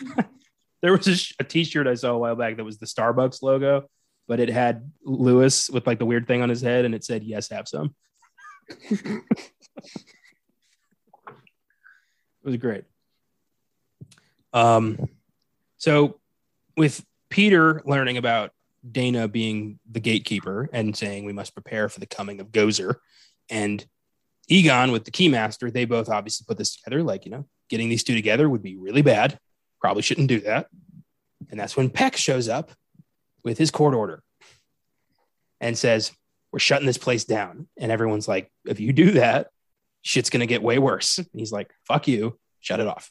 [0.82, 3.42] there was a, sh- a t-shirt I saw a while back that was the Starbucks
[3.42, 3.88] logo,
[4.28, 7.22] but it had Louis with like the weird thing on his head, and it said,
[7.22, 7.94] "Yes, have some."
[8.90, 9.22] it
[12.42, 12.84] was great.
[14.52, 15.08] Um,
[15.76, 16.18] so
[16.76, 18.50] with Peter learning about
[18.90, 22.96] Dana being the gatekeeper and saying we must prepare for the coming of Gozer,
[23.50, 23.84] and
[24.48, 27.02] Egon with the keymaster, they both obviously put this together.
[27.02, 29.38] Like you know, getting these two together would be really bad.
[29.80, 30.68] Probably shouldn't do that.
[31.50, 32.72] And that's when Peck shows up
[33.44, 34.22] with his court order
[35.60, 36.12] and says,
[36.52, 37.68] We're shutting this place down.
[37.78, 39.48] And everyone's like, If you do that,
[40.02, 41.18] shit's going to get way worse.
[41.18, 43.10] And he's like, Fuck you, shut it off.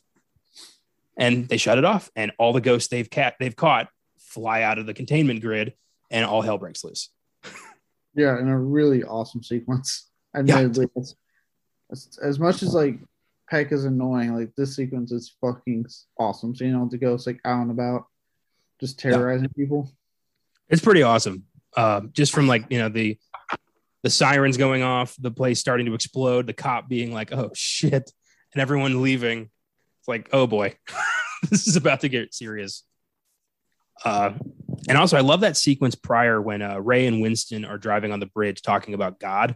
[1.17, 2.09] And they shut it off.
[2.15, 3.87] And all the ghosts they've, cat- they've caught
[4.17, 5.73] fly out of the containment grid
[6.11, 7.09] and all hell breaks loose.
[8.15, 10.09] Yeah, And a really awesome sequence.
[10.35, 11.03] Admittedly, yeah.
[11.91, 12.99] as, as much as like
[13.49, 15.85] Peck is annoying, like this sequence is fucking
[16.19, 16.55] awesome.
[16.55, 18.05] Seeing all the ghosts like out and about,
[18.79, 19.63] just terrorizing yeah.
[19.63, 19.91] people.
[20.69, 21.43] It's pretty awesome.
[21.75, 23.17] Uh, just from like you know the
[24.03, 28.11] the sirens going off, the place starting to explode, the cop being like, "Oh shit,"
[28.53, 29.49] and everyone leaving.
[29.99, 30.75] It's like, "Oh boy,
[31.49, 32.83] this is about to get serious."
[34.03, 34.33] Uh,
[34.87, 38.19] and also, I love that sequence prior when uh, Ray and Winston are driving on
[38.19, 39.55] the bridge talking about God.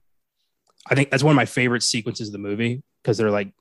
[0.89, 3.51] I think that's one of my favorite sequences of the movie because they're like,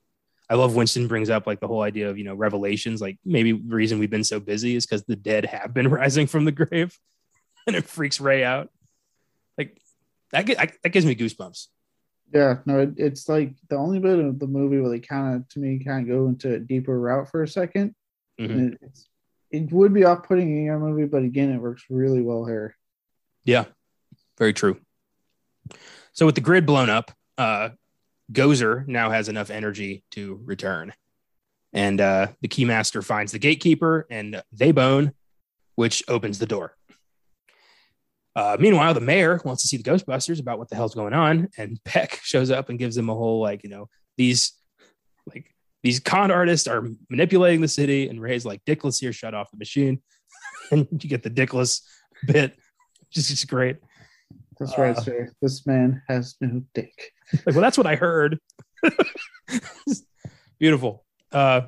[0.49, 3.01] I love Winston brings up like the whole idea of you know revelations.
[3.01, 6.27] Like maybe the reason we've been so busy is because the dead have been rising
[6.27, 6.97] from the grave,
[7.67, 8.69] and it freaks Ray out.
[9.57, 9.79] Like
[10.31, 11.67] that, I, that gives me goosebumps.
[12.33, 15.49] Yeah, no, it, it's like the only bit of the movie where they kind of,
[15.49, 17.93] to me, kind of go into a deeper route for a 2nd
[18.39, 18.73] mm-hmm.
[18.83, 18.99] it,
[19.51, 22.75] it would be off-putting in your movie, but again, it works really well here.
[23.43, 23.65] Yeah,
[24.37, 24.79] very true.
[26.13, 27.69] So with the grid blown up, uh,
[28.31, 30.93] Gozer now has enough energy to return,
[31.73, 35.13] and uh, the keymaster finds the gatekeeper, and they bone,
[35.75, 36.75] which opens the door.
[38.35, 41.49] Uh, meanwhile, the mayor wants to see the Ghostbusters about what the hell's going on,
[41.57, 44.53] and Peck shows up and gives them a whole like, you know, these
[45.27, 45.53] like
[45.83, 49.57] these con artists are manipulating the city, and Ray's like, Dickless here, shut off the
[49.57, 50.01] machine,
[50.71, 51.81] and you get the Dickless
[52.25, 52.55] bit,
[52.99, 53.77] which is just great.
[54.59, 55.31] That's right, uh, sir.
[55.41, 57.13] This man has no dick.
[57.45, 58.39] Like, well, that's what I heard.
[60.59, 61.05] Beautiful.
[61.31, 61.61] Uh,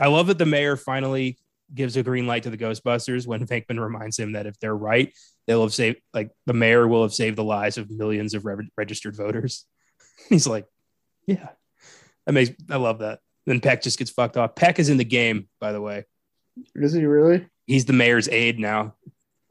[0.00, 1.38] I love that the mayor finally
[1.74, 5.12] gives a green light to the Ghostbusters when Venkman reminds him that if they're right,
[5.46, 8.70] they'll have saved, like the mayor will have saved the lives of millions of re-
[8.76, 9.66] registered voters.
[10.28, 10.66] He's like,
[11.26, 11.50] yeah,
[12.26, 13.20] that makes, I love that.
[13.46, 14.54] Then Peck just gets fucked off.
[14.54, 16.04] Peck is in the game, by the way.
[16.74, 17.46] Is he really?
[17.66, 18.94] He's the mayor's aide now.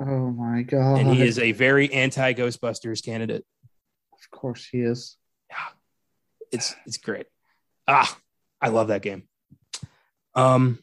[0.01, 0.99] Oh my god!
[0.99, 3.43] And he is a very anti Ghostbusters candidate.
[4.13, 5.17] Of course, he is.
[5.49, 5.57] Yeah,
[6.51, 7.27] it's it's great.
[7.87, 8.17] Ah,
[8.61, 9.23] I love that game.
[10.35, 10.79] Um,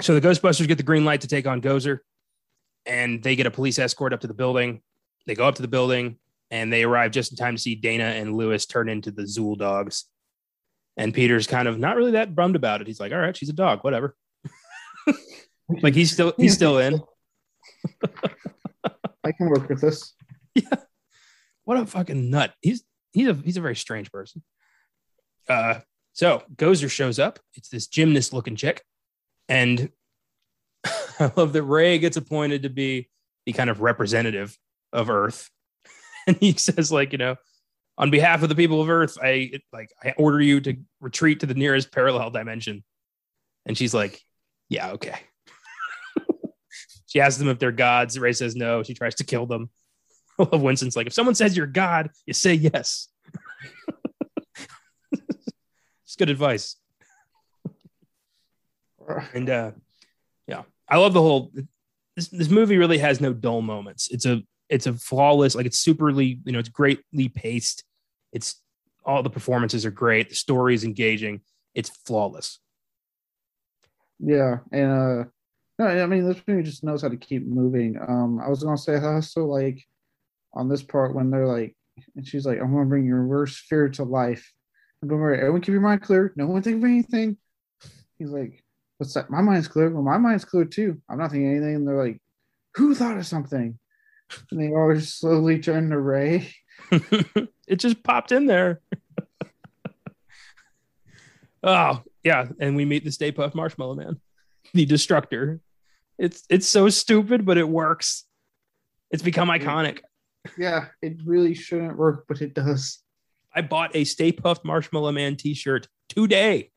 [0.00, 1.98] so the Ghostbusters get the green light to take on Gozer,
[2.86, 4.82] and they get a police escort up to the building.
[5.26, 6.18] They go up to the building,
[6.50, 9.58] and they arrive just in time to see Dana and Louis turn into the Zuul
[9.58, 10.04] dogs.
[10.96, 12.86] And Peter's kind of not really that bummed about it.
[12.86, 14.14] He's like, "All right, she's a dog, whatever."
[15.82, 17.00] like he's still he's still in.
[19.24, 20.14] I can work with this.
[20.54, 20.74] Yeah.
[21.64, 22.54] What a fucking nut.
[22.60, 22.82] He's
[23.12, 24.42] he's a he's a very strange person.
[25.48, 25.80] Uh
[26.12, 27.38] so Gozer shows up.
[27.54, 28.82] It's this gymnast looking chick.
[29.48, 29.90] And
[30.84, 33.08] I love that Ray gets appointed to be
[33.46, 34.56] the kind of representative
[34.92, 35.50] of Earth.
[36.26, 37.36] And he says, like, you know,
[37.96, 41.46] on behalf of the people of Earth, I like I order you to retreat to
[41.46, 42.84] the nearest parallel dimension.
[43.64, 44.22] And she's like,
[44.68, 45.18] Yeah, okay.
[47.10, 48.16] She asks them if they're gods.
[48.16, 48.84] Ray says no.
[48.84, 49.68] She tries to kill them.
[50.38, 53.08] I love Winston's like, if someone says you're God, you say yes.
[55.12, 56.76] it's good advice.
[59.34, 59.72] and uh,
[60.46, 61.52] yeah, I love the whole.
[62.14, 64.08] This, this movie really has no dull moments.
[64.12, 67.82] It's a it's a flawless, like it's superly, you know, it's greatly paced.
[68.32, 68.62] It's
[69.04, 70.28] all the performances are great.
[70.28, 71.40] The story is engaging.
[71.74, 72.60] It's flawless.
[74.20, 75.24] Yeah, and uh
[75.80, 77.96] no, I mean this movie just knows how to keep moving.
[78.06, 79.82] Um, I was gonna say also like
[80.52, 81.74] on this part when they're like,
[82.14, 84.52] and she's like, "I'm gonna bring your worst fear to life."
[85.00, 86.34] And don't worry, everyone keep your mind clear.
[86.36, 87.38] No one think of anything.
[88.18, 88.62] He's like,
[88.98, 89.30] "What's that?
[89.30, 91.00] My mind's clear." Well, my mind's clear too.
[91.08, 91.76] I'm not thinking anything.
[91.76, 92.20] And they're like,
[92.76, 93.78] "Who thought of something?"
[94.50, 96.52] And they all just slowly turn to Ray.
[96.90, 98.82] it just popped in there.
[101.62, 104.20] oh yeah, and we meet the Stay Puft Marshmallow Man,
[104.74, 105.60] the Destructor.
[106.20, 108.26] It's it's so stupid, but it works.
[109.10, 110.00] It's become iconic.
[110.58, 112.98] Yeah, it really shouldn't work, but it does.
[113.54, 116.72] I bought a Stay Puft Marshmallow Man T-shirt today.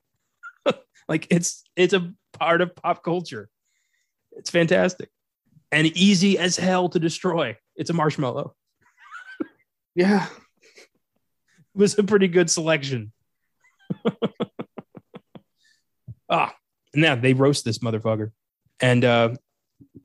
[1.09, 3.49] like it's it's a part of pop culture.
[4.31, 5.09] It's fantastic
[5.73, 7.57] and easy as hell to destroy.
[7.75, 8.55] It's a marshmallow.
[9.95, 10.87] yeah, it
[11.75, 13.11] was a pretty good selection.
[16.29, 16.55] ah,
[16.95, 18.31] now they roast this motherfucker
[18.83, 19.29] and uh,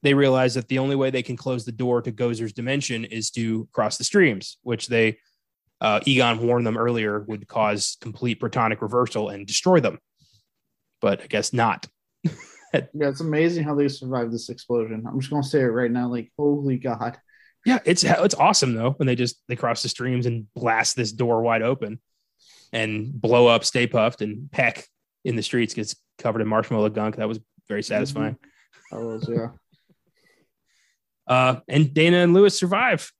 [0.02, 3.30] they realize that the only way they can close the door to Gozer's dimension is
[3.32, 5.18] to cross the streams, which they
[5.80, 9.98] uh, Egon warned them earlier would cause complete protonic reversal and destroy them.
[11.00, 11.88] But I guess not.
[12.24, 15.04] yeah, it's amazing how they survived this explosion.
[15.08, 17.18] I'm just gonna say it right now, like holy god.
[17.66, 21.10] Yeah, it's it's awesome though when they just they cross the streams and blast this
[21.10, 22.00] door wide open
[22.72, 24.86] and blow up Stay Puft and Peck
[25.24, 27.16] in the streets gets covered in marshmallow gunk.
[27.16, 28.34] That was very satisfying.
[28.34, 28.48] Mm-hmm.
[28.92, 29.48] I was, yeah.
[31.26, 33.12] Uh, and Dana and Louis survive.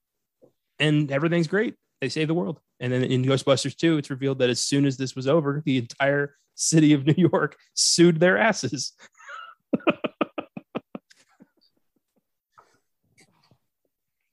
[0.79, 1.75] and everything's great.
[2.01, 2.59] They save the world.
[2.81, 5.77] And then in Ghostbusters 2, it's revealed that as soon as this was over, the
[5.77, 8.95] entire city of New York sued their asses.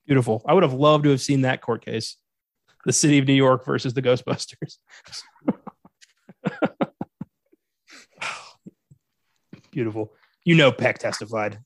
[0.05, 0.41] Beautiful.
[0.47, 2.15] I would have loved to have seen that court case.
[2.85, 4.77] The city of New York versus the Ghostbusters.
[9.71, 10.13] Beautiful.
[10.45, 11.59] You know Peck testified.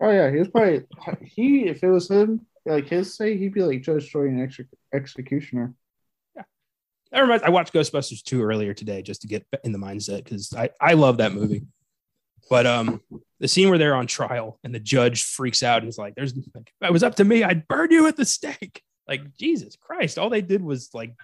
[0.00, 0.84] Oh yeah, he was probably
[1.24, 1.66] he.
[1.66, 4.60] If it was him, like his say, he'd be like Judge Joy and ex-
[4.92, 5.74] executioner.
[6.36, 6.42] Yeah.
[7.12, 10.52] I remember I watched Ghostbusters 2 earlier today just to get in the mindset because
[10.52, 11.62] I, I love that movie.
[12.48, 13.00] But um
[13.38, 16.34] the scene where they're on trial and the judge freaks out and is like, There's
[16.54, 18.82] like, it was up to me, I'd burn you at the stake.
[19.08, 21.14] Like, Jesus Christ, all they did was like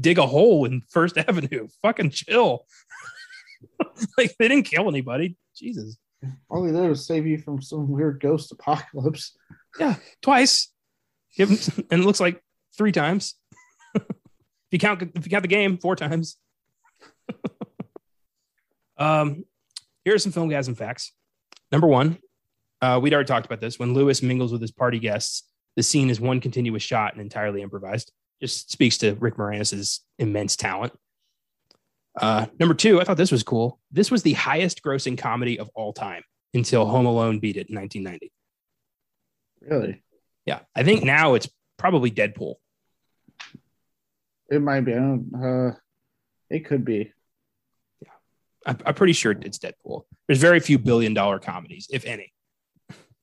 [0.00, 1.68] dig a hole in First Avenue.
[1.82, 2.66] Fucking chill.
[4.18, 5.36] like they didn't kill anybody.
[5.56, 5.96] Jesus.
[6.50, 9.36] All he did was save you from some weird ghost apocalypse.
[9.78, 10.72] Yeah, twice.
[11.38, 11.52] And
[11.92, 12.42] it looks like
[12.76, 13.34] three times.
[13.94, 14.02] if
[14.72, 16.36] you count if you count the game, four times.
[18.96, 19.44] um,
[20.04, 21.12] here are some Filmgazm facts.
[21.70, 22.18] Number one,
[22.80, 23.78] uh, we'd already talked about this.
[23.78, 25.44] When Louis mingles with his party guests,
[25.76, 28.10] the scene is one continuous shot and entirely improvised.
[28.40, 30.92] Just speaks to Rick Moranis's immense talent.
[32.18, 33.78] Uh, number two, I thought this was cool.
[33.90, 36.22] This was the highest grossing comedy of all time
[36.52, 38.32] until Home Alone beat it in 1990.
[39.60, 40.02] Really?
[40.44, 42.54] Yeah, I think now it's probably Deadpool.
[44.50, 44.92] It might be.
[44.92, 45.30] I don't.
[45.34, 45.76] Uh,
[46.50, 47.12] it could be.
[48.66, 50.04] I'm, I'm pretty sure it's Deadpool.
[50.26, 52.32] There's very few billion dollar comedies, if any.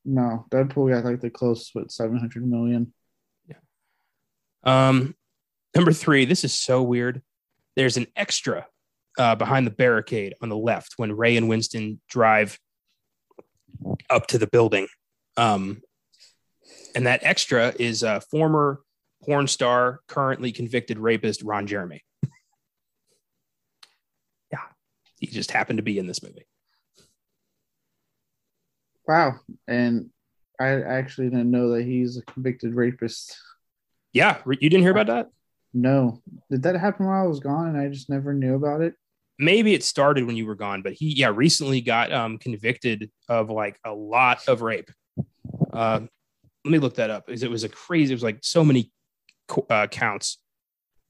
[0.05, 2.93] No, Deadpool got like the close with seven hundred million.
[3.47, 3.57] Yeah.
[4.63, 5.15] Um,
[5.75, 7.23] number three, this is so weird.
[7.75, 8.67] There's an extra
[9.17, 12.59] uh, behind the barricade on the left when Ray and Winston drive
[14.09, 14.87] up to the building.
[15.37, 15.81] Um,
[16.95, 18.81] and that extra is a former
[19.23, 22.03] porn star, currently convicted rapist Ron Jeremy.
[24.51, 24.59] yeah,
[25.19, 26.45] he just happened to be in this movie.
[29.07, 29.35] Wow,
[29.67, 30.09] and
[30.59, 33.37] I actually didn't know that he's a convicted rapist.
[34.13, 35.29] Yeah, you didn't hear about that?
[35.73, 38.95] No, did that happen while I was gone and I just never knew about it?
[39.37, 43.49] Maybe it started when you were gone, but he yeah recently got um, convicted of
[43.49, 44.89] like a lot of rape.
[45.73, 46.01] Uh,
[46.63, 48.13] let me look that up because it was a crazy.
[48.13, 48.91] It was like so many
[49.69, 50.39] uh, counts.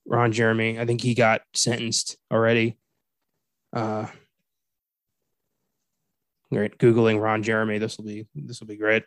[0.08, 2.78] Ron Jeremy, I think he got sentenced already.
[3.74, 4.08] Uh,
[6.52, 7.78] great, googling Ron Jeremy.
[7.78, 9.04] This will be this will be great.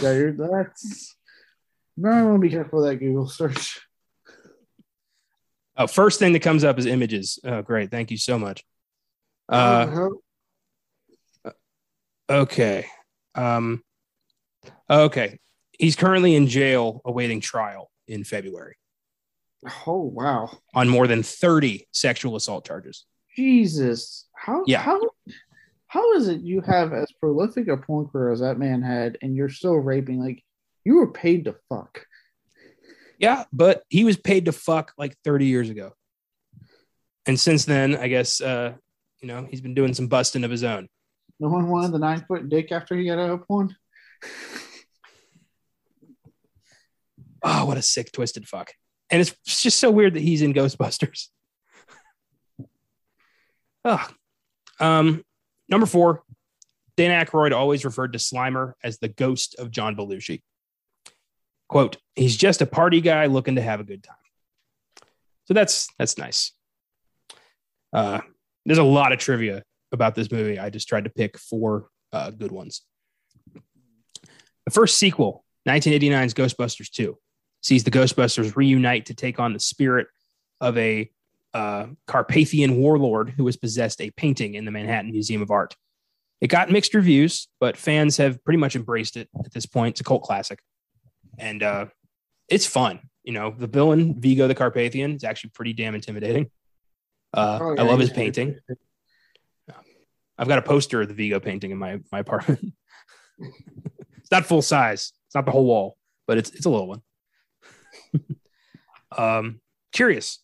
[0.00, 1.16] Yeah, that's.
[1.96, 3.80] No, I want to be careful with that Google search.
[5.80, 7.38] Oh, first thing that comes up is images.
[7.42, 7.90] Oh, great.
[7.90, 8.62] Thank you so much.
[9.48, 10.08] Uh,
[12.28, 12.84] okay.
[13.34, 13.82] Um,
[14.90, 15.38] okay.
[15.78, 18.76] He's currently in jail awaiting trial in February.
[19.86, 20.50] Oh, wow.
[20.74, 23.06] On more than 30 sexual assault charges.
[23.34, 24.28] Jesus.
[24.34, 24.80] How, Yeah.
[24.82, 25.00] how,
[25.86, 29.34] how is it you have as prolific a porn career as that man had and
[29.34, 30.20] you're still raping?
[30.20, 30.44] Like,
[30.84, 32.04] you were paid to fuck.
[33.20, 35.92] Yeah, but he was paid to fuck like 30 years ago.
[37.26, 38.72] And since then, I guess uh,
[39.20, 40.88] you know, he's been doing some busting of his own.
[41.38, 43.76] No one wanted the nine foot dick after he got out of porn.
[47.42, 48.74] Oh, what a sick, twisted fuck.
[49.08, 51.28] And it's just so weird that he's in Ghostbusters.
[53.86, 54.08] oh.
[54.78, 55.24] Um,
[55.66, 56.22] number four,
[56.98, 60.42] Dan Aykroyd always referred to Slimer as the ghost of John Belushi.
[61.70, 64.16] Quote, he's just a party guy looking to have a good time.
[65.44, 66.50] So that's that's nice.
[67.92, 68.18] Uh,
[68.66, 70.58] there's a lot of trivia about this movie.
[70.58, 72.82] I just tried to pick four uh, good ones.
[73.54, 77.16] The first sequel, 1989's Ghostbusters 2,
[77.62, 80.08] sees the Ghostbusters reunite to take on the spirit
[80.60, 81.08] of a
[81.54, 85.76] uh, Carpathian warlord who has possessed a painting in the Manhattan Museum of Art.
[86.40, 89.92] It got mixed reviews, but fans have pretty much embraced it at this point.
[89.92, 90.58] It's a cult classic,
[91.38, 91.86] and uh,
[92.48, 93.00] it's fun.
[93.22, 96.50] You know, the villain Vigo the Carpathian is actually pretty damn intimidating.
[97.32, 98.58] Uh, Oh, I love his painting.
[100.38, 102.72] I've got a poster of the Vigo painting in my my apartment.
[103.38, 105.12] it's not full size.
[105.26, 105.96] It's not the whole wall,
[106.26, 107.02] but it's it's a little one.
[109.16, 109.60] um,
[109.92, 110.38] curious,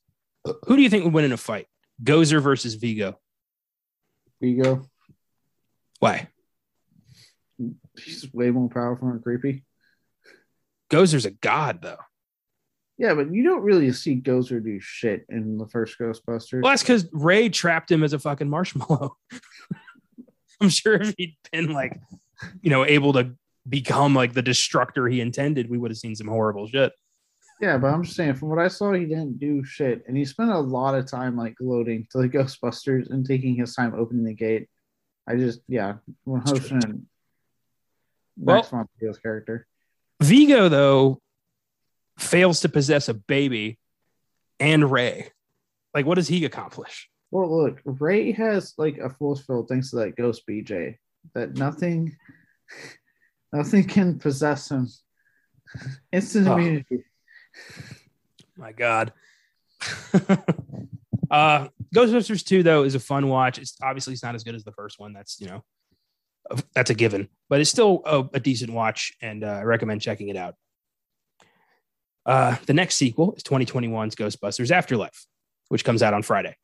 [0.66, 1.66] who do you think would win in a fight?
[2.02, 3.18] Gozer versus Vigo.
[4.40, 4.86] Vigo.
[5.98, 6.28] Why?
[7.98, 9.64] He's way more powerful and creepy.
[10.90, 11.98] Gozer's a god, though.
[12.98, 16.62] Yeah, but you don't really see Gozer do shit in the first Ghostbusters.
[16.62, 19.16] Well, that's because Ray trapped him as a fucking marshmallow.
[20.60, 22.00] I'm sure if he'd been like,
[22.62, 23.34] you know, able to
[23.68, 26.92] become like the destructor he intended, we would have seen some horrible shit.
[27.60, 30.24] Yeah, but I'm just saying, from what I saw, he didn't do shit, and he
[30.26, 34.24] spent a lot of time like gloating to the Ghostbusters and taking his time opening
[34.24, 34.68] the gate.
[35.28, 35.94] I just, yeah,
[36.24, 37.02] 100 percent Max
[38.36, 39.66] Well- von Sydow's character.
[40.22, 41.20] Vigo though
[42.18, 43.78] fails to possess a baby
[44.58, 45.30] and Ray.
[45.94, 47.08] Like, what does he accomplish?
[47.30, 50.96] Well, look, Ray has like a force field thanks to that ghost BJ.
[51.34, 52.16] That nothing,
[53.52, 54.88] nothing can possess him.
[56.12, 56.56] Instant Oh.
[56.56, 57.04] immunity.
[58.56, 59.12] My God.
[61.30, 63.58] uh Ghostbusters 2 though is a fun watch.
[63.58, 65.12] It's obviously it's not as good as the first one.
[65.12, 65.64] That's you know
[66.74, 70.28] that's a given, but it's still a, a decent watch, and uh, I recommend checking
[70.28, 70.54] it out.
[72.24, 75.26] Uh, the next sequel is 2021's Ghostbusters Afterlife,
[75.68, 76.56] which comes out on Friday.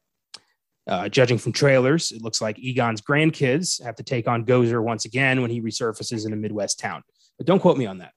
[0.88, 5.04] Uh, judging from trailers, it looks like Egon's grandkids have to take on Gozer once
[5.04, 7.02] again when he resurfaces in a Midwest town.
[7.38, 8.12] But don't quote me on that.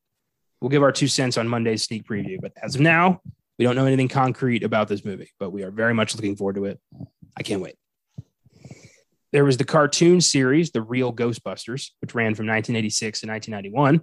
[0.60, 2.38] We'll give our two cents on Monday's sneak preview.
[2.42, 3.22] But as of now,
[3.60, 6.56] we don't know anything concrete about this movie, but we are very much looking forward
[6.56, 6.80] to it.
[7.38, 7.76] I can't wait.
[9.36, 14.00] There was the cartoon series, The Real Ghostbusters, which ran from 1986 to 1991.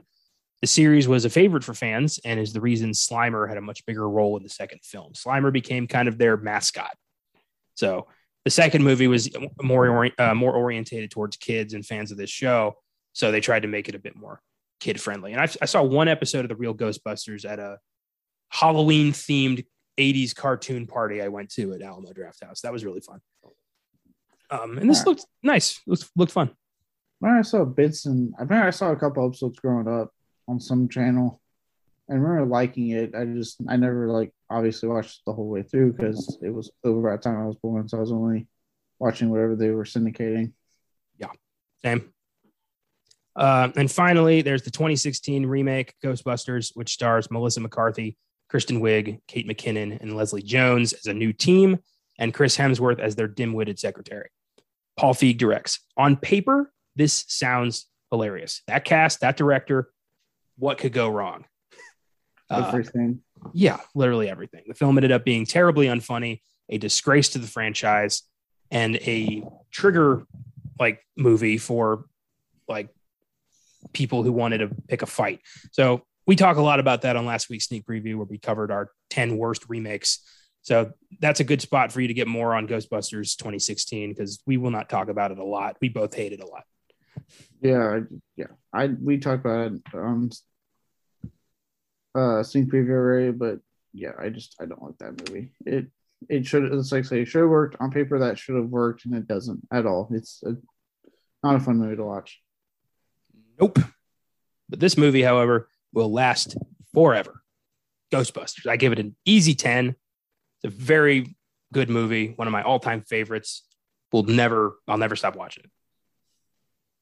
[0.60, 3.86] The series was a favorite for fans and is the reason Slimer had a much
[3.86, 5.14] bigger role in the second film.
[5.14, 6.94] Slimer became kind of their mascot.
[7.76, 8.08] So
[8.44, 9.30] the second movie was
[9.62, 12.74] more uh, more orientated towards kids and fans of this show.
[13.14, 14.42] So they tried to make it a bit more
[14.80, 15.32] kid friendly.
[15.32, 17.78] And I, I saw one episode of The Real Ghostbusters at a
[18.50, 19.64] Halloween themed
[19.98, 22.60] 80s cartoon party I went to at Alamo Drafthouse.
[22.60, 23.22] That was really fun.
[24.52, 25.04] Um, and this Yeah.
[25.10, 25.80] looked nice.
[25.86, 26.50] Looked, looked fun.
[27.24, 30.12] I I saw bits and I remember I saw a couple episodes growing up
[30.48, 31.40] on some channel.
[32.10, 33.14] I remember liking it.
[33.14, 37.08] I just I never like obviously watched the whole way through because it was over
[37.08, 38.46] by the time I was born, so I was only
[38.98, 40.52] watching whatever they were syndicating.
[41.16, 41.30] Yeah,
[41.82, 42.12] same.
[43.34, 48.18] Uh, and finally, there's the 2016 remake Ghostbusters, which stars Melissa McCarthy,
[48.50, 51.78] Kristen Wiig, Kate McKinnon, and Leslie Jones as a new team,
[52.18, 54.28] and Chris Hemsworth as their dim-witted secretary.
[54.96, 55.80] Paul Feig directs.
[55.96, 58.62] On paper, this sounds hilarious.
[58.66, 59.90] That cast, that director,
[60.58, 61.44] what could go wrong?
[62.50, 63.20] Uh, Everything.
[63.54, 64.64] yeah, literally everything.
[64.68, 68.24] The film ended up being terribly unfunny, a disgrace to the franchise,
[68.70, 70.26] and a trigger
[70.78, 72.04] like movie for
[72.68, 72.90] like
[73.94, 75.40] people who wanted to pick a fight.
[75.70, 78.70] So we talk a lot about that on last week's sneak preview where we covered
[78.70, 80.18] our 10 worst remakes.
[80.62, 84.56] So that's a good spot for you to get more on Ghostbusters 2016 because we
[84.56, 85.76] will not talk about it a lot.
[85.80, 86.64] We both hate it a lot.
[87.60, 88.00] Yeah,
[88.36, 88.46] yeah.
[88.72, 90.30] I we talked about it um
[92.14, 93.58] uh sneak preview already, but
[93.92, 95.52] yeah, I just I don't like that movie.
[95.66, 95.86] It
[96.28, 99.04] it should it's like say it should have worked on paper that should have worked
[99.04, 100.08] and it doesn't at all.
[100.12, 100.56] It's a,
[101.42, 102.40] not a fun movie to watch.
[103.60, 103.78] Nope.
[104.68, 106.56] But this movie, however, will last
[106.94, 107.42] forever.
[108.12, 108.66] Ghostbusters.
[108.66, 109.96] I give it an easy 10.
[110.62, 111.34] It's a very
[111.72, 113.64] good movie, one of my all-time favorites.
[114.12, 115.70] Will never, I'll never stop watching it.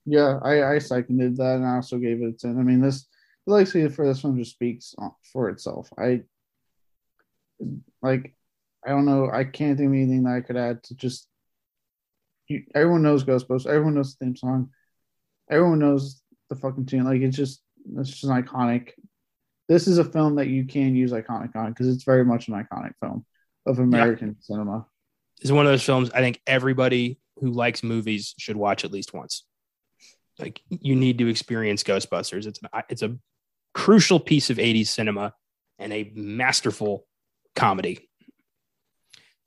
[0.07, 2.59] Yeah, I I seconded that and I also gave it a ten.
[2.59, 3.07] I mean this
[3.47, 4.95] the legacy for this one just speaks
[5.33, 5.91] for itself.
[5.99, 6.23] I
[8.03, 8.35] like
[8.85, 9.31] I don't know.
[9.31, 11.29] I can't think of anything that I could add to just.
[12.49, 13.67] You, everyone knows Ghostbusters.
[13.67, 14.71] Everyone knows the theme song.
[15.51, 17.05] Everyone knows the fucking tune.
[17.05, 17.63] Like it's just
[17.97, 18.93] it's just iconic.
[19.69, 22.55] This is a film that you can use iconic on because it's very much an
[22.55, 23.25] iconic film
[23.67, 24.87] of American cinema.
[25.41, 29.15] It's one of those films I think everybody who likes movies should watch at least
[29.15, 29.45] once.
[30.39, 32.47] Like you need to experience Ghostbusters.
[32.47, 33.17] It's an, it's a
[33.75, 35.35] crucial piece of 80s cinema
[35.79, 37.07] and a masterful
[37.57, 38.09] comedy.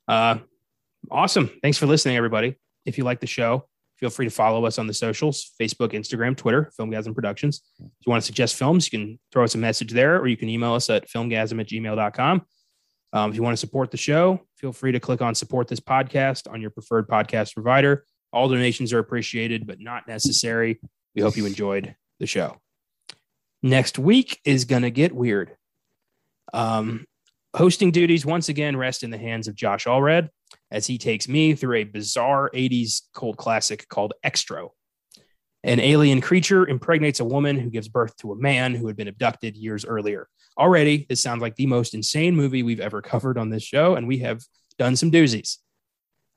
[0.06, 0.38] Uh,
[1.10, 1.50] awesome.
[1.62, 2.56] Thanks for listening, everybody.
[2.84, 6.36] If you like the show, feel free to follow us on the socials Facebook, Instagram,
[6.36, 7.62] Twitter, Filmgazm Productions.
[7.78, 10.36] If you want to suggest films, you can throw us a message there or you
[10.36, 12.42] can email us at filmgazm at gmail.com.
[13.14, 15.78] Um, if you want to support the show, feel free to click on support this
[15.78, 18.04] podcast on your preferred podcast provider.
[18.32, 20.80] All donations are appreciated, but not necessary.
[21.14, 22.60] We hope you enjoyed the show.
[23.62, 25.56] Next week is going to get weird.
[26.52, 27.06] Um,
[27.54, 30.28] hosting duties once again rest in the hands of Josh Allred
[30.72, 34.70] as he takes me through a bizarre 80s cult classic called Xtro.
[35.64, 39.08] An alien creature impregnates a woman who gives birth to a man who had been
[39.08, 40.28] abducted years earlier.
[40.58, 44.06] Already, this sounds like the most insane movie we've ever covered on this show, and
[44.06, 44.42] we have
[44.78, 45.56] done some doozies.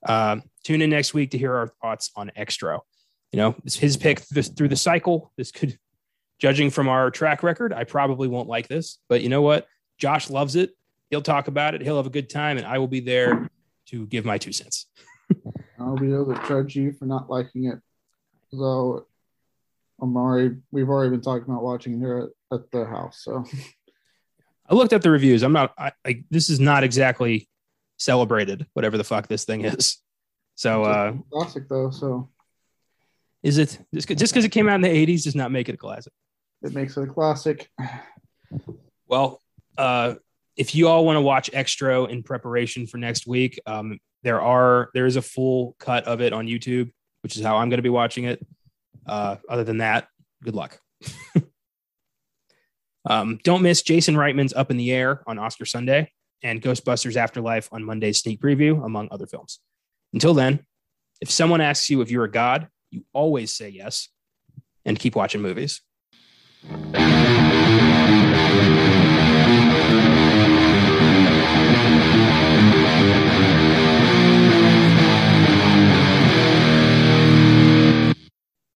[0.06, 2.80] Uh, tune in next week to hear our thoughts on Xtro.
[3.34, 5.34] You know, it's his pick through the cycle.
[5.38, 5.78] This could,
[6.40, 9.68] judging from our track record, I probably won't like this, but you know what?
[9.98, 10.72] Josh loves it.
[11.10, 11.82] He'll talk about it.
[11.82, 13.50] He'll have a good time, and I will be there
[13.88, 14.86] to give my two cents.
[15.78, 17.80] I'll be able to judge you for not liking it.
[18.52, 19.06] So
[20.02, 23.22] I'm we've already been talking about watching here at, at the house.
[23.24, 23.44] So
[24.70, 25.44] I looked at the reviews.
[25.44, 25.74] I'm not.
[25.78, 27.50] I, I, this is not exactly
[27.98, 28.68] celebrated.
[28.74, 29.98] Whatever the fuck this thing is.
[30.56, 31.90] So uh, classic though.
[31.92, 32.30] So
[33.44, 35.78] is it just because it came out in the 80s does not make it a
[35.78, 36.14] classic?
[36.64, 37.70] It makes it a classic.
[39.08, 39.42] Well,
[39.78, 40.16] uh,
[40.56, 44.90] if you all want to watch Extra in preparation for next week, um, there are
[44.94, 46.92] there is a full cut of it on YouTube,
[47.22, 48.46] which is how I'm going to be watching it.
[49.08, 50.08] Uh, other than that,
[50.44, 50.80] good luck.
[53.10, 56.12] um, don't miss Jason Reitman's Up in the Air on Oscar Sunday
[56.44, 59.60] and Ghostbusters Afterlife on Monday's sneak preview, among other films.
[60.14, 60.66] Until then,
[61.22, 64.10] if someone asks you if you're a god, you always say yes
[64.86, 65.82] and keep watching movies.